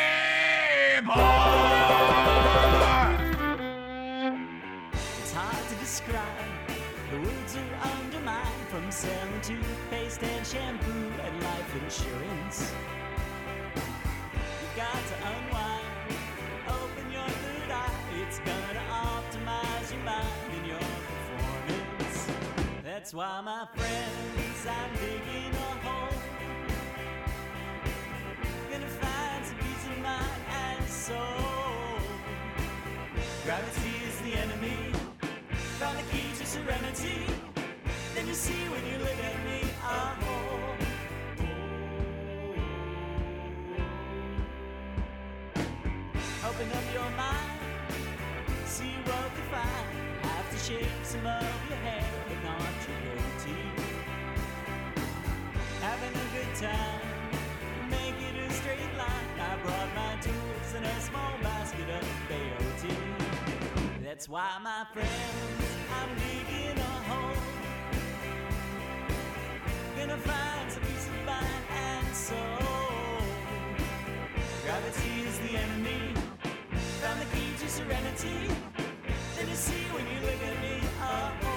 poor. 1.06 1.42
It's 5.20 5.32
hard 5.32 5.68
to 5.68 5.74
describe. 5.76 6.48
The 7.10 7.18
words 7.18 7.56
are 7.56 7.74
undermined 7.94 8.66
from 8.68 8.90
selling 8.90 9.40
toothpaste 9.42 10.22
and 10.22 10.46
shampoo 10.46 11.12
and 11.24 11.42
life 11.42 11.74
insurance. 11.82 12.72
You 14.60 14.68
got 14.76 15.00
to 15.10 15.16
unwind, 15.30 15.86
open 16.68 17.06
your 17.12 17.28
third 17.42 17.70
eye. 17.70 18.00
It's 18.20 18.38
gonna 18.40 18.84
optimize 18.90 19.92
your 19.92 20.04
mind 20.04 20.50
and 20.56 20.66
your 20.66 20.86
performance. 21.08 22.26
That's 22.82 23.14
why, 23.14 23.40
my 23.42 23.66
friends, 23.76 23.91
to 36.94 36.96
serenity. 36.96 37.32
Then 38.14 38.26
you 38.26 38.34
see 38.34 38.68
when 38.68 38.84
you 38.86 38.98
look 38.98 39.18
at 39.24 39.44
me, 39.44 39.70
oh. 39.82 40.12
Open 46.44 46.68
up 46.72 46.92
your 46.92 47.10
mind, 47.16 47.60
see 48.66 48.94
what 49.06 49.30
we 49.36 49.42
find. 49.50 49.88
Have 50.22 50.50
to 50.50 50.58
shave 50.58 50.90
some 51.02 51.26
of 51.26 51.42
your 51.68 51.78
hair, 51.78 52.04
but 52.28 52.44
not 52.44 52.60
your 52.86 52.98
goatee. 53.16 53.70
Having 55.80 56.14
a 56.14 56.28
good 56.36 56.54
time, 56.56 57.90
make 57.90 58.20
it 58.20 58.36
a 58.36 58.52
straight 58.52 58.94
line. 58.98 59.40
I 59.40 59.56
brought 59.62 59.94
my 59.94 60.14
tools 60.20 60.74
and 60.76 60.84
a 60.84 61.00
small 61.00 61.32
basket 61.42 61.88
of 61.88 62.06
peyote. 62.28 63.32
That's 64.04 64.28
why, 64.28 64.58
my 64.62 64.84
friends, 64.92 65.72
I'm 65.90 66.10
digging 66.18 66.81
Gonna 70.02 70.16
find 70.16 70.72
some 70.72 70.82
peace 70.82 71.06
of 71.06 71.14
mind 71.24 71.64
and 71.70 72.16
soul. 72.16 72.36
Gravity 74.64 75.28
is 75.28 75.38
the 75.38 75.56
enemy. 75.56 76.14
Found 77.02 77.20
the 77.20 77.26
key 77.26 77.52
to 77.60 77.68
serenity. 77.68 78.50
Then 79.36 79.48
you 79.48 79.54
see 79.54 79.84
when 79.94 80.04
you 80.08 80.20
look 80.26 80.42
at 80.42 80.60
me, 80.60 80.80
oh. 81.02 81.51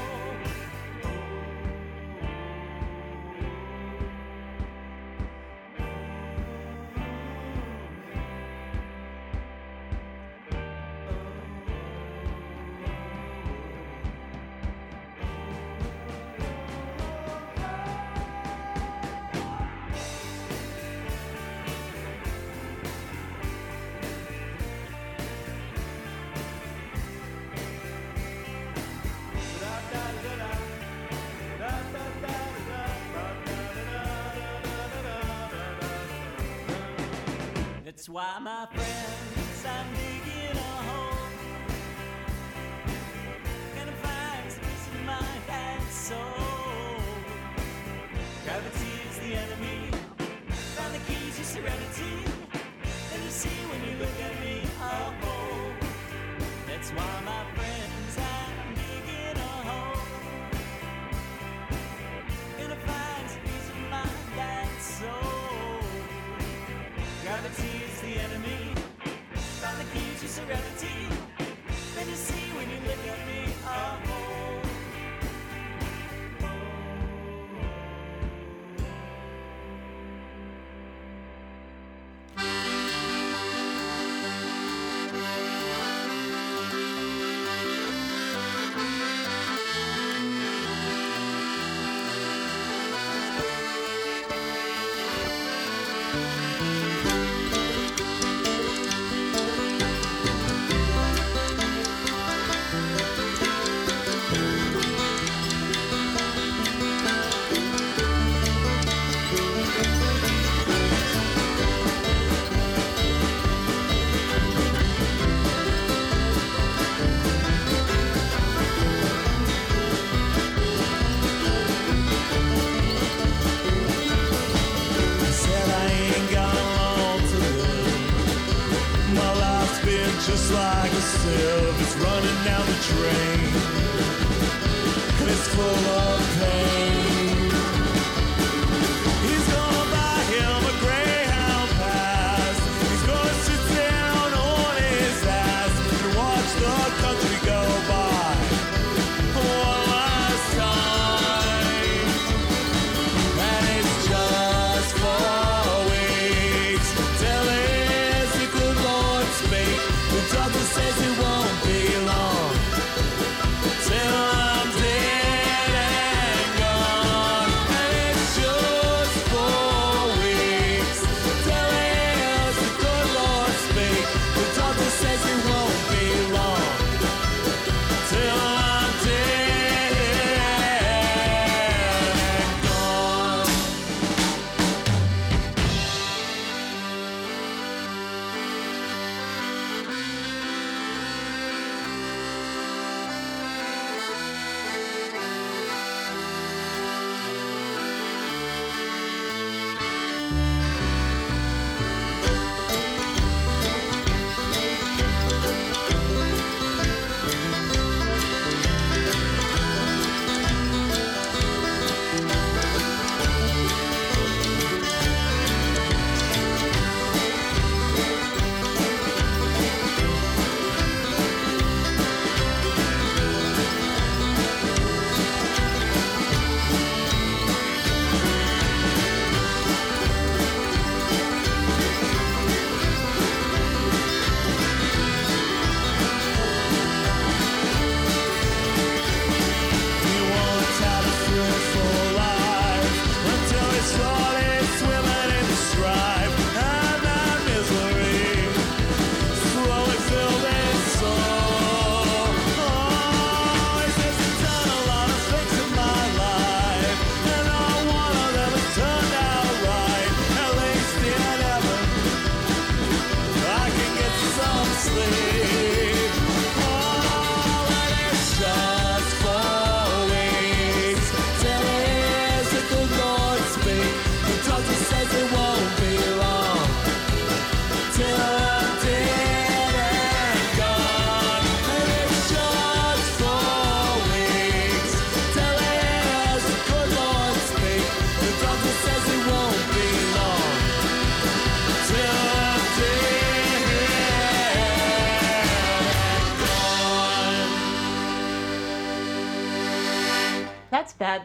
Why, 38.15 38.39
my 38.39 38.64
friends, 38.64 38.64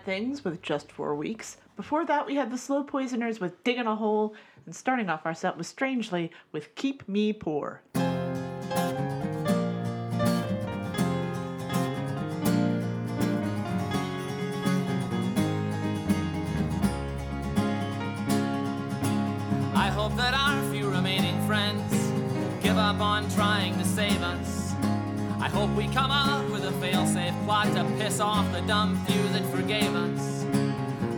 Things 0.05 0.44
with 0.44 0.62
Just 0.62 0.90
Four 0.90 1.14
Weeks. 1.14 1.59
Before 1.77 2.05
that, 2.06 2.27
we 2.27 2.36
had 2.36 2.51
the 2.51 2.59
Slow 2.59 2.82
Poisoners 2.82 3.39
with 3.40 3.62
Digging 3.64 3.86
a 3.86 3.97
Hole, 3.97 4.35
and 4.64 4.74
starting 4.74 5.09
off 5.09 5.27
our 5.27 5.35
set 5.35 5.56
was 5.56 5.68
Strangely 5.68 6.31
with 6.52 6.74
Keep 6.74 7.09
Me 7.09 7.32
Poor. 7.32 7.82
I 19.74 19.89
hope 19.93 20.16
that 20.16 20.35
our 20.35 20.62
few 20.72 20.89
remaining 20.90 21.40
friends 21.47 21.93
give 22.62 22.77
up 22.78 23.01
on 23.01 23.28
trying 23.31 23.77
to 23.78 23.85
save 23.85 24.22
us. 24.22 24.59
I 25.42 25.48
hope 25.48 25.70
we 25.70 25.88
come 25.88 26.10
up 26.10 26.50
with 26.50 26.64
a 26.66 26.72
fail-safe 26.72 27.34
plot 27.46 27.68
to 27.74 27.84
piss 27.96 28.20
off 28.20 28.50
the 28.52 28.60
dumb 28.62 29.02
few 29.06 29.22
that 29.28 29.42
forgave 29.46 29.94
us. 29.94 30.44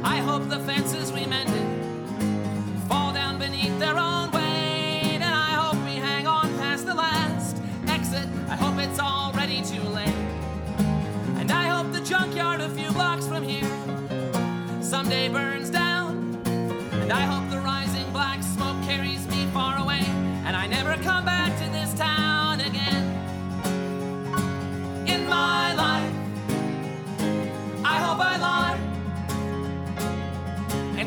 I 0.05 0.19
hope 0.19 0.49
the 0.49 0.61
fences 0.61 1.13
we 1.13 1.27
mended 1.27 1.67
fall 2.89 3.13
down 3.13 3.41
beneath 3.41 3.77
their 3.81 3.99
own 3.99 4.31
weight, 4.31 5.19
and 5.21 5.25
I 5.25 5.51
hope 5.55 5.85
we 5.85 5.97
hang 5.97 6.29
on 6.29 6.57
past 6.59 6.87
the 6.87 6.95
last 6.95 7.57
exit. 7.89 8.29
I 8.49 8.55
hope 8.55 8.79
it's 8.79 9.01
already 9.01 9.61
too 9.63 9.83
late, 9.89 10.15
and 11.39 11.51
I 11.51 11.65
hope 11.65 11.93
the 11.93 12.01
junkyard 12.01 12.61
a 12.61 12.69
few 12.69 12.93
blocks 12.93 13.27
from 13.27 13.43
here 13.43 13.69
someday 14.81 15.29
burns 15.31 15.69
down. 15.69 16.41
And 16.47 17.13
I 17.13 17.23
hope 17.23 17.51
the 17.51 17.59
rising 17.59 18.09
black 18.13 18.41
smoke 18.45 18.81
carries 18.85 19.27
me 19.27 19.47
far 19.47 19.79
away, 19.79 20.05
and 20.47 20.55
I 20.55 20.69
never 20.69 20.95
come 21.03 21.25
back 21.25 21.59
to 21.59 21.65
this 21.71 21.93
town 21.95 22.32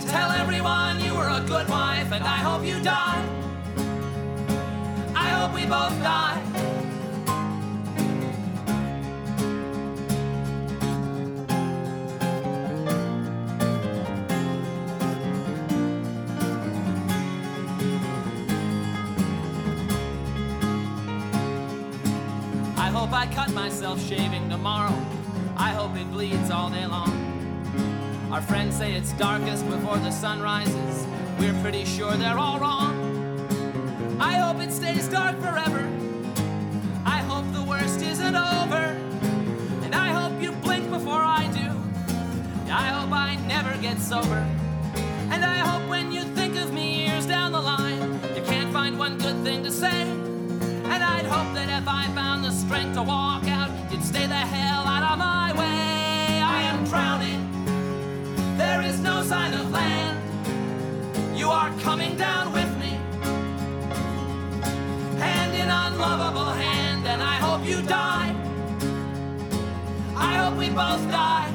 tell 0.10 0.32
everyone 0.32 1.00
you 1.00 1.14
were 1.14 1.30
a 1.30 1.42
good 1.42 1.68
wife, 1.70 2.12
and 2.12 2.24
I 2.24 2.38
hope 2.38 2.66
you 2.66 2.80
die. 2.82 3.24
I 5.16 5.30
hope 5.30 5.54
we 5.54 5.66
both 5.66 6.02
die. 6.04 6.42
I 22.78 22.90
hope 22.90 23.14
I 23.14 23.28
cut 23.28 23.52
myself 23.54 24.02
shaving 24.02 24.50
tomorrow. 24.50 24.96
I 25.58 25.72
hope 25.72 25.96
it 25.96 26.12
bleeds 26.12 26.52
all 26.52 26.70
day 26.70 26.86
long. 26.86 27.25
Our 28.36 28.42
friends 28.42 28.76
say 28.76 28.94
it's 28.96 29.14
darkest 29.14 29.66
before 29.70 29.96
the 29.96 30.12
sun 30.12 30.42
rises. 30.42 31.08
We're 31.40 31.58
pretty 31.62 31.86
sure 31.86 32.18
they're 32.18 32.38
all 32.38 32.60
wrong. 32.60 32.94
I 34.20 34.34
hope 34.34 34.62
it 34.62 34.74
stays 34.74 35.08
dark 35.08 35.40
forever. 35.40 35.90
I 37.06 37.20
hope 37.20 37.46
the 37.54 37.64
worst 37.64 38.02
isn't 38.02 38.36
over. 38.36 38.84
And 39.86 39.96
I 39.96 40.10
hope 40.10 40.42
you 40.42 40.52
blink 40.52 40.90
before 40.90 41.22
I 41.22 41.48
do. 41.54 41.70
I 42.70 42.88
hope 42.88 43.14
I 43.14 43.38
never 43.48 43.74
get 43.82 44.00
sober. 44.00 44.46
And 45.32 45.46
I 45.46 45.60
hope 45.60 45.90
when 45.90 46.12
you 46.12 46.24
think 46.36 46.58
of 46.58 46.74
me 46.74 47.06
years 47.06 47.26
down 47.26 47.54
the 47.54 47.62
line, 47.62 48.20
you 48.36 48.42
can't 48.44 48.74
find 48.74 49.00
one 49.00 49.18
good 49.18 49.46
thing 49.46 49.64
to 49.64 49.72
say. 49.72 50.02
And 50.92 51.02
I'd 51.02 51.26
hope 51.26 51.56
that 51.56 51.70
if 51.70 51.88
I 51.88 52.08
found 52.14 52.44
the 52.44 52.52
strength 52.52 52.96
to 52.96 53.04
walk 53.04 53.48
out, 53.48 53.72
you'd 53.90 54.04
stay 54.04 54.28
the 54.28 54.36
hell 54.36 54.86
out 54.86 54.95
sign 59.26 59.56
of 59.56 59.72
land. 59.72 60.20
You 61.36 61.50
are 61.50 61.72
coming 61.80 62.16
down 62.16 62.54
with 62.54 62.72
me, 62.78 62.92
hand 65.18 65.56
in 65.56 65.68
unlovable 65.68 66.52
hand, 66.54 67.08
and 67.08 67.24
I 67.24 67.36
hope 67.38 67.66
you 67.66 67.82
die. 67.82 68.36
I 70.16 70.36
hope 70.36 70.56
we 70.58 70.70
both 70.70 71.04
die. 71.10 71.55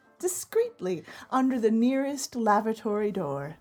discreetly 0.21 1.03
under 1.31 1.59
the 1.59 1.71
nearest 1.71 2.35
lavatory 2.35 3.11
door. 3.11 3.55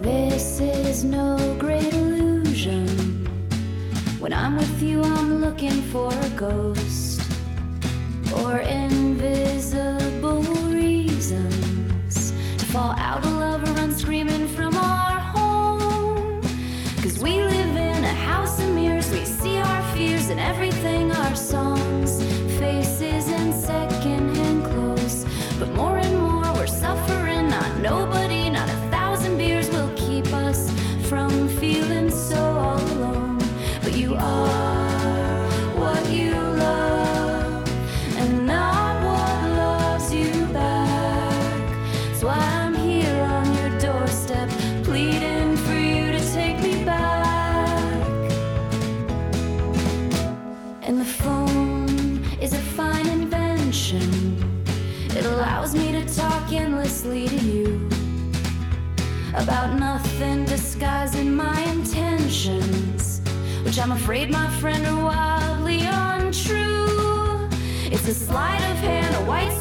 This 0.00 0.60
is 0.60 1.04
No 1.04 1.36
great 1.58 1.92
illusion. 1.92 2.86
When 4.18 4.32
I'm 4.32 4.56
with 4.56 4.82
you, 4.82 5.02
I'm 5.02 5.40
looking 5.42 5.82
for 5.92 6.10
a 6.10 6.30
ghost 6.30 6.85
for 8.36 8.58
invisible 8.58 10.42
reasons 10.70 12.32
to 12.58 12.66
fall 12.66 12.92
out 12.98 13.24
of 13.24 13.32
love 13.32 13.62
or 13.66 13.72
run 13.72 13.92
screaming 13.92 14.46
from 14.48 14.74
our 14.76 15.18
home. 15.18 16.42
Cause 17.02 17.18
we 17.18 17.42
live 17.42 17.76
in 17.76 18.04
a 18.04 18.14
house 18.30 18.60
of 18.60 18.68
mirrors, 18.74 19.10
we 19.10 19.24
see 19.24 19.56
our 19.58 19.82
fears 19.94 20.28
and 20.28 20.38
everything 20.38 21.05
which 63.76 63.84
I'm 63.84 63.92
afraid, 63.92 64.30
my 64.30 64.48
friend, 64.58 64.86
are 64.86 65.04
wildly 65.04 65.80
untrue. 65.82 67.46
It's 67.92 68.08
a 68.08 68.14
sleight 68.14 68.62
of 68.70 68.78
hand, 68.78 69.14
a 69.14 69.28
white 69.28 69.52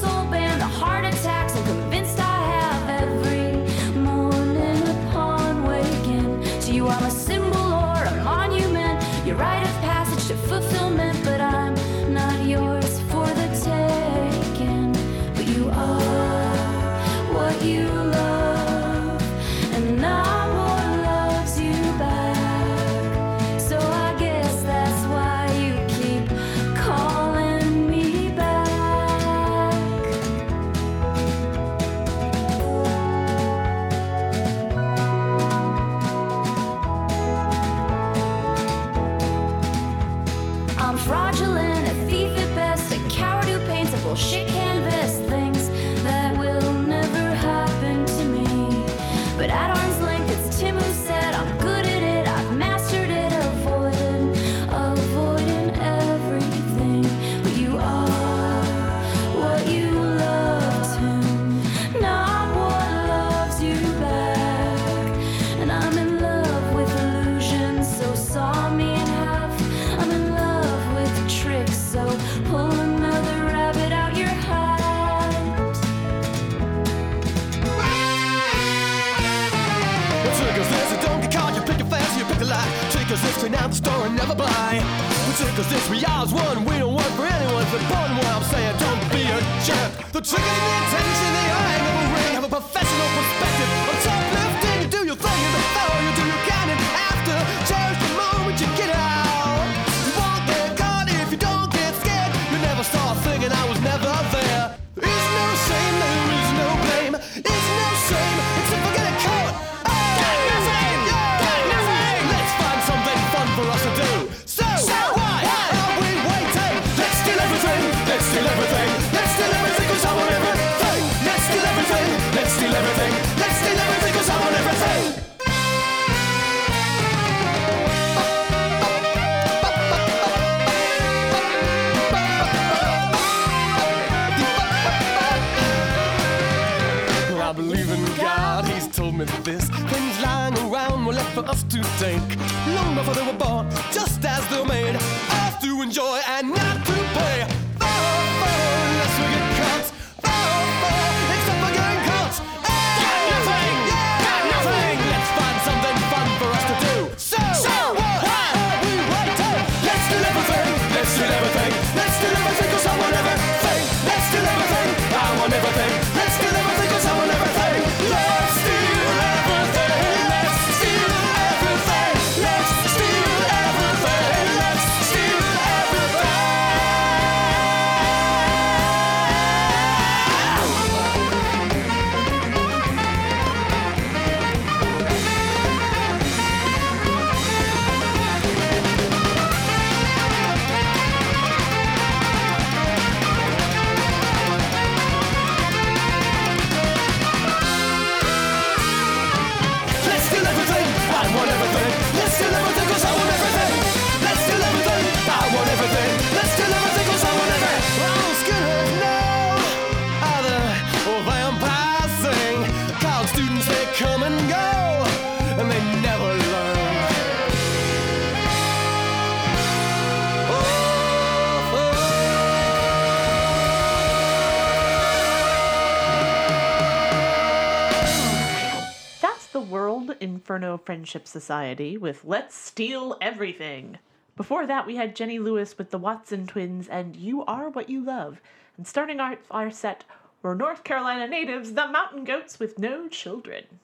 Society 231.24 231.98
with 231.98 232.26
Let's 232.26 232.56
Steal 232.56 233.18
Everything. 233.22 234.00
Before 234.36 234.68
that, 234.68 234.86
we 234.86 234.98
had 234.98 235.16
Jenny 235.16 235.40
Lewis 235.40 235.78
with 235.78 235.92
the 235.92 235.98
Watson 235.98 236.46
Twins 236.46 236.90
and 236.90 237.16
You 237.16 237.46
Are 237.46 237.70
What 237.70 237.90
You 237.90 238.04
Love. 238.04 238.42
And 238.76 238.86
starting 238.86 239.20
our, 239.20 239.38
our 239.50 239.72
set 239.72 240.04
were 240.42 240.56
North 240.56 240.84
Carolina 240.84 241.28
natives, 241.28 241.74
the 241.74 241.88
Mountain 241.88 242.26
Goats 242.26 242.60
with 242.60 242.78
No 242.78 243.08
Children. 243.08 243.75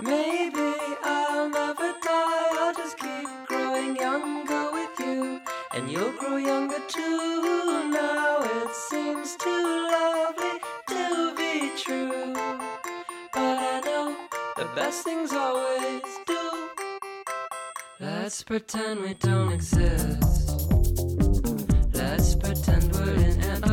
Maybe 0.00 0.74
I'll 1.02 1.50
never 1.50 1.92
die, 2.02 2.50
I'll 2.60 2.72
just 2.72 2.96
keep 2.98 3.28
growing 3.48 3.96
younger 3.96 4.70
with 4.72 5.00
you, 5.00 5.40
and 5.74 5.90
you'll 5.90 6.12
grow 6.12 6.36
younger 6.36 6.78
too. 6.86 7.90
Now 7.90 8.38
it 8.42 8.74
seems 8.74 9.34
too 9.36 9.88
lovely 9.90 10.60
to 10.88 11.34
be 11.36 11.72
true, 11.76 12.32
but 13.34 13.58
I 13.58 13.80
know 13.84 14.16
the 14.56 14.68
best 14.76 15.02
things 15.02 15.32
always 15.32 16.02
do. 16.26 16.68
Let's 17.98 18.44
pretend 18.44 19.00
we 19.00 19.14
don't 19.14 19.52
exist, 19.52 20.60
let's 21.92 22.36
pretend 22.36 22.94
we're 22.94 23.14
in 23.14 23.40
an 23.42 23.67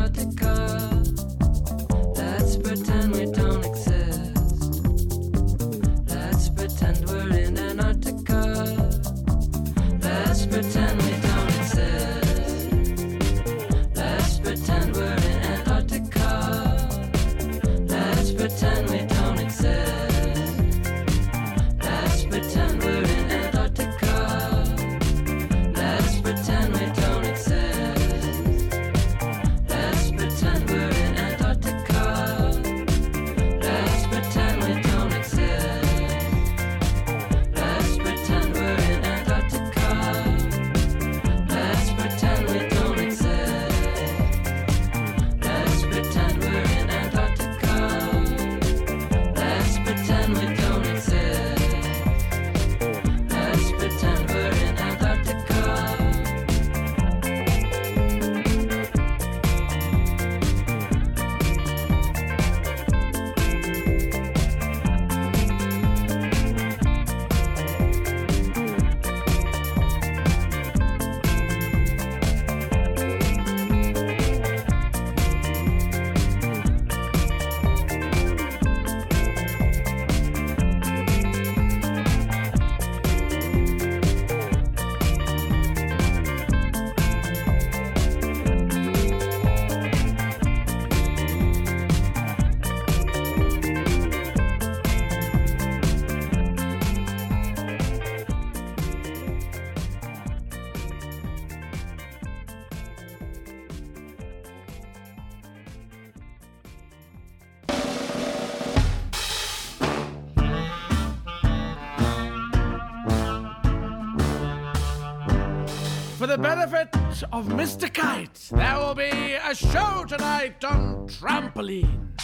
of 117.35 117.47
Mr. 117.47 117.93
Kite, 117.93 118.47
there 118.49 118.77
will 118.77 118.95
be 118.95 119.33
a 119.33 119.53
show 119.53 120.05
tonight 120.07 120.63
on 120.63 121.05
trampoline. 121.05 122.17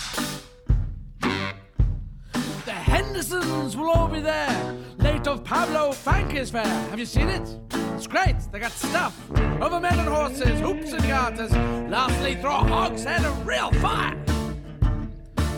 The 2.63 2.71
Hendersons 2.71 3.75
will 3.75 3.89
all 3.89 4.07
be 4.07 4.21
there. 4.21 4.73
Late 4.99 5.27
of 5.27 5.43
Pablo 5.43 5.91
Fanque's 5.91 6.49
fair. 6.49 6.63
Have 6.63 6.97
you 6.97 7.05
seen 7.05 7.27
it? 7.27 7.57
It's 7.93 8.07
great. 8.07 8.37
They 8.53 8.59
got 8.59 8.71
stuff. 8.71 9.19
Over 9.61 9.81
men 9.81 9.99
and 9.99 10.07
horses, 10.07 10.61
hoops 10.61 10.93
and 10.93 11.05
garters. 11.05 11.51
Lastly, 11.91 12.35
throw 12.35 12.55
a 12.55 12.63
hogshead 12.63 13.25
of 13.25 13.45
real 13.45 13.73
fire. 13.73 14.15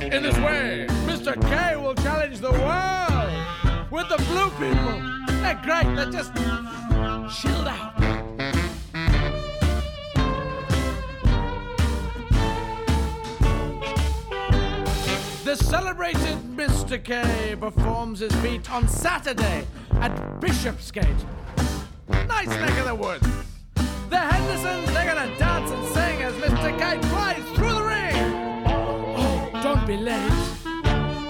In 0.01 0.23
this 0.23 0.38
way, 0.38 0.88
Mr. 1.05 1.39
K 1.39 1.75
will 1.75 1.93
challenge 1.93 2.39
the 2.39 2.51
world 2.51 3.91
with 3.91 4.09
the 4.09 4.17
blue 4.30 4.49
people. 4.57 5.13
They're 5.41 5.61
great. 5.61 5.95
They're 5.95 6.09
just 6.09 6.34
celebrated 16.03 16.57
Mr. 16.57 17.01
K 17.01 17.55
performs 17.59 18.19
his 18.19 18.34
feat 18.38 18.69
on 18.71 18.88
Saturday 18.88 19.65
at 20.01 20.39
Bishopsgate. 20.41 21.07
Nice 22.27 22.47
neck 22.47 22.77
of 22.80 22.85
the 22.85 22.95
woods. 22.95 23.27
The 24.09 24.17
Hendersons, 24.17 24.93
they're 24.93 25.05
gonna 25.05 25.38
dance 25.38 25.71
and 25.71 25.88
sing 25.93 26.21
as 26.21 26.34
Mr. 26.35 26.77
K 26.77 27.01
flies 27.07 27.43
through 27.55 27.73
the 27.73 27.84
ring. 27.84 28.15
Oh, 29.15 29.49
don't 29.63 29.85
be 29.88 29.95
late. 29.95 30.31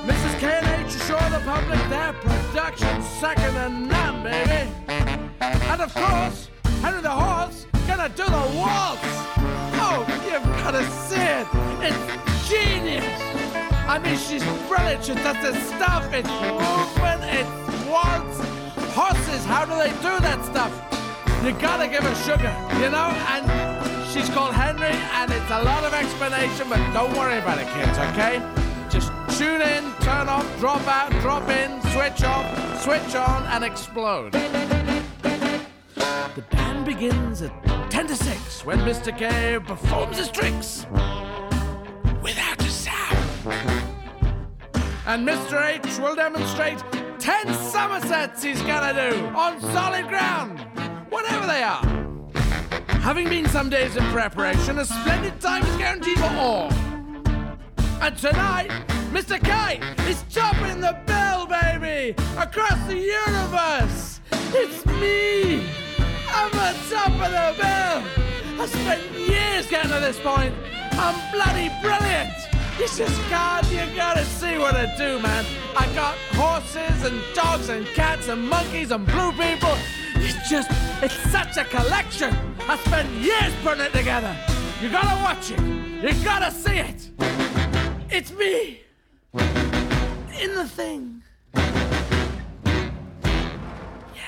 Mrs. 0.09 0.39
K 0.39 0.59
and 0.61 0.87
H 0.87 0.95
assure 0.95 1.29
the 1.29 1.41
public 1.45 1.79
their 1.89 2.13
production's 2.13 3.07
second 3.19 3.53
to 3.53 3.69
none, 3.69 4.23
baby. 4.23 4.71
And 5.39 5.81
of 5.81 5.93
course, 5.93 6.49
Henry 6.81 7.01
the 7.01 7.09
Horse 7.09 7.67
gonna 7.87 8.09
do 8.09 8.25
the 8.25 8.45
waltz. 8.57 9.01
Oh, 9.85 10.03
you've 10.25 10.43
gotta 10.63 10.83
see 11.07 11.15
it. 11.17 11.47
It's 11.87 12.49
genius. 12.49 13.42
I 13.87 13.99
mean, 13.99 14.17
she's 14.17 14.43
brilliant. 14.67 15.03
She 15.03 15.13
does 15.15 15.37
the 15.43 15.53
stuff. 15.75 16.11
It's 16.13 16.29
movement. 16.29 17.21
It's 17.25 17.85
waltz. 17.87 18.39
Horses, 18.95 19.43
how 19.45 19.65
do 19.65 19.75
they 19.75 19.91
do 20.01 20.19
that 20.21 20.43
stuff? 20.45 20.71
You 21.43 21.51
gotta 21.59 21.87
give 21.87 22.03
her 22.03 22.15
sugar, 22.23 22.53
you 22.79 22.89
know? 22.89 23.11
And 23.33 23.43
she's 24.11 24.29
called 24.29 24.53
Henry, 24.53 24.95
and 25.19 25.31
it's 25.31 25.51
a 25.51 25.61
lot 25.63 25.83
of 25.83 25.93
explanation, 25.93 26.69
but 26.69 26.77
don't 26.93 27.11
worry 27.17 27.37
about 27.39 27.57
it, 27.57 27.67
kids, 27.73 27.97
okay? 27.97 28.41
Just 28.89 29.11
tune 29.37 29.61
in, 29.61 29.83
turn 30.01 30.29
off, 30.29 30.47
drop 30.59 30.87
out, 30.87 31.11
drop 31.21 31.49
in, 31.49 31.81
switch 31.91 32.23
off, 32.23 32.81
switch 32.81 33.15
on, 33.15 33.43
and 33.47 33.63
explode. 33.65 34.31
The 36.35 36.43
band 36.51 36.85
begins 36.85 37.41
at 37.41 37.51
10 37.91 38.07
to 38.07 38.15
6 38.15 38.65
when 38.65 38.79
Mr. 38.79 39.11
K 39.17 39.59
performs 39.65 40.17
his 40.17 40.29
tricks. 40.29 40.85
And 43.45 45.27
Mr. 45.27 45.61
H 45.61 45.99
will 45.99 46.15
demonstrate 46.15 46.81
10 47.19 47.53
somersets 47.53 48.41
he's 48.41 48.61
gonna 48.61 48.93
do 48.93 49.25
on 49.35 49.59
solid 49.59 50.07
ground, 50.07 50.59
whatever 51.09 51.45
they 51.45 51.61
are. 51.61 51.83
Having 53.01 53.29
been 53.29 53.45
some 53.47 53.69
days 53.69 53.97
in 53.97 54.03
preparation, 54.05 54.79
a 54.79 54.85
splendid 54.85 55.41
time 55.41 55.63
is 55.63 55.75
guaranteed 55.75 56.17
for 56.19 56.33
all. 56.37 56.71
And 58.01 58.17
tonight, 58.17 58.69
Mr. 59.11 59.43
K 59.43 59.81
is 60.09 60.23
topping 60.33 60.79
the 60.79 60.97
bill, 61.05 61.45
baby, 61.45 62.15
across 62.37 62.79
the 62.87 62.97
universe. 62.97 64.21
It's 64.53 64.85
me. 64.85 65.67
I'm 66.29 66.51
on 66.57 66.75
top 66.89 67.11
of 67.11 67.31
the 67.31 67.53
bill. 67.61 68.61
I 68.61 68.65
spent 68.67 69.01
years 69.19 69.67
getting 69.67 69.91
to 69.91 69.99
this 69.99 70.19
point. 70.19 70.53
I'm 70.93 71.15
bloody 71.33 71.69
brilliant. 71.81 72.52
You 72.79 72.87
just 72.87 73.21
can't, 73.29 73.71
you 73.71 73.95
gotta 73.95 74.25
see 74.25 74.57
what 74.57 74.75
I 74.75 74.87
do, 74.97 75.19
man. 75.19 75.45
I 75.77 75.85
got 75.93 76.17
horses 76.33 77.05
and 77.05 77.21
dogs 77.35 77.69
and 77.69 77.85
cats 77.87 78.29
and 78.29 78.49
monkeys 78.49 78.89
and 78.89 79.05
blue 79.05 79.31
people. 79.33 79.77
It's 80.15 80.49
just, 80.49 80.71
it's 81.03 81.13
such 81.31 81.57
a 81.57 81.65
collection. 81.65 82.35
I 82.67 82.77
spent 82.77 83.09
years 83.11 83.53
putting 83.61 83.85
it 83.85 83.93
together. 83.93 84.35
You 84.81 84.89
gotta 84.89 85.21
watch 85.21 85.51
it. 85.51 85.59
You 85.61 86.23
gotta 86.23 86.49
see 86.49 86.79
it. 86.79 87.09
It's 88.09 88.31
me. 88.33 88.81
In 90.41 90.55
the 90.55 90.67
thing. 90.67 91.21
Yeah. 94.15 94.23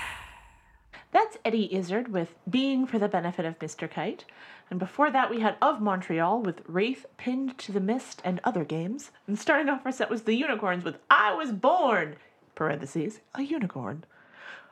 That's 1.11 1.37
Eddie 1.43 1.73
Izzard 1.75 2.09
with 2.09 2.35
Being 2.47 2.85
for 2.85 2.99
the 2.99 3.07
Benefit 3.07 3.45
of 3.45 3.57
Mr. 3.57 3.89
Kite. 3.89 4.25
And 4.69 4.79
before 4.79 5.11
that, 5.11 5.29
we 5.29 5.41
had 5.41 5.57
Of 5.61 5.79
Montreal 5.79 6.41
with 6.41 6.61
Wraith 6.67 7.05
Pinned 7.17 7.57
to 7.59 7.71
the 7.71 7.79
Mist 7.79 8.21
and 8.25 8.41
other 8.43 8.63
games. 8.63 9.11
And 9.27 9.37
starting 9.37 9.69
off 9.69 9.85
our 9.85 9.91
set 9.91 10.09
was 10.09 10.23
the 10.23 10.35
Unicorns 10.35 10.83
with 10.83 10.97
I 11.09 11.33
Was 11.35 11.51
Born, 11.51 12.15
parentheses, 12.55 13.19
a 13.35 13.43
unicorn. 13.43 14.05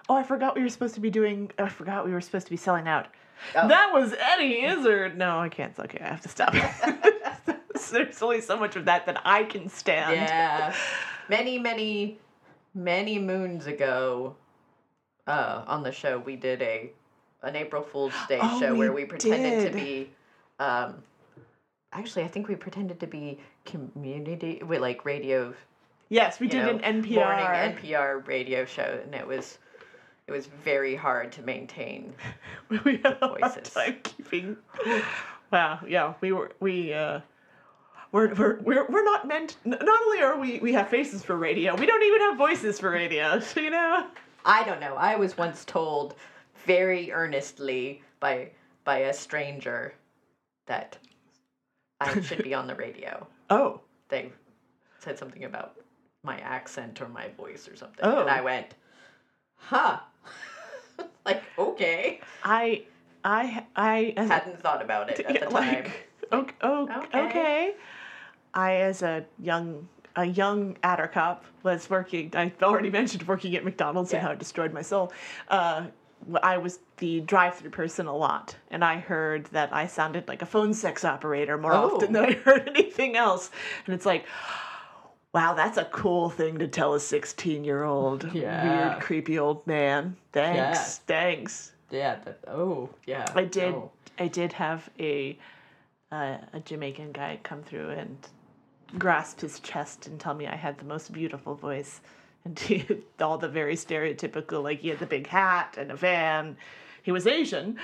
Oh, 0.10 0.16
I 0.16 0.24
forgot 0.24 0.56
we 0.56 0.64
were 0.64 0.70
supposed 0.70 0.96
to 0.96 1.00
be 1.00 1.10
doing, 1.10 1.52
I 1.58 1.70
forgot 1.70 2.06
we 2.06 2.12
were 2.12 2.22
supposed 2.22 2.48
to 2.48 2.52
be 2.52 2.58
selling 2.58 2.88
out. 2.88 3.08
That 3.54 3.92
was 3.94 4.14
Eddie 4.20 4.64
Izzard. 4.64 5.18
No, 5.18 5.40
I 5.40 5.50
can't. 5.50 5.78
Okay, 5.78 6.00
I 6.00 6.08
have 6.08 6.22
to 6.22 6.30
stop. 6.30 6.54
There's 7.92 8.22
only 8.22 8.42
so 8.42 8.58
much 8.58 8.76
of 8.76 8.86
that 8.86 9.06
that 9.06 9.22
I 9.26 9.44
can 9.44 9.70
stand. 9.70 10.16
Yeah. 10.16 10.76
Many, 11.30 11.60
many, 11.60 12.18
many 12.74 13.20
moons 13.20 13.68
ago, 13.68 14.36
uh, 15.28 15.64
on 15.68 15.84
the 15.84 15.92
show, 15.92 16.20
we 16.20 16.36
did 16.36 16.62
a 16.62 16.92
an 17.44 17.56
April 17.56 17.84
Fool's 17.84 18.14
Day 18.28 18.40
Oh, 18.42 18.60
show 18.60 18.76
where 18.76 18.92
we 18.92 19.04
we 19.04 19.08
pretended 19.08 19.72
to 19.72 19.78
be. 19.78 20.10
Um, 20.60 20.96
actually, 21.92 22.24
I 22.24 22.28
think 22.28 22.48
we 22.48 22.56
pretended 22.56 23.00
to 23.02 23.08
be 23.08 23.40
community 23.66 24.62
with 24.66 24.82
like 24.82 25.06
radio. 25.06 25.54
Yes, 26.10 26.40
we 26.40 26.48
did 26.48 26.64
know, 26.64 26.70
an 26.78 27.04
NPR. 27.04 27.16
morning 27.16 27.78
NPR 27.78 28.28
radio 28.28 28.66
show, 28.66 29.00
and 29.04 29.14
it 29.14 29.28
was 29.28 29.58
it 30.28 30.32
was 30.32 30.48
very 30.48 30.96
hard 30.96 31.32
to 31.34 31.42
maintain. 31.42 32.14
we 32.86 32.98
had 32.98 33.18
a 33.22 33.28
hard 33.28 33.64
time 33.66 33.98
keeping. 34.04 34.58
Wow, 35.52 35.80
yeah, 35.88 36.14
we 36.22 36.32
were 36.32 36.52
we 36.60 36.94
uh, 36.94 37.20
we're 38.12 38.34
we're 38.34 38.60
we're, 38.62 38.88
we're 38.88 39.04
not 39.04 39.28
meant. 39.28 39.58
Not 39.66 39.82
only 39.82 40.22
are 40.22 40.40
we 40.40 40.60
we 40.60 40.74
have 40.74 40.90
faces 40.90 41.24
for 41.24 41.36
radio, 41.36 41.76
we 41.76 41.86
don't 41.86 42.04
even 42.04 42.22
have 42.22 42.38
voices 42.38 42.80
for 42.80 42.90
radio. 42.90 43.40
So 43.40 43.60
you 43.62 43.70
know. 43.70 44.08
I 44.46 44.66
don't 44.66 44.82
know. 44.82 44.96
I 44.96 45.16
was 45.16 45.38
once 45.38 45.64
told 45.64 46.16
very 46.66 47.12
earnestly 47.12 48.02
by 48.20 48.50
by 48.84 48.98
a 49.00 49.14
stranger 49.14 49.94
that 50.68 50.98
I 52.00 52.20
should 52.22 52.44
be 52.44 52.54
on 52.54 52.68
the 52.68 52.76
radio. 52.76 53.28
Oh. 53.50 53.82
They 54.10 54.32
said 55.00 55.20
something 55.20 55.44
about 55.44 55.76
my 56.24 56.40
accent 56.40 57.02
or 57.02 57.08
my 57.10 57.28
voice 57.38 57.68
or 57.68 57.76
something, 57.76 58.00
Oh. 58.04 58.22
and 58.22 58.30
I 58.30 58.42
went, 58.42 58.74
"Huh." 59.56 60.00
like 61.26 61.44
okay. 61.58 62.20
I 62.44 62.84
I 63.24 63.66
I 63.76 64.14
hadn't 64.16 64.60
thought 64.62 64.82
about 64.82 65.10
it 65.10 65.20
at 65.20 65.36
Yeah, 65.36 65.46
the 65.46 65.52
time. 65.52 65.54
like, 65.54 66.10
okay, 66.32 66.56
oh, 66.62 67.06
okay. 67.14 67.76
I, 68.56 68.74
as 68.76 69.02
a 69.04 69.26
young 69.40 69.88
a 70.16 70.26
young 70.26 70.76
Attercop, 70.84 71.40
was 71.64 71.90
working. 71.90 72.32
I 72.36 72.52
already 72.62 72.90
mentioned 72.90 73.28
working 73.28 73.56
at 73.56 73.64
McDonald's 73.64 74.14
and 74.14 74.22
how 74.22 74.32
it 74.32 74.40
destroyed 74.40 74.74
my 74.74 74.82
soul. 74.84 75.12
Uh, 75.50 75.88
I 76.42 76.58
was 76.58 76.80
the 76.98 77.22
drive-through 77.22 77.72
person 77.72 78.08
a 78.08 78.16
lot, 78.16 78.56
and 78.72 78.84
I 78.84 78.98
heard 79.00 79.46
that 79.48 79.74
I 79.74 79.88
sounded 79.88 80.28
like 80.28 80.42
a 80.42 80.46
phone 80.46 80.74
sex 80.74 81.04
operator 81.04 81.58
more 81.58 81.74
often 81.74 82.16
Oh. 82.16 82.22
than 82.22 82.26
I 82.26 82.32
heard 82.46 82.68
anything 82.70 83.16
else. 83.16 83.50
And 83.86 83.94
it's 83.96 84.06
like, 84.06 84.26
wow, 85.34 85.54
that's 85.54 85.78
a 85.78 85.86
cool 85.86 86.30
thing 86.30 86.60
to 86.60 86.68
tell 86.68 86.94
a 86.94 87.00
sixteen-year-old 87.00 88.34
Yeah. 88.34 88.90
weird, 88.90 89.02
creepy 89.02 89.40
old 89.40 89.66
man. 89.68 90.16
Thanks, 90.32 90.58
Yeah. 90.60 90.84
thanks. 91.08 91.72
Yeah. 91.90 92.16
That, 92.26 92.40
oh. 92.48 92.90
Yeah. 93.06 93.26
I 93.36 93.44
did. 93.46 93.74
oh. 93.74 93.92
I 94.20 94.28
did 94.28 94.54
have 94.54 94.90
a 95.00 95.38
uh, 96.12 96.38
a 96.54 96.60
Jamaican 96.60 97.12
guy 97.12 97.40
come 97.42 97.64
through 97.64 97.90
and 97.90 98.16
grasp 99.00 99.42
his 99.42 99.60
chest 99.60 100.06
and 100.06 100.20
tell 100.20 100.36
me 100.36 100.46
I 100.46 100.56
had 100.56 100.78
the 100.78 100.86
most 100.86 101.12
beautiful 101.12 101.56
voice, 101.56 102.02
and 102.46 102.60
he 102.60 102.86
all 103.22 103.38
the 103.38 103.48
very 103.48 103.76
stereotypical 103.76 104.64
like 104.64 104.82
he 104.82 104.90
had 104.90 105.00
the 105.00 105.06
big 105.06 105.28
hat 105.28 105.76
and 105.78 105.92
a 105.92 105.96
van. 105.96 106.58
He 107.02 107.12
was 107.12 107.28
Asian, 107.28 107.78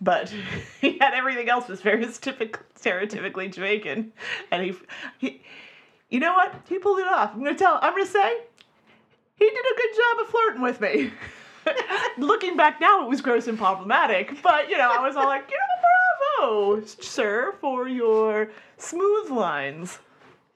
but 0.00 0.32
he 0.80 0.98
had 0.98 1.14
everything 1.14 1.48
else 1.48 1.68
was 1.68 1.80
very 1.80 2.06
typical, 2.06 2.62
stereotypically 2.78 3.52
Jamaican, 3.52 4.12
and 4.50 4.62
he 4.62 4.74
he. 5.18 5.42
You 6.10 6.20
know 6.20 6.32
what? 6.32 6.54
He 6.66 6.78
pulled 6.78 7.00
it 7.00 7.06
off. 7.06 7.32
I'm 7.34 7.44
gonna 7.44 7.54
tell. 7.54 7.78
I'm 7.82 7.92
gonna 7.92 8.06
say 8.06 8.40
he 9.36 9.44
did 9.44 9.58
a 9.58 9.76
good 9.76 9.96
job 9.96 10.24
of 10.24 10.30
flirting 10.30 10.62
with 10.62 10.80
me. 10.80 11.12
Looking 12.18 12.56
back 12.56 12.80
now, 12.80 13.04
it 13.04 13.08
was 13.10 13.20
gross 13.20 13.46
and 13.46 13.58
problematic, 13.58 14.42
but 14.42 14.70
you 14.70 14.78
know, 14.78 14.90
I 14.90 15.06
was 15.06 15.16
all 15.16 15.26
like, 15.26 15.50
you 15.50 15.56
know, 15.58 16.68
bravo, 16.72 16.86
sir, 16.86 17.54
for 17.60 17.88
your 17.88 18.50
smooth 18.78 19.30
lines. 19.30 19.98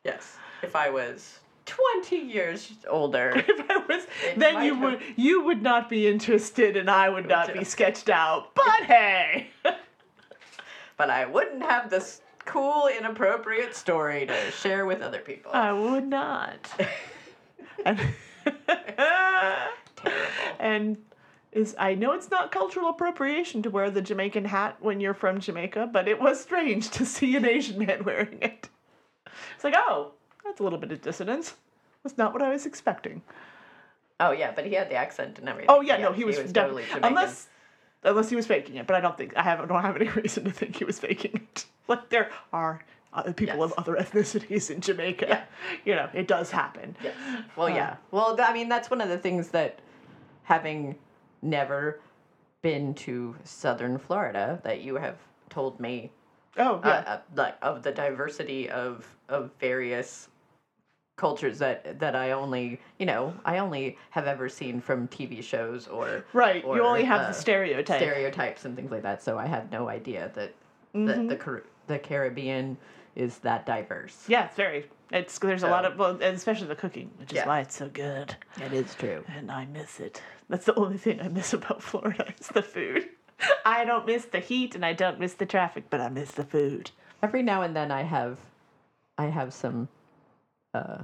Yes. 0.04 0.36
If 0.62 0.74
I 0.74 0.88
was 0.88 1.40
twenty 1.66 2.18
years 2.18 2.72
older, 2.88 3.32
if 3.48 3.70
I 3.70 3.76
was, 3.78 4.06
then 4.36 4.64
you 4.64 4.78
would 4.78 5.00
you 5.16 5.44
would 5.44 5.62
not 5.62 5.88
be 5.88 6.06
interested, 6.08 6.76
and 6.76 6.90
I 6.90 7.08
would 7.08 7.28
not 7.28 7.52
be 7.52 7.64
sketched 7.64 8.08
out. 8.08 8.54
But 8.54 8.64
hey, 8.86 9.50
but 10.96 11.10
I 11.10 11.26
wouldn't 11.26 11.62
have 11.62 11.90
this 11.90 12.22
cool, 12.44 12.88
inappropriate 12.88 13.74
story 13.74 14.26
to 14.26 14.50
share 14.50 14.86
with 14.86 15.00
other 15.00 15.20
people. 15.20 15.52
I 15.52 15.72
would 15.72 16.06
not. 16.06 16.68
and, 17.84 18.00
and 20.58 20.96
is 21.52 21.74
I 21.78 21.94
know 21.94 22.12
it's 22.12 22.30
not 22.30 22.50
cultural 22.50 22.88
appropriation 22.88 23.62
to 23.62 23.70
wear 23.70 23.90
the 23.90 24.00
Jamaican 24.00 24.46
hat 24.46 24.76
when 24.80 25.00
you're 25.00 25.14
from 25.14 25.40
Jamaica, 25.40 25.90
but 25.92 26.08
it 26.08 26.20
was 26.20 26.40
strange 26.40 26.90
to 26.90 27.04
see 27.04 27.36
an 27.36 27.44
Asian 27.44 27.78
man 27.78 28.04
wearing 28.04 28.38
it. 28.40 28.68
It's 29.54 29.64
like, 29.64 29.74
oh, 29.76 30.12
that's 30.44 30.60
a 30.60 30.62
little 30.62 30.78
bit 30.78 30.92
of 30.92 31.00
dissonance. 31.02 31.54
That's 32.02 32.18
not 32.18 32.32
what 32.32 32.42
I 32.42 32.50
was 32.50 32.66
expecting. 32.66 33.22
Oh 34.20 34.32
yeah, 34.32 34.52
but 34.54 34.66
he 34.66 34.74
had 34.74 34.88
the 34.90 34.94
accent 34.94 35.38
and 35.38 35.48
everything. 35.48 35.70
Oh 35.70 35.80
yeah, 35.80 35.96
no, 35.98 36.12
he 36.12 36.24
was, 36.24 36.36
totally 36.36 36.52
definitely 36.52 36.82
Jamaican. 36.84 37.04
unless 37.04 37.48
unless 38.04 38.28
he 38.30 38.36
was 38.36 38.46
faking 38.46 38.76
it, 38.76 38.86
but 38.86 38.96
I 38.96 39.00
don't 39.00 39.16
think 39.16 39.36
I 39.36 39.42
have 39.42 39.60
I 39.60 39.66
don't 39.66 39.82
have 39.82 39.96
any 39.96 40.08
reason 40.22 40.44
to 40.44 40.50
think 40.50 40.76
he 40.76 40.84
was 40.84 40.98
faking 40.98 41.32
it. 41.34 41.66
Like 41.88 42.08
there 42.10 42.30
are 42.52 42.82
uh, 43.12 43.32
people 43.32 43.62
of 43.62 43.72
other 43.76 43.94
ethnicities 43.96 44.70
in 44.70 44.80
Jamaica. 44.80 45.44
You 45.84 45.94
know, 45.94 46.08
it 46.14 46.26
does 46.28 46.50
happen. 46.50 46.96
Yes. 47.02 47.14
Well, 47.56 47.66
Uh, 47.68 47.74
yeah. 47.74 47.96
Well, 48.10 48.36
th- 48.36 48.48
I 48.48 48.52
mean, 48.52 48.68
that's 48.68 48.90
one 48.90 49.00
of 49.00 49.08
the 49.08 49.18
things 49.18 49.48
that 49.48 49.80
having 50.44 50.96
never 51.42 52.00
been 52.62 52.94
to 52.94 53.34
southern 53.44 53.98
Florida 53.98 54.60
that 54.64 54.80
you 54.82 54.94
have 54.96 55.16
told 55.50 55.78
me. 55.80 56.10
Oh, 56.56 56.80
yeah. 56.84 56.90
Uh, 56.90 57.10
uh, 57.10 57.20
like 57.36 57.56
of 57.62 57.82
the 57.82 57.92
diversity 57.92 58.68
of 58.70 59.06
of 59.28 59.50
various 59.58 60.28
cultures 61.22 61.58
that 61.60 62.00
that 62.00 62.16
I 62.16 62.32
only 62.32 62.80
you 62.98 63.06
know 63.06 63.32
I 63.44 63.58
only 63.58 63.96
have 64.10 64.26
ever 64.26 64.48
seen 64.48 64.80
from 64.80 65.06
TV 65.06 65.40
shows 65.42 65.86
or 65.86 66.24
Right, 66.32 66.64
you 66.64 66.82
only 66.82 67.04
have 67.04 67.20
the 67.22 67.28
uh, 67.28 67.32
stereotype. 67.44 68.00
stereotypes 68.02 68.64
and 68.64 68.74
things 68.74 68.90
like 68.90 69.02
that. 69.02 69.22
So 69.22 69.38
I 69.38 69.46
had 69.46 69.70
no 69.70 69.88
idea 69.88 70.32
that 70.34 70.52
Mhm. 70.94 71.06
that 71.06 71.28
the 71.28 71.36
Car- 71.36 71.62
the 71.86 71.98
Caribbean 72.00 72.76
is 73.14 73.38
that 73.38 73.64
diverse. 73.66 74.24
Yeah, 74.28 74.46
it's 74.46 74.56
very. 74.56 74.90
It's 75.12 75.38
there's 75.38 75.62
a 75.62 75.68
lot 75.68 75.84
of 75.84 75.96
well, 75.96 76.10
and 76.10 76.34
especially 76.36 76.66
the 76.66 76.74
cooking, 76.84 77.08
which 77.18 77.30
is 77.32 77.36
Yeah. 77.36 77.46
why 77.46 77.60
it's 77.60 77.76
so 77.76 77.88
good. 77.88 78.34
It 78.60 78.72
is 78.72 78.94
true, 78.96 79.24
and 79.36 79.48
I 79.52 79.66
miss 79.66 80.00
it. 80.00 80.20
That's 80.48 80.66
the 80.66 80.74
only 80.74 80.98
thing 80.98 81.20
I 81.20 81.28
miss 81.28 81.52
about 81.52 81.82
Florida 81.88 82.34
is 82.40 82.48
the 82.48 82.62
food. 82.62 83.08
I 83.64 83.84
don't 83.84 84.06
miss 84.06 84.24
the 84.24 84.40
heat 84.40 84.74
and 84.74 84.84
I 84.84 84.92
don't 84.92 85.20
miss 85.20 85.34
the 85.34 85.46
traffic, 85.46 85.84
but 85.88 86.00
I 86.00 86.08
miss 86.08 86.32
the 86.32 86.44
food. 86.44 86.90
Every 87.22 87.42
now 87.42 87.62
and 87.62 87.76
then 87.76 87.90
I 87.92 88.02
have 88.02 88.38
I 89.18 89.26
have 89.26 89.52
some 89.54 89.88
uh, 90.74 91.02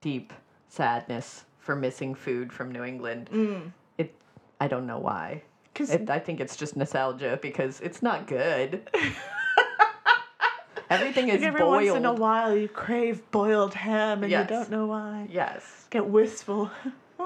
deep 0.00 0.32
sadness 0.68 1.44
for 1.58 1.74
missing 1.76 2.14
food 2.14 2.52
from 2.52 2.70
New 2.72 2.84
England. 2.84 3.28
Mm. 3.32 3.72
It 3.98 4.14
I 4.60 4.68
don't 4.68 4.86
know 4.86 4.98
why. 4.98 5.42
'Cause- 5.74 5.90
It, 5.90 6.10
I 6.10 6.18
think 6.18 6.40
it's 6.40 6.56
just 6.56 6.76
nostalgia 6.76 7.38
because 7.40 7.80
it's 7.80 8.02
not 8.02 8.26
good. 8.26 8.88
Everything 10.90 11.28
is 11.28 11.40
Like 11.40 11.48
every 11.48 11.60
boiled. 11.60 11.84
once 11.84 11.96
in 11.98 12.04
a 12.06 12.14
while, 12.14 12.56
you 12.56 12.66
crave 12.66 13.30
boiled 13.30 13.74
ham 13.74 14.22
and 14.22 14.30
Yes. 14.30 14.48
you 14.48 14.56
don't 14.56 14.70
know 14.70 14.86
why. 14.86 15.26
Yes. 15.30 15.86
Get 15.90 16.06
wistful. 16.06 16.70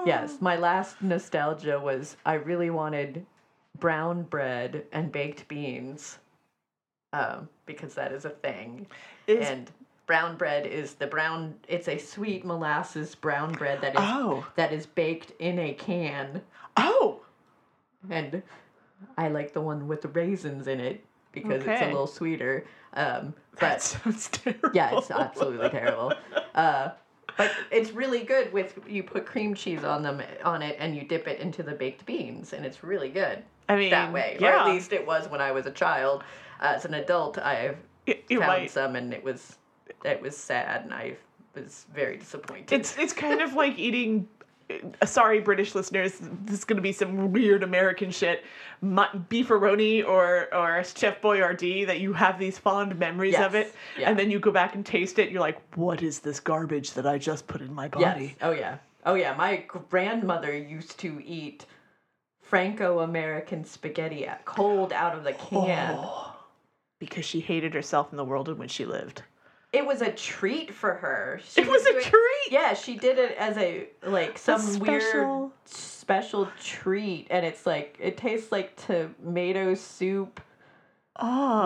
Yes, 0.07 0.39
my 0.40 0.57
last 0.57 1.01
nostalgia 1.03 1.78
was 1.78 2.16
I 2.27 2.32
really 2.35 2.70
wanted 2.70 3.24
brown 3.78 4.23
bread 4.24 4.85
and 4.90 5.12
baked 5.12 5.47
beans, 5.47 6.19
um, 7.12 7.49
because 7.66 7.94
that 7.94 8.11
is 8.11 8.24
a 8.24 8.31
thing. 8.31 8.86
Is- 9.28 9.47
and 9.47 9.70
brown 10.13 10.37
bread 10.37 10.67
is 10.67 10.93
the 10.93 11.07
brown. 11.07 11.55
It's 11.69 11.89
a 11.89 11.97
sweet 11.97 12.45
molasses 12.45 13.15
brown 13.15 13.53
bread 13.53 13.81
that 13.81 13.95
is 13.95 14.01
Oh. 14.03 14.47
that 14.57 14.71
is 14.71 14.85
baked 14.85 15.33
in 15.39 15.59
a 15.59 15.73
can. 15.73 16.43
Oh. 16.77 17.23
And 18.11 18.43
I 19.17 19.29
like 19.29 19.55
the 19.55 19.63
one 19.63 19.89
with 19.89 20.03
the 20.03 20.09
raisins 20.09 20.69
in 20.69 20.81
it 20.81 21.03
because 21.33 21.65
it's 21.65 21.81
a 21.81 21.87
little 21.87 22.07
sweeter. 22.07 22.67
Um, 22.93 23.33
but 23.53 23.61
That 23.61 23.83
sounds 23.83 24.29
terrible. 24.29 24.69
yeah, 24.75 24.99
it's 24.99 25.11
absolutely 25.11 25.71
terrible. 25.71 26.13
Uh, 26.55 26.91
but 27.39 27.51
it's 27.71 27.93
really 27.93 28.23
good 28.23 28.53
with 28.53 28.79
you 28.87 29.03
put 29.05 29.25
cream 29.25 29.55
cheese 29.55 29.83
on 29.83 30.03
them 30.03 30.21
on 30.45 30.61
it 30.61 30.77
and 30.79 30.95
you 30.95 31.05
dip 31.05 31.27
it 31.27 31.41
into 31.41 31.63
the 31.63 31.73
baked 31.73 32.05
beans 32.05 32.53
and 32.53 32.67
it's 32.67 32.85
really 32.85 33.09
good. 33.09 33.43
I 33.67 33.77
mean, 33.77 33.89
that 33.93 34.13
way, 34.13 34.37
or 34.39 34.43
yeah. 34.43 34.61
at 34.61 34.67
least 34.67 34.93
it 34.93 35.07
was 35.07 35.27
when 35.31 35.41
I 35.41 35.53
was 35.53 35.65
a 35.65 35.71
child. 35.71 36.23
As 36.61 36.85
an 36.85 36.93
adult, 36.93 37.39
I've 37.39 37.79
you 38.05 38.41
found 38.41 38.69
some 38.69 38.95
and 38.97 39.15
it 39.15 39.25
was 39.25 39.57
it 40.05 40.20
was 40.20 40.36
sad 40.36 40.82
and 40.85 40.94
I 40.94 41.16
was 41.55 41.86
very 41.94 42.16
disappointed. 42.16 42.73
It's 42.73 42.97
it's 42.98 43.12
kind 43.12 43.40
of 43.40 43.55
like 43.55 43.78
eating. 43.78 44.28
uh, 44.70 45.06
Sorry, 45.06 45.40
British 45.40 45.74
listeners. 45.74 46.19
This 46.44 46.59
is 46.59 46.64
going 46.64 46.77
to 46.77 46.82
be 46.82 46.93
some 46.93 47.32
weird 47.32 47.62
American 47.62 48.10
shit. 48.10 48.44
Beefaroni 48.82 50.06
or 50.06 50.52
or 50.55 50.82
Chef 50.85 51.20
Boyardee 51.20 51.86
that 51.86 52.01
you 52.01 52.12
have 52.12 52.39
these 52.39 52.59
fond 52.59 52.98
memories 52.98 53.36
of 53.36 53.55
it, 53.55 53.74
yeah. 53.98 54.09
and 54.09 54.19
then 54.19 54.31
you 54.31 54.40
go 54.40 54.51
back 54.51 54.74
and 54.74 54.85
taste 54.85 55.19
it. 55.19 55.31
You're 55.31 55.40
like, 55.40 55.60
what 55.77 56.02
is 56.02 56.20
this 56.20 56.40
garbage 56.40 56.93
that 56.93 57.06
I 57.06 57.19
just 57.19 57.47
put 57.47 57.60
in 57.60 57.73
my 57.73 57.89
body? 57.89 58.24
Yes. 58.24 58.35
Oh 58.40 58.51
yeah. 58.52 58.78
Oh 59.05 59.14
yeah. 59.14 59.35
My 59.35 59.64
grandmother 59.90 60.56
used 60.56 60.98
to 61.01 61.23
eat 61.24 61.66
Franco-American 62.40 63.64
spaghetti 63.64 64.28
cold 64.44 64.93
out 64.93 65.16
of 65.16 65.24
the 65.24 65.32
can. 65.32 65.97
Oh, 65.98 66.35
because 66.98 67.24
she 67.24 67.40
hated 67.40 67.74
herself 67.74 68.10
in 68.10 68.16
the 68.16 68.24
world 68.24 68.48
in 68.48 68.59
which 68.59 68.70
she 68.70 68.85
lived. 68.85 69.23
It 69.73 69.86
was 69.86 70.03
a 70.03 70.12
treat 70.12 70.74
for 70.74 70.93
her. 70.94 71.40
She 71.44 71.62
It 71.62 71.69
was 71.69 71.86
a 71.86 71.93
doing- 71.93 72.05
treat? 72.05 72.51
Yeah, 72.51 72.74
she 72.74 72.97
did 72.97 73.19
it 73.19 73.36
as 73.39 73.57
a 73.57 73.89
like 74.05 74.36
some 74.39 74.61
weird 74.81 75.03
special- 75.03 75.53
special 75.65 76.49
treat, 76.62 77.27
and 77.31 77.47
it's 77.47 77.65
like 77.66 77.97
it 77.99 78.16
tastes 78.19 78.53
like 78.53 78.77
tomato 78.77 79.74
soup 79.74 80.40
Ah. 81.16 81.65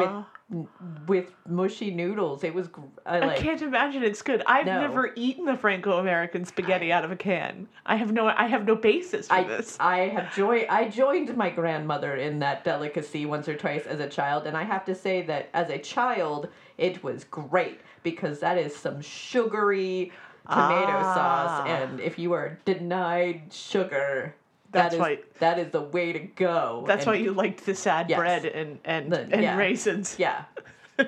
with 0.48 0.66
with 1.08 1.32
mushy 1.48 1.90
noodles. 1.90 2.44
It 2.44 2.54
was 2.54 2.68
gr- 2.68 2.82
I 3.04 3.20
I 3.30 3.36
can't 3.36 3.60
imagine 3.62 4.04
it's 4.04 4.22
good. 4.22 4.44
I've 4.46 4.66
No. 4.66 4.80
never 4.80 5.10
eaten 5.16 5.44
the 5.44 5.56
Franco-American 5.56 6.44
spaghetti 6.44 6.92
out 6.92 7.04
of 7.04 7.10
a 7.10 7.16
can. 7.16 7.66
I 7.84 7.96
have 7.96 8.12
no 8.12 8.28
I 8.28 8.46
have 8.46 8.64
no 8.64 8.76
basis 8.76 9.26
for 9.26 9.34
I, 9.34 9.42
this. 9.42 9.76
I 9.80 9.98
have 10.08 10.32
joined 10.36 10.66
I 10.70 10.88
joined 10.88 11.36
my 11.36 11.50
grandmother 11.50 12.14
in 12.14 12.38
that 12.40 12.62
delicacy 12.62 13.26
once 13.26 13.48
or 13.48 13.56
twice 13.56 13.86
as 13.86 13.98
a 13.98 14.08
child 14.08 14.46
and 14.46 14.56
I 14.56 14.62
have 14.62 14.84
to 14.84 14.94
say 14.94 15.22
that 15.22 15.48
as 15.52 15.68
a 15.70 15.78
child 15.78 16.48
it 16.78 17.02
was 17.02 17.24
great 17.24 17.80
because 18.02 18.40
that 18.40 18.58
is 18.58 18.74
some 18.74 19.00
sugary 19.00 20.12
tomato 20.48 21.02
sauce 21.02 21.62
Ah. 21.62 21.66
and 21.66 22.00
if 22.00 22.18
you 22.18 22.32
are 22.32 22.58
denied 22.64 23.42
sugar 23.52 24.34
That's 24.70 24.90
that 24.90 24.94
is 24.94 25.00
why- 25.00 25.18
that 25.40 25.58
is 25.58 25.70
the 25.72 25.80
way 25.80 26.12
to 26.12 26.18
go. 26.20 26.84
That's 26.86 27.04
And 27.06 27.14
why 27.14 27.18
you 27.20 27.32
liked 27.32 27.64
the 27.66 27.74
sad 27.74 28.08
Yes. 28.10 28.18
bread 28.18 28.44
and 28.44 28.78
and, 28.84 29.10
The- 29.12 29.20
and 29.22 29.42
yeah. 29.42 29.56
raisins. 29.56 30.16
Yeah. 30.18 30.44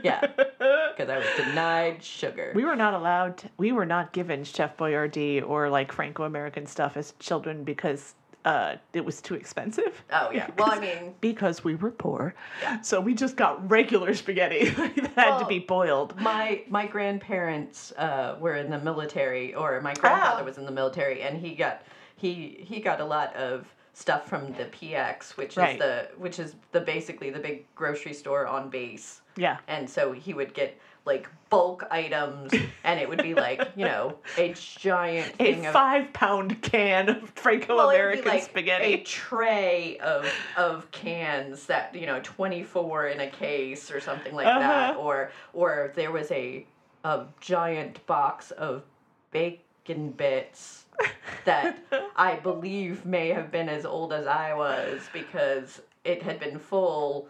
Yeah. 0.03 0.21
Because 0.97 1.11
I 1.11 1.19
was 1.19 1.27
denied 1.37 2.03
sugar. 2.03 2.51
We 2.57 2.65
were 2.65 2.75
not 2.75 2.93
allowed. 2.93 3.39
To, 3.39 3.49
we 3.57 3.71
were 3.71 3.87
not 3.87 4.13
given 4.13 4.43
Chef 4.43 4.77
Boyardee 4.77 5.41
or 5.49 5.71
like 5.71 5.93
Franco-American 5.93 6.67
stuff 6.67 6.97
as 6.97 7.15
children 7.21 7.63
because 7.63 8.15
uh, 8.49 8.77
it 8.95 9.05
was 9.05 9.21
too 9.21 9.35
expensive. 9.35 9.93
Oh 10.13 10.31
yeah. 10.33 10.49
Well, 10.59 10.71
I 10.73 10.79
mean, 10.81 11.15
because 11.21 11.63
we 11.65 11.75
were 11.75 11.91
poor, 11.91 12.35
yeah. 12.63 12.81
so 12.81 13.01
we 13.01 13.13
just 13.15 13.37
got 13.37 13.53
regular 13.71 14.15
spaghetti 14.15 14.71
that 14.71 15.13
had 15.17 15.39
to 15.39 15.47
be 15.47 15.59
boiled. 15.59 16.11
My 16.21 16.63
my 16.69 16.87
grandparents 16.87 17.93
uh, 18.07 18.37
were 18.41 18.57
in 18.57 18.71
the 18.71 18.79
military, 18.79 19.55
or 19.55 19.81
my 19.81 19.95
grandfather 19.95 20.43
Ah. 20.43 20.45
was 20.45 20.57
in 20.59 20.65
the 20.65 20.73
military, 20.73 21.21
and 21.23 21.39
he 21.45 21.55
got 21.55 21.83
he 22.17 22.65
he 22.71 22.81
got 22.81 23.01
a 23.01 23.05
lot 23.05 23.35
of 23.37 23.67
stuff 23.93 24.29
from 24.29 24.53
the 24.53 24.65
PX, 24.77 25.37
which 25.37 25.57
Right. 25.57 25.75
is 25.75 25.79
the 25.81 26.09
which 26.17 26.39
is 26.39 26.55
the 26.73 26.81
basically 26.81 27.31
the 27.31 27.41
big 27.41 27.65
grocery 27.75 28.15
store 28.15 28.47
on 28.47 28.71
base. 28.71 29.21
Yeah. 29.37 29.59
And 29.69 29.89
so 29.91 30.13
he 30.13 30.33
would 30.35 30.55
get 30.55 30.71
like 31.09 31.29
bulk 31.51 31.85
items, 31.91 32.53
and 32.85 33.01
it 33.01 33.09
would 33.09 33.23
be 33.23 33.35
like 33.35 33.61
you 33.75 33.85
know 33.87 34.15
a 34.37 34.55
giant 34.55 35.33
A 35.41 35.55
thing 35.55 35.67
of 35.67 35.73
five-pound 35.73 36.63
can 36.63 37.09
of 37.09 37.17
well, 37.17 37.21
it 37.21 37.25
would 37.25 37.33
be 37.33 37.41
Franco-American 37.41 38.25
like 38.29 38.43
spaghetti. 38.45 38.93
A 38.95 38.99
tray 39.03 39.99
of 39.99 40.31
of 40.57 40.89
cans 40.93 41.67
that 41.67 41.95
you 41.95 42.07
know, 42.07 42.21
twenty 42.23 42.63
four 42.63 43.09
in 43.09 43.21
a 43.21 43.31
case 43.31 43.91
or 43.91 43.99
something 44.01 44.35
like 44.35 44.47
that, 44.47 44.91
Uh-huh. 44.91 45.01
or 45.01 45.33
or 45.53 45.93
there 45.97 46.13
was 46.13 46.31
a 46.31 46.65
a 47.05 47.25
giant 47.41 48.05
box 48.07 48.51
of 48.53 48.83
bacon 49.31 50.11
bits 50.11 50.85
that 51.45 51.79
I 52.17 52.37
believe 52.37 53.07
may 53.07 53.29
have 53.29 53.51
been 53.51 53.69
as 53.69 53.87
old 53.87 54.13
as 54.13 54.27
I 54.27 54.53
was 54.55 55.09
because 55.13 55.81
it 56.05 56.23
had 56.23 56.39
been 56.41 56.59
full 56.59 57.29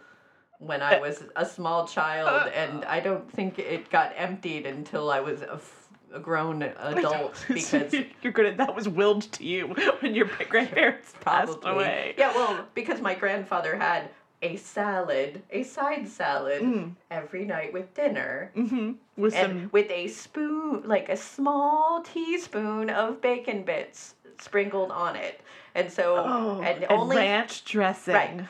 when 0.59 0.81
I 0.81 0.99
was 0.99 1.23
a 1.35 1.45
small 1.45 1.87
child, 1.87 2.51
and 2.53 2.85
I 2.85 2.99
don't 2.99 3.29
think 3.31 3.57
it 3.59 3.89
got 3.89 4.13
emptied 4.15 4.65
until 4.65 5.09
I 5.09 5.21
was 5.21 5.41
a, 5.41 5.53
f- 5.53 5.89
a 6.13 6.19
grown 6.19 6.61
adult 6.63 7.43
because 7.53 7.93
you're 8.21 8.33
good 8.33 8.45
at 8.45 8.57
that 8.57 8.75
was 8.75 8.87
willed 8.87 9.23
to 9.33 9.45
you 9.45 9.67
when 10.01 10.13
your 10.13 10.29
grandparents 10.49 11.13
passed 11.21 11.59
away. 11.63 12.13
Yeah, 12.17 12.33
well, 12.35 12.65
because 12.75 13.01
my 13.01 13.15
grandfather 13.15 13.77
had 13.77 14.09
a 14.41 14.57
salad, 14.57 15.41
a 15.49 15.63
side 15.63 16.07
salad 16.07 16.93
every 17.09 17.45
night 17.45 17.73
with 17.73 17.93
dinner. 17.93 18.51
Mm-hmm. 18.55 18.91
With 19.17 19.35
and 19.35 19.61
some 19.61 19.69
with 19.71 19.89
a 19.89 20.07
spoon, 20.07 20.83
like 20.85 21.09
a 21.09 21.17
small 21.17 22.01
teaspoon 22.03 22.89
of 22.89 23.21
bacon 23.21 23.63
bits 23.63 24.15
sprinkled 24.41 24.91
on 24.91 25.15
it. 25.15 25.41
And 25.75 25.91
so, 25.91 26.17
oh, 26.17 26.61
and, 26.61 26.83
and 26.83 26.91
only 26.91 27.17
ranch 27.17 27.63
dressing. 27.63 28.13
Right. 28.13 28.41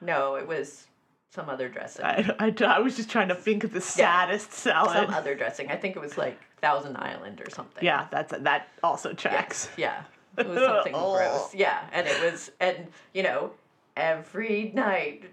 No, 0.00 0.36
it 0.36 0.46
was 0.46 0.86
some 1.32 1.48
other 1.48 1.68
dressing. 1.68 2.04
I, 2.04 2.30
I, 2.38 2.54
I 2.66 2.78
was 2.80 2.94
just 2.96 3.08
trying 3.10 3.28
to 3.28 3.34
think 3.34 3.64
of 3.64 3.70
the 3.72 3.78
Yeah. 3.78 4.26
saddest 4.26 4.52
salad. 4.52 4.92
Some 4.92 5.14
other 5.14 5.34
dressing. 5.34 5.70
I 5.70 5.76
think 5.76 5.96
it 5.96 6.00
was 6.00 6.18
like 6.18 6.38
Thousand 6.60 6.96
Island 6.98 7.40
or 7.40 7.48
something. 7.50 7.82
Yeah, 7.82 8.06
that's 8.10 8.34
that 8.38 8.68
also 8.82 9.14
tracks. 9.14 9.70
Yeah. 9.78 10.02
It 10.36 10.46
was 10.46 10.58
something 10.66 10.92
Oh. 10.94 11.14
gross. 11.16 11.54
Yeah. 11.54 11.80
And 11.92 12.06
it 12.06 12.22
was, 12.22 12.50
and, 12.60 12.86
you 13.14 13.22
know, 13.22 13.52
every 13.96 14.72
night 14.74 15.24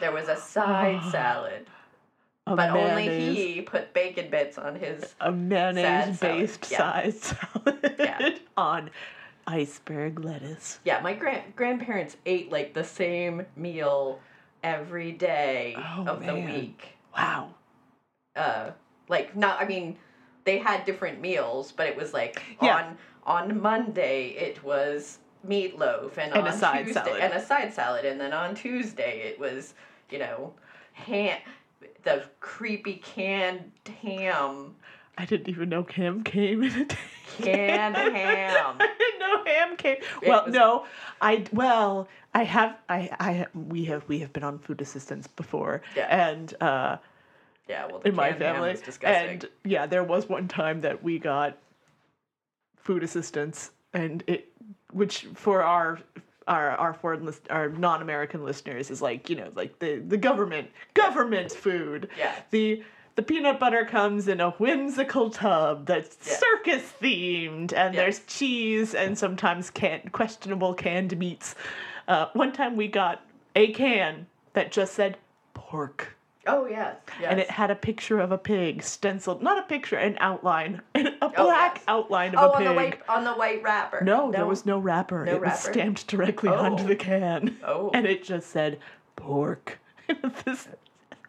there 0.00 0.10
was 0.12 0.28
a 0.28 0.36
side 0.36 1.02
salad. 1.12 1.66
A 2.46 2.56
but 2.56 2.70
only 2.70 3.34
he 3.34 3.62
put 3.62 3.94
bacon 3.94 4.28
bits 4.30 4.58
on 4.58 4.74
his. 4.74 5.14
a 5.20 5.30
mayonnaise 5.32 6.18
based 6.18 6.68
yeah. 6.70 6.78
side 6.78 7.14
salad 7.14 8.40
on 8.56 8.90
iceberg 9.46 10.22
lettuce. 10.24 10.78
Yeah, 10.84 11.00
my 11.00 11.14
grand 11.14 11.54
grandparents 11.56 12.16
ate 12.26 12.50
like 12.52 12.74
the 12.74 12.84
same 12.84 13.46
meal 13.56 14.18
every 14.68 15.12
day 15.12 15.76
Oh, 15.78 16.06
of 16.08 16.24
the 16.26 16.34
week. 16.34 16.88
Wow. 17.16 17.50
Uh, 18.34 18.70
like 19.08 19.36
not. 19.36 19.60
I 19.60 19.66
mean, 19.66 19.96
they 20.44 20.58
had 20.58 20.84
different 20.84 21.20
meals, 21.20 21.70
but 21.70 21.86
it 21.86 21.96
was 21.96 22.12
like 22.12 22.42
Yeah. 22.60 22.76
on 22.76 22.98
on 23.26 23.60
Monday 23.60 24.28
it 24.30 24.64
was 24.64 25.18
meatloaf, 25.46 26.16
and, 26.18 26.34
And 26.34 26.46
a 26.48 26.50
on 26.50 26.58
side 26.58 26.86
Tuesday 26.86 27.04
salad. 27.04 27.20
and 27.20 27.32
a 27.34 27.44
side 27.44 27.72
salad, 27.72 28.04
and 28.04 28.20
then 28.20 28.32
on 28.32 28.54
Tuesday 28.56 29.20
it 29.28 29.38
was 29.38 29.74
you 30.10 30.18
know 30.18 30.54
ham, 30.94 31.38
the 32.02 32.24
creepy 32.40 32.94
canned 32.96 33.70
ham, 34.02 34.74
I 35.16 35.26
didn't 35.26 35.48
even 35.48 35.68
know 35.68 35.84
ham 35.88 36.24
came 36.24 36.62
in 36.64 36.72
a 36.82 36.86
canned 37.42 37.96
ham. 38.16 38.76
I 38.80 38.94
didn't 38.98 39.20
know 39.20 39.44
ham 39.44 39.76
came. 39.76 39.96
It 40.22 40.28
Well, 40.28 40.44
was- 40.46 40.54
no, 40.54 40.86
I 41.20 41.44
well, 41.52 42.08
I 42.34 42.42
have, 42.44 42.76
I, 42.88 43.10
I, 43.20 43.46
we 43.54 43.84
have, 43.84 44.04
we 44.08 44.18
have 44.18 44.32
been 44.32 44.42
on 44.42 44.58
food 44.58 44.80
assistance 44.80 45.26
before, 45.28 45.82
Yeah. 45.96 46.06
and 46.30 46.52
uh, 46.60 46.96
Yeah, 47.68 47.86
well, 47.86 48.00
the 48.00 48.08
in 48.08 48.14
my 48.16 48.32
family, 48.32 48.76
and 49.04 49.48
yeah, 49.64 49.86
there 49.86 50.02
was 50.04 50.28
one 50.28 50.48
time 50.48 50.80
that 50.80 51.02
we 51.02 51.18
got 51.18 51.56
food 52.76 53.02
assistance, 53.02 53.70
and 53.92 54.22
it, 54.26 54.52
which 54.92 55.26
for 55.34 55.62
our. 55.62 55.98
Our, 56.46 56.72
our 56.72 56.92
foreign 56.92 57.24
list, 57.24 57.46
our 57.48 57.70
non-American 57.70 58.44
listeners 58.44 58.90
is 58.90 59.00
like 59.00 59.30
you 59.30 59.36
know 59.36 59.50
like 59.54 59.78
the, 59.78 59.96
the 60.06 60.18
government 60.18 60.68
government 60.92 61.50
food 61.50 62.10
Yeah. 62.18 62.34
the 62.50 62.84
the 63.14 63.22
peanut 63.22 63.58
butter 63.58 63.86
comes 63.86 64.28
in 64.28 64.42
a 64.42 64.50
whimsical 64.50 65.30
tub 65.30 65.86
that's 65.86 66.18
circus 66.38 66.92
themed 67.00 67.72
and 67.72 67.94
there's 67.94 68.18
cheese 68.26 68.94
and 68.94 69.16
sometimes 69.16 69.70
can 69.70 70.02
questionable 70.12 70.74
canned 70.74 71.16
meats. 71.18 71.54
Uh, 72.08 72.26
one 72.34 72.52
time 72.52 72.76
we 72.76 72.88
got 72.88 73.22
a 73.56 73.72
can 73.72 74.26
that 74.52 74.70
just 74.72 74.94
said 74.94 75.16
pork. 75.54 76.16
Oh 76.46 76.66
yes, 76.66 76.96
yes. 77.20 77.30
And 77.30 77.40
it 77.40 77.50
had 77.50 77.70
a 77.70 77.74
picture 77.74 78.20
of 78.20 78.30
a 78.30 78.36
pig 78.36 78.82
stenciled, 78.82 79.42
not 79.42 79.58
a 79.58 79.62
picture, 79.62 79.96
an 79.96 80.18
outline, 80.20 80.82
a 80.94 81.10
Oh, 81.22 81.28
black 81.30 81.80
outline 81.88 82.34
of 82.34 82.40
oh, 82.40 82.52
a 82.52 82.52
on 82.52 82.58
pig. 82.58 82.66
the 82.68 82.74
white 82.74 82.98
on 83.08 83.24
the 83.24 83.32
white 83.32 83.62
wrapper. 83.62 84.02
No, 84.04 84.30
there 84.30 84.44
was 84.44 84.66
no 84.66 84.78
wrapper. 84.78 85.24
No 85.24 85.36
it 85.36 85.40
was 85.40 85.58
stamped 85.58 86.06
directly 86.06 86.50
Oh. 86.50 86.56
onto 86.56 86.86
the 86.86 86.96
can. 86.96 87.56
Oh. 87.64 87.90
And 87.94 88.06
it 88.06 88.22
just 88.24 88.50
said 88.50 88.78
pork. 89.16 89.78
this 90.44 90.68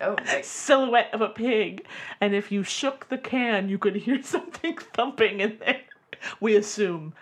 Oh, 0.01 0.15
nice. 0.25 0.45
silhouette 0.45 1.13
of 1.13 1.21
a 1.21 1.29
pig. 1.29 1.85
And 2.19 2.35
if 2.35 2.51
you 2.51 2.63
shook 2.63 3.07
the 3.07 3.17
can, 3.17 3.69
you 3.69 3.77
could 3.77 3.95
hear 3.95 4.21
something 4.23 4.75
thumping 4.77 5.39
in 5.39 5.57
there. 5.59 5.79
We 6.41 6.57
assume 6.57 7.13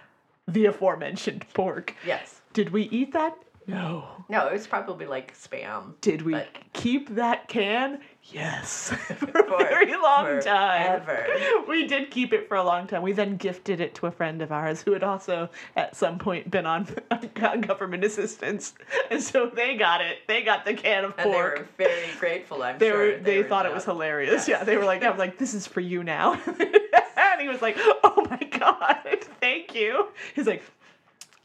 the 0.48 0.66
aforementioned 0.66 1.46
pork. 1.54 1.94
Yes. 2.04 2.42
Did 2.54 2.72
we 2.72 2.84
eat 2.84 3.14
that? 3.14 3.38
No. 3.68 4.06
No, 4.30 4.48
it 4.48 4.54
was 4.54 4.68
probably 4.68 5.06
like 5.06 5.34
spam. 5.38 5.94
Did 6.02 6.22
we 6.24 6.38
keep 6.74 7.10
that 7.16 7.48
can? 7.48 8.00
Yes. 8.24 8.90
for 9.18 9.40
a 9.40 9.58
very 9.58 9.94
long 9.96 10.42
time. 10.42 11.02
forever. 11.04 11.28
We 11.68 11.88
did 11.88 12.12
keep 12.12 12.34
it 12.34 12.48
for 12.48 12.56
a 12.56 12.64
long 12.64 12.88
time. 12.88 13.02
We 13.02 13.12
then 13.14 13.38
gifted 13.38 13.80
it 13.80 13.96
to 13.96 14.08
a 14.08 14.12
friend 14.12 14.42
of 14.42 14.52
ours 14.52 14.82
who 14.82 14.92
had 14.94 15.04
also 15.04 15.50
at 15.76 15.96
some 15.96 16.18
point 16.20 16.50
been 16.52 16.66
on 16.66 16.88
government 17.62 18.04
assistance. 18.04 18.74
And 19.10 19.22
so 19.22 19.48
they 19.54 19.76
got 19.76 20.02
it. 20.02 20.20
They 20.28 20.44
got 20.44 20.66
the 20.66 20.74
can 20.74 21.06
of 21.06 21.14
And 21.18 21.30
they 21.30 21.34
pork. 21.34 21.60
were 21.60 21.68
very 21.78 22.08
grateful, 22.20 22.64
I'm 22.64 22.78
they 22.80 22.90
sure. 22.90 22.98
were 22.98 23.20
they, 23.20 23.38
were 23.40 23.44
thought 23.46 23.66
it 23.66 23.74
was 23.74 23.86
hilarious. 23.86 24.48
Yeah, 24.48 24.64
they 24.64 24.78
were 24.78 24.86
like, 24.86 25.04
I 25.04 25.10
was 25.10 25.20
like, 25.20 25.38
this 25.38 25.54
is 25.54 25.68
for 25.68 25.80
you 25.82 26.04
now. 26.04 26.34
and 26.46 27.42
he 27.42 27.48
was 27.48 27.62
like, 27.62 27.76
oh 27.78 28.26
my 28.30 28.48
god, 28.58 28.98
thank 29.40 29.74
you. 29.76 30.08
He's 30.36 30.48
like, 30.48 30.64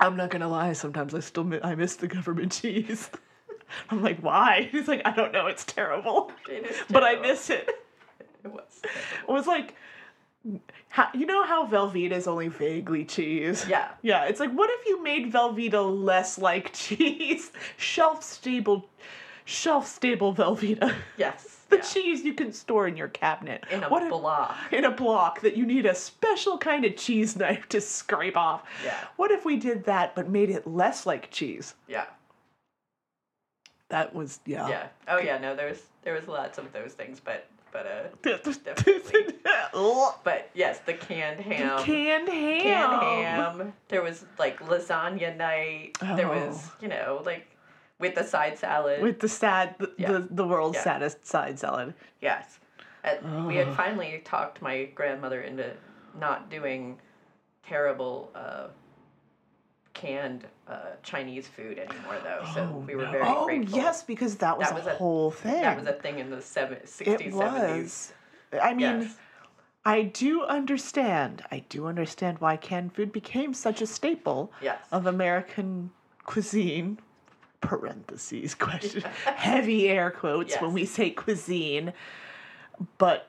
I'm 0.00 0.16
not 0.16 0.30
gonna 0.30 0.48
lie. 0.48 0.72
Sometimes 0.72 1.14
I 1.14 1.20
still 1.20 1.44
mi- 1.44 1.60
I 1.62 1.74
miss 1.74 1.96
the 1.96 2.06
government 2.08 2.52
cheese. 2.52 3.10
I'm 3.90 4.02
like, 4.02 4.20
why? 4.20 4.68
He's 4.72 4.88
like, 4.88 5.02
I 5.04 5.10
don't 5.10 5.32
know. 5.32 5.46
It's 5.46 5.64
terrible, 5.64 6.32
It 6.48 6.66
is 6.66 6.76
but 6.90 7.02
I 7.04 7.16
miss 7.16 7.50
it. 7.50 7.68
It 8.44 8.52
was. 8.52 8.80
It 8.82 9.30
was 9.30 9.46
like, 9.46 9.74
how, 10.88 11.08
you 11.12 11.26
know 11.26 11.44
how 11.44 11.66
Velveeta 11.66 12.12
is 12.12 12.26
only 12.26 12.48
vaguely 12.48 13.04
cheese? 13.04 13.66
Yeah. 13.68 13.88
Yeah, 14.02 14.24
it's 14.24 14.40
like, 14.40 14.52
what 14.52 14.70
if 14.70 14.86
you 14.86 15.02
made 15.02 15.32
Velveeta 15.32 15.82
less 16.04 16.38
like 16.38 16.72
cheese? 16.72 17.50
Shelf 17.76 18.22
stable, 18.22 18.88
shelf 19.44 19.86
stable 19.86 20.34
Velveeta. 20.34 20.94
Yes. 21.16 21.57
The 21.70 21.78
cheese 21.78 22.24
you 22.24 22.34
can 22.34 22.52
store 22.52 22.86
in 22.88 22.96
your 22.96 23.08
cabinet. 23.08 23.64
In 23.70 23.84
a 23.84 23.88
What 23.88 24.02
if- 24.02 24.10
block. 24.10 24.56
in 24.72 24.84
a 24.84 24.90
block 24.90 25.40
that 25.42 25.56
you 25.56 25.66
need 25.66 25.86
a 25.86 25.94
special 25.94 26.58
kind 26.58 26.84
of 26.84 26.96
cheese 26.96 27.36
knife 27.36 27.68
to 27.70 27.80
scrape 27.80 28.36
off. 28.36 28.62
Yeah. 28.84 28.96
What 29.16 29.30
if 29.30 29.44
we 29.44 29.56
did 29.56 29.84
that 29.84 30.14
but 30.14 30.28
made 30.28 30.50
it 30.50 30.66
less 30.66 31.04
like 31.06 31.30
cheese? 31.30 31.74
Yeah. 31.86 32.06
That 33.90 34.14
was 34.14 34.40
yeah. 34.44 34.68
Yeah. 34.68 34.86
Oh 35.08 35.18
yeah. 35.18 35.38
No, 35.38 35.54
there 35.56 35.68
was 35.68 35.82
there 36.02 36.14
was 36.14 36.28
lots 36.28 36.58
of 36.58 36.72
those 36.72 36.92
things, 36.92 37.20
but 37.20 37.46
but 37.72 37.86
uh, 37.86 38.04
definitely. 38.64 39.34
but 40.24 40.50
yes, 40.54 40.78
the 40.80 40.94
canned 40.94 41.40
ham. 41.40 41.78
Canned 41.82 42.28
ham. 42.28 42.60
Canned 42.62 43.02
ham. 43.02 43.72
There 43.88 44.02
was 44.02 44.24
like 44.38 44.58
lasagna 44.60 45.36
night. 45.36 45.96
There 46.00 46.28
was 46.28 46.58
Oh. 46.66 46.72
you 46.80 46.88
know 46.88 47.22
like 47.24 47.46
with 47.98 48.14
the 48.14 48.24
side 48.24 48.58
salad. 48.58 49.02
With 49.02 49.20
the 49.20 49.28
sad 49.28 49.74
the, 49.78 49.92
Yeah. 49.98 50.12
the, 50.12 50.28
the 50.30 50.46
world's 50.46 50.76
Yeah. 50.76 50.84
saddest 50.84 51.26
side 51.26 51.58
salad. 51.58 51.94
Yes. 52.20 52.58
And 53.04 53.46
we 53.46 53.56
had 53.56 53.74
finally 53.74 54.20
talked 54.24 54.60
my 54.60 54.84
grandmother 54.94 55.42
into 55.42 55.70
not 56.18 56.50
doing 56.50 56.98
terrible 57.66 58.30
uh, 58.34 58.68
canned 59.94 60.46
uh, 60.68 60.80
Chinese 61.02 61.46
food 61.48 61.78
anymore, 61.78 62.16
though. 62.22 62.44
So 62.54 62.84
we 62.86 62.94
were 62.94 63.06
very 63.06 63.24
oh 63.26 63.46
grateful. 63.46 63.76
yes, 63.78 64.02
because 64.02 64.36
that 64.36 64.56
was 64.58 64.68
That 64.68 64.72
a 64.72 64.78
was 64.78 64.86
a- 64.86 64.94
whole 64.96 65.30
thing. 65.30 65.60
That 65.60 65.78
was 65.78 65.86
a 65.86 65.92
thing 65.92 66.18
in 66.18 66.30
the 66.30 66.40
seven, 66.42 66.78
60s, 66.84 67.06
it 67.20 67.20
70s. 67.20 67.32
was. 67.32 68.12
I 68.62 68.74
mean, 68.74 69.02
Yes. 69.02 69.16
I 69.84 70.02
do 70.02 70.44
understand. 70.44 71.42
I 71.50 71.60
do 71.68 71.86
understand 71.86 72.38
why 72.40 72.56
canned 72.56 72.94
food 72.94 73.10
became 73.12 73.54
such 73.54 73.80
a 73.80 73.86
staple 73.86 74.52
Yes. 74.60 74.78
of 74.92 75.06
American 75.06 75.90
cuisine. 76.24 76.98
Parentheses 77.60 78.54
question. 78.58 79.02
Heavy 79.24 79.88
air 79.88 80.10
quotes 80.10 80.56
when 80.56 80.72
we 80.72 80.84
say 80.84 81.10
cuisine, 81.10 81.92
but 82.98 83.28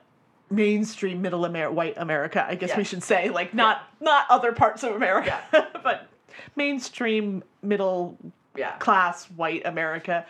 mainstream 0.50 1.20
middle 1.22 1.46
Amer- 1.46 1.70
white 1.70 1.94
America. 1.96 2.44
I 2.48 2.54
guess 2.54 2.76
we 2.76 2.84
should 2.84 3.02
say 3.02 3.30
like 3.30 3.54
not 3.54 3.82
not 4.00 4.26
other 4.30 4.52
parts 4.52 4.82
of 4.82 4.94
America, 4.94 5.40
but 5.82 6.08
mainstream 6.56 7.42
middle 7.62 8.16
Yeah. 8.56 8.76
class 8.78 9.26
white 9.26 9.66
America. 9.66 10.24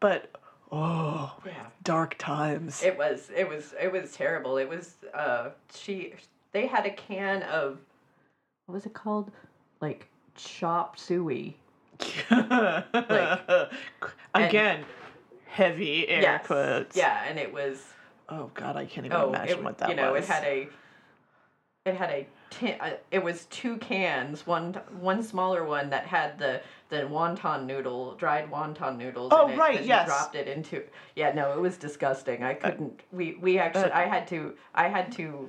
But 0.00 0.30
oh, 0.70 1.34
Yeah. 1.46 1.66
dark 1.84 2.16
times. 2.18 2.82
It 2.82 2.96
was 2.98 3.30
it 3.34 3.48
was 3.48 3.74
it 3.80 3.90
was 3.92 4.12
terrible. 4.12 4.56
It 4.58 4.68
was 4.68 4.94
uh 5.14 5.50
she 5.74 6.14
they 6.52 6.66
had 6.66 6.86
a 6.86 6.90
can 6.90 7.42
of 7.44 7.78
what 8.66 8.74
was 8.74 8.86
it 8.86 8.94
called? 8.94 9.30
Like 9.80 10.08
chop 10.34 10.98
suey. 10.98 11.56
Like 12.30 13.70
Again, 14.34 14.84
heavy 15.46 16.08
air 16.08 16.22
yes, 16.22 16.46
quotes. 16.46 16.96
Yeah, 16.96 17.24
and 17.28 17.38
it 17.38 17.52
was 17.52 17.84
Oh 18.28 18.50
God, 18.54 18.76
I 18.76 18.86
can't 18.86 19.04
even 19.06 19.18
oh 19.18 19.28
imagine 19.28 19.58
it, 19.58 19.64
what 19.64 19.78
that 19.78 19.90
you 19.90 19.94
know 19.96 20.12
was. 20.12 20.24
it 20.24 20.30
had 20.30 20.44
a 20.44 20.68
it 21.84 21.94
had 21.96 22.10
a 22.10 22.26
tin, 22.50 22.76
uh, 22.80 22.90
it 23.10 23.22
was 23.22 23.46
two 23.46 23.76
cans 23.78 24.46
one 24.46 24.74
one 25.00 25.22
smaller 25.22 25.64
one 25.64 25.90
that 25.90 26.06
had 26.06 26.38
the 26.38 26.60
the 26.90 26.98
wonton 26.98 27.66
noodle 27.66 28.14
dried 28.14 28.50
wonton 28.50 28.96
noodles 28.96 29.32
Oh, 29.34 29.46
in 29.48 29.54
it 29.54 29.58
right, 29.58 29.84
yes. 29.84 30.06
dropped 30.06 30.34
it 30.36 30.46
into 30.46 30.82
yeah 31.16 31.32
no 31.34 31.52
it 31.52 31.60
was 31.60 31.76
disgusting 31.76 32.44
i 32.44 32.54
couldn't 32.54 33.00
we 33.10 33.34
we 33.40 33.58
actually 33.58 33.90
uh, 33.90 33.98
i 33.98 34.04
had 34.04 34.28
to 34.28 34.54
i 34.74 34.86
had 34.88 35.10
to 35.12 35.48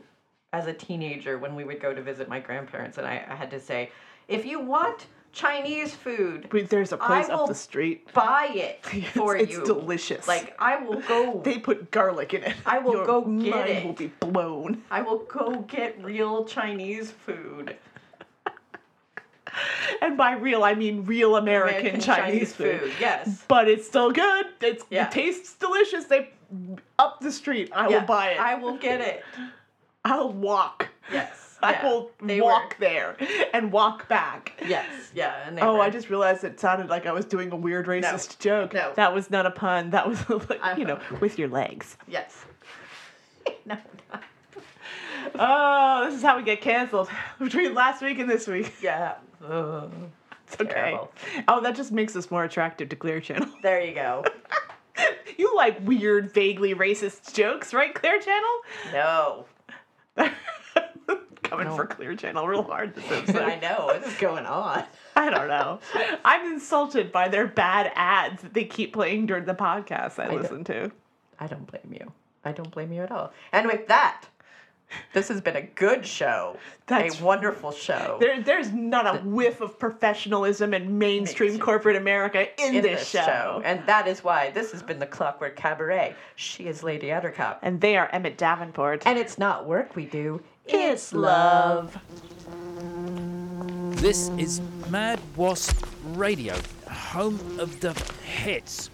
as 0.54 0.66
a 0.68 0.74
teenager 0.74 1.38
when 1.38 1.56
we 1.56 1.64
would 1.64 1.80
go 1.80 1.94
to 1.94 2.02
visit 2.02 2.28
my 2.28 2.40
grandparents 2.40 2.98
and 2.98 3.06
i, 3.06 3.24
I 3.30 3.36
had 3.36 3.52
to 3.52 3.60
say 3.60 3.92
if 4.28 4.44
you 4.46 4.60
want 4.60 5.06
chinese 5.34 5.94
food 5.96 6.48
Wait, 6.54 6.70
there's 6.70 6.92
a 6.92 6.98
place 6.98 7.28
I 7.28 7.34
up 7.34 7.40
will 7.42 7.48
the 7.48 7.56
street. 7.56 8.14
buy 8.14 8.50
it 8.54 8.86
for 9.14 9.36
it's 9.36 9.52
you 9.52 9.66
delicious. 9.66 10.28
like 10.28 10.56
i 10.60 10.78
will 10.78 11.02
go 11.02 11.42
they 11.46 11.58
put 11.60 11.90
garlic 11.92 12.34
in 12.34 12.44
it. 12.44 12.56
I 12.66 12.78
will 12.80 12.94
Your 12.94 13.06
go 13.06 13.22
get 13.22 13.56
mind 13.56 13.70
it. 13.70 13.86
will 13.86 13.94
be 13.94 14.08
blown. 14.20 14.84
I 14.92 15.02
will 15.02 15.20
go 15.26 15.62
get 15.68 16.02
real 16.04 16.46
Chinese 16.46 17.12
food. 17.12 17.76
And 20.02 20.18
by 20.18 20.34
real, 20.34 20.64
I 20.64 20.74
mean 20.74 21.06
real 21.06 21.36
American, 21.36 21.80
American 21.82 22.02
Chinese, 22.02 22.32
Chinese 22.32 22.54
food. 22.56 22.80
food, 22.82 22.92
yes. 23.00 23.44
But 23.48 23.68
it's 23.68 23.88
still 23.88 24.12
good. 24.12 24.48
It's, 24.62 24.84
Yeah. 24.90 25.06
It 25.06 25.12
tastes 25.12 25.54
delicious. 25.56 26.06
They 26.06 26.30
up 26.98 27.20
the 27.22 27.32
street. 27.32 27.70
I 27.74 27.88
Yeah, 27.90 28.00
will 28.00 28.08
buy 28.08 28.32
it. 28.32 28.40
I 28.40 28.56
will 28.56 28.78
get 28.78 29.00
it. 29.02 29.24
I'll 30.04 30.32
walk. 30.34 30.90
Yes. 31.12 31.43
I 31.64 31.72
yeah, 31.72 31.90
will 31.90 32.12
walk 32.42 32.76
there 32.80 33.16
and 33.54 33.72
walk 33.72 34.08
back. 34.10 34.54
Yes. 34.68 35.12
Yeah. 35.16 35.50
Oh, 35.62 35.76
were, 35.76 35.82
I 35.82 35.90
just 35.90 36.10
realized 36.10 36.44
it 36.44 36.60
sounded 36.60 36.90
like 36.90 37.06
I 37.06 37.12
was 37.12 37.26
doing 37.26 37.52
a 37.52 37.56
weird 37.56 37.88
racist 37.88 38.40
joke. 38.40 38.74
No. 38.74 38.92
That 38.96 39.14
was 39.14 39.32
not 39.32 39.46
a 39.46 39.52
pun. 39.52 39.90
That 39.92 40.08
was 40.08 40.20
like, 40.50 40.78
you 40.78 40.86
know, 40.86 41.00
with 41.20 41.40
your 41.40 41.48
legs. 41.48 41.98
Yes. 42.08 42.46
no. 43.66 43.78
Oh, 45.36 46.06
this 46.06 46.16
is 46.16 46.22
how 46.22 46.38
we 46.38 46.44
get 46.44 46.62
canceled 46.62 47.10
between 47.40 47.74
last 47.74 48.02
week 48.02 48.20
and 48.20 48.30
this 48.30 48.48
week. 48.48 48.74
Yeah. 48.82 49.16
Ugh, 49.44 49.92
It's 50.48 50.62
okay. 50.62 50.74
terrible. 50.74 51.12
Oh, 51.48 51.62
that 51.62 51.76
just 51.76 51.92
makes 51.92 52.16
us 52.16 52.30
more 52.30 52.44
attractive 52.44 52.90
to 52.90 52.96
Clear 52.96 53.20
Channel. 53.20 53.48
There 53.62 53.82
you 53.82 53.96
go. 53.96 54.24
You 55.38 55.56
like 55.56 55.80
weird, 55.86 56.32
vaguely 56.32 56.76
racist 56.76 57.34
jokes, 57.34 57.74
right, 57.74 57.94
Clear 57.94 58.20
Channel? 58.20 58.62
No. 58.92 59.46
Coming 61.58 61.76
for 61.76 61.86
Clear 61.86 62.16
Channel 62.16 62.48
real 62.48 62.64
hard 62.64 62.96
this 62.96 63.12
episode. 63.12 63.42
I 63.42 63.60
know. 63.60 63.86
What 63.86 64.04
is 64.04 64.16
going 64.16 64.46
on? 64.46 64.84
I 65.16 65.30
don't 65.30 65.48
know. 65.48 65.80
I'm 66.26 66.52
insulted 66.54 67.12
by 67.12 67.28
their 67.28 67.48
bad 67.48 67.92
ads 67.96 68.42
that 68.42 68.54
they 68.54 68.66
keep 68.66 68.94
playing 68.94 69.28
during 69.28 69.46
the 69.46 69.54
podcast 69.54 70.18
I, 70.20 70.26
I 70.26 70.36
listen 70.36 70.64
to. 70.66 70.92
I 71.40 71.48
don't 71.48 71.68
blame 71.68 71.94
you. 71.94 72.12
I 72.44 72.52
don't 72.52 72.72
blame 72.72 72.92
you 72.92 73.04
at 73.04 73.12
all. 73.12 73.32
And 73.52 73.68
with 73.68 73.88
that, 73.88 74.26
this 75.14 75.28
has 75.28 75.42
been 75.42 75.56
a 75.56 75.62
good 75.62 76.06
show. 76.06 76.58
That's- 76.88 77.20
a 77.20 77.24
wonderful 77.24 77.72
show. 77.72 78.18
There, 78.20 78.42
there's 78.42 78.72
not 78.72 79.08
a 79.08 79.20
whiff 79.20 79.62
of 79.62 79.80
professionalism 79.80 80.74
and 80.74 81.00
mainstream 81.00 81.60
corporate 81.60 81.96
America 81.96 82.48
in, 82.62 82.76
in 82.76 82.82
this, 82.82 83.08
show. 83.08 83.62
And 83.64 83.86
that 83.88 84.08
is 84.08 84.24
why 84.24 84.52
this 84.52 84.72
has 84.72 84.84
been 84.84 85.00
the 85.00 85.06
Clockwork 85.06 85.56
Cabaret. 85.56 86.16
She 86.36 86.66
is 86.66 86.84
Lady 86.84 87.08
Attercop. 87.08 87.58
And 87.62 87.80
they 87.80 87.98
are 87.98 88.10
Emmett 88.12 88.38
Davenport. 88.38 89.04
And 89.06 89.18
it's 89.18 89.38
not 89.38 89.66
work 89.66 89.96
we 89.96 90.06
do, 90.06 90.42
it's 90.66 91.14
love. 91.14 91.98
This 94.02 94.30
is 94.38 94.62
Mad 94.90 95.20
Wasp 95.36 95.86
Radio, 96.16 96.56
home 96.90 97.40
of 97.60 97.80
the 97.80 97.94
hits. 98.26 98.90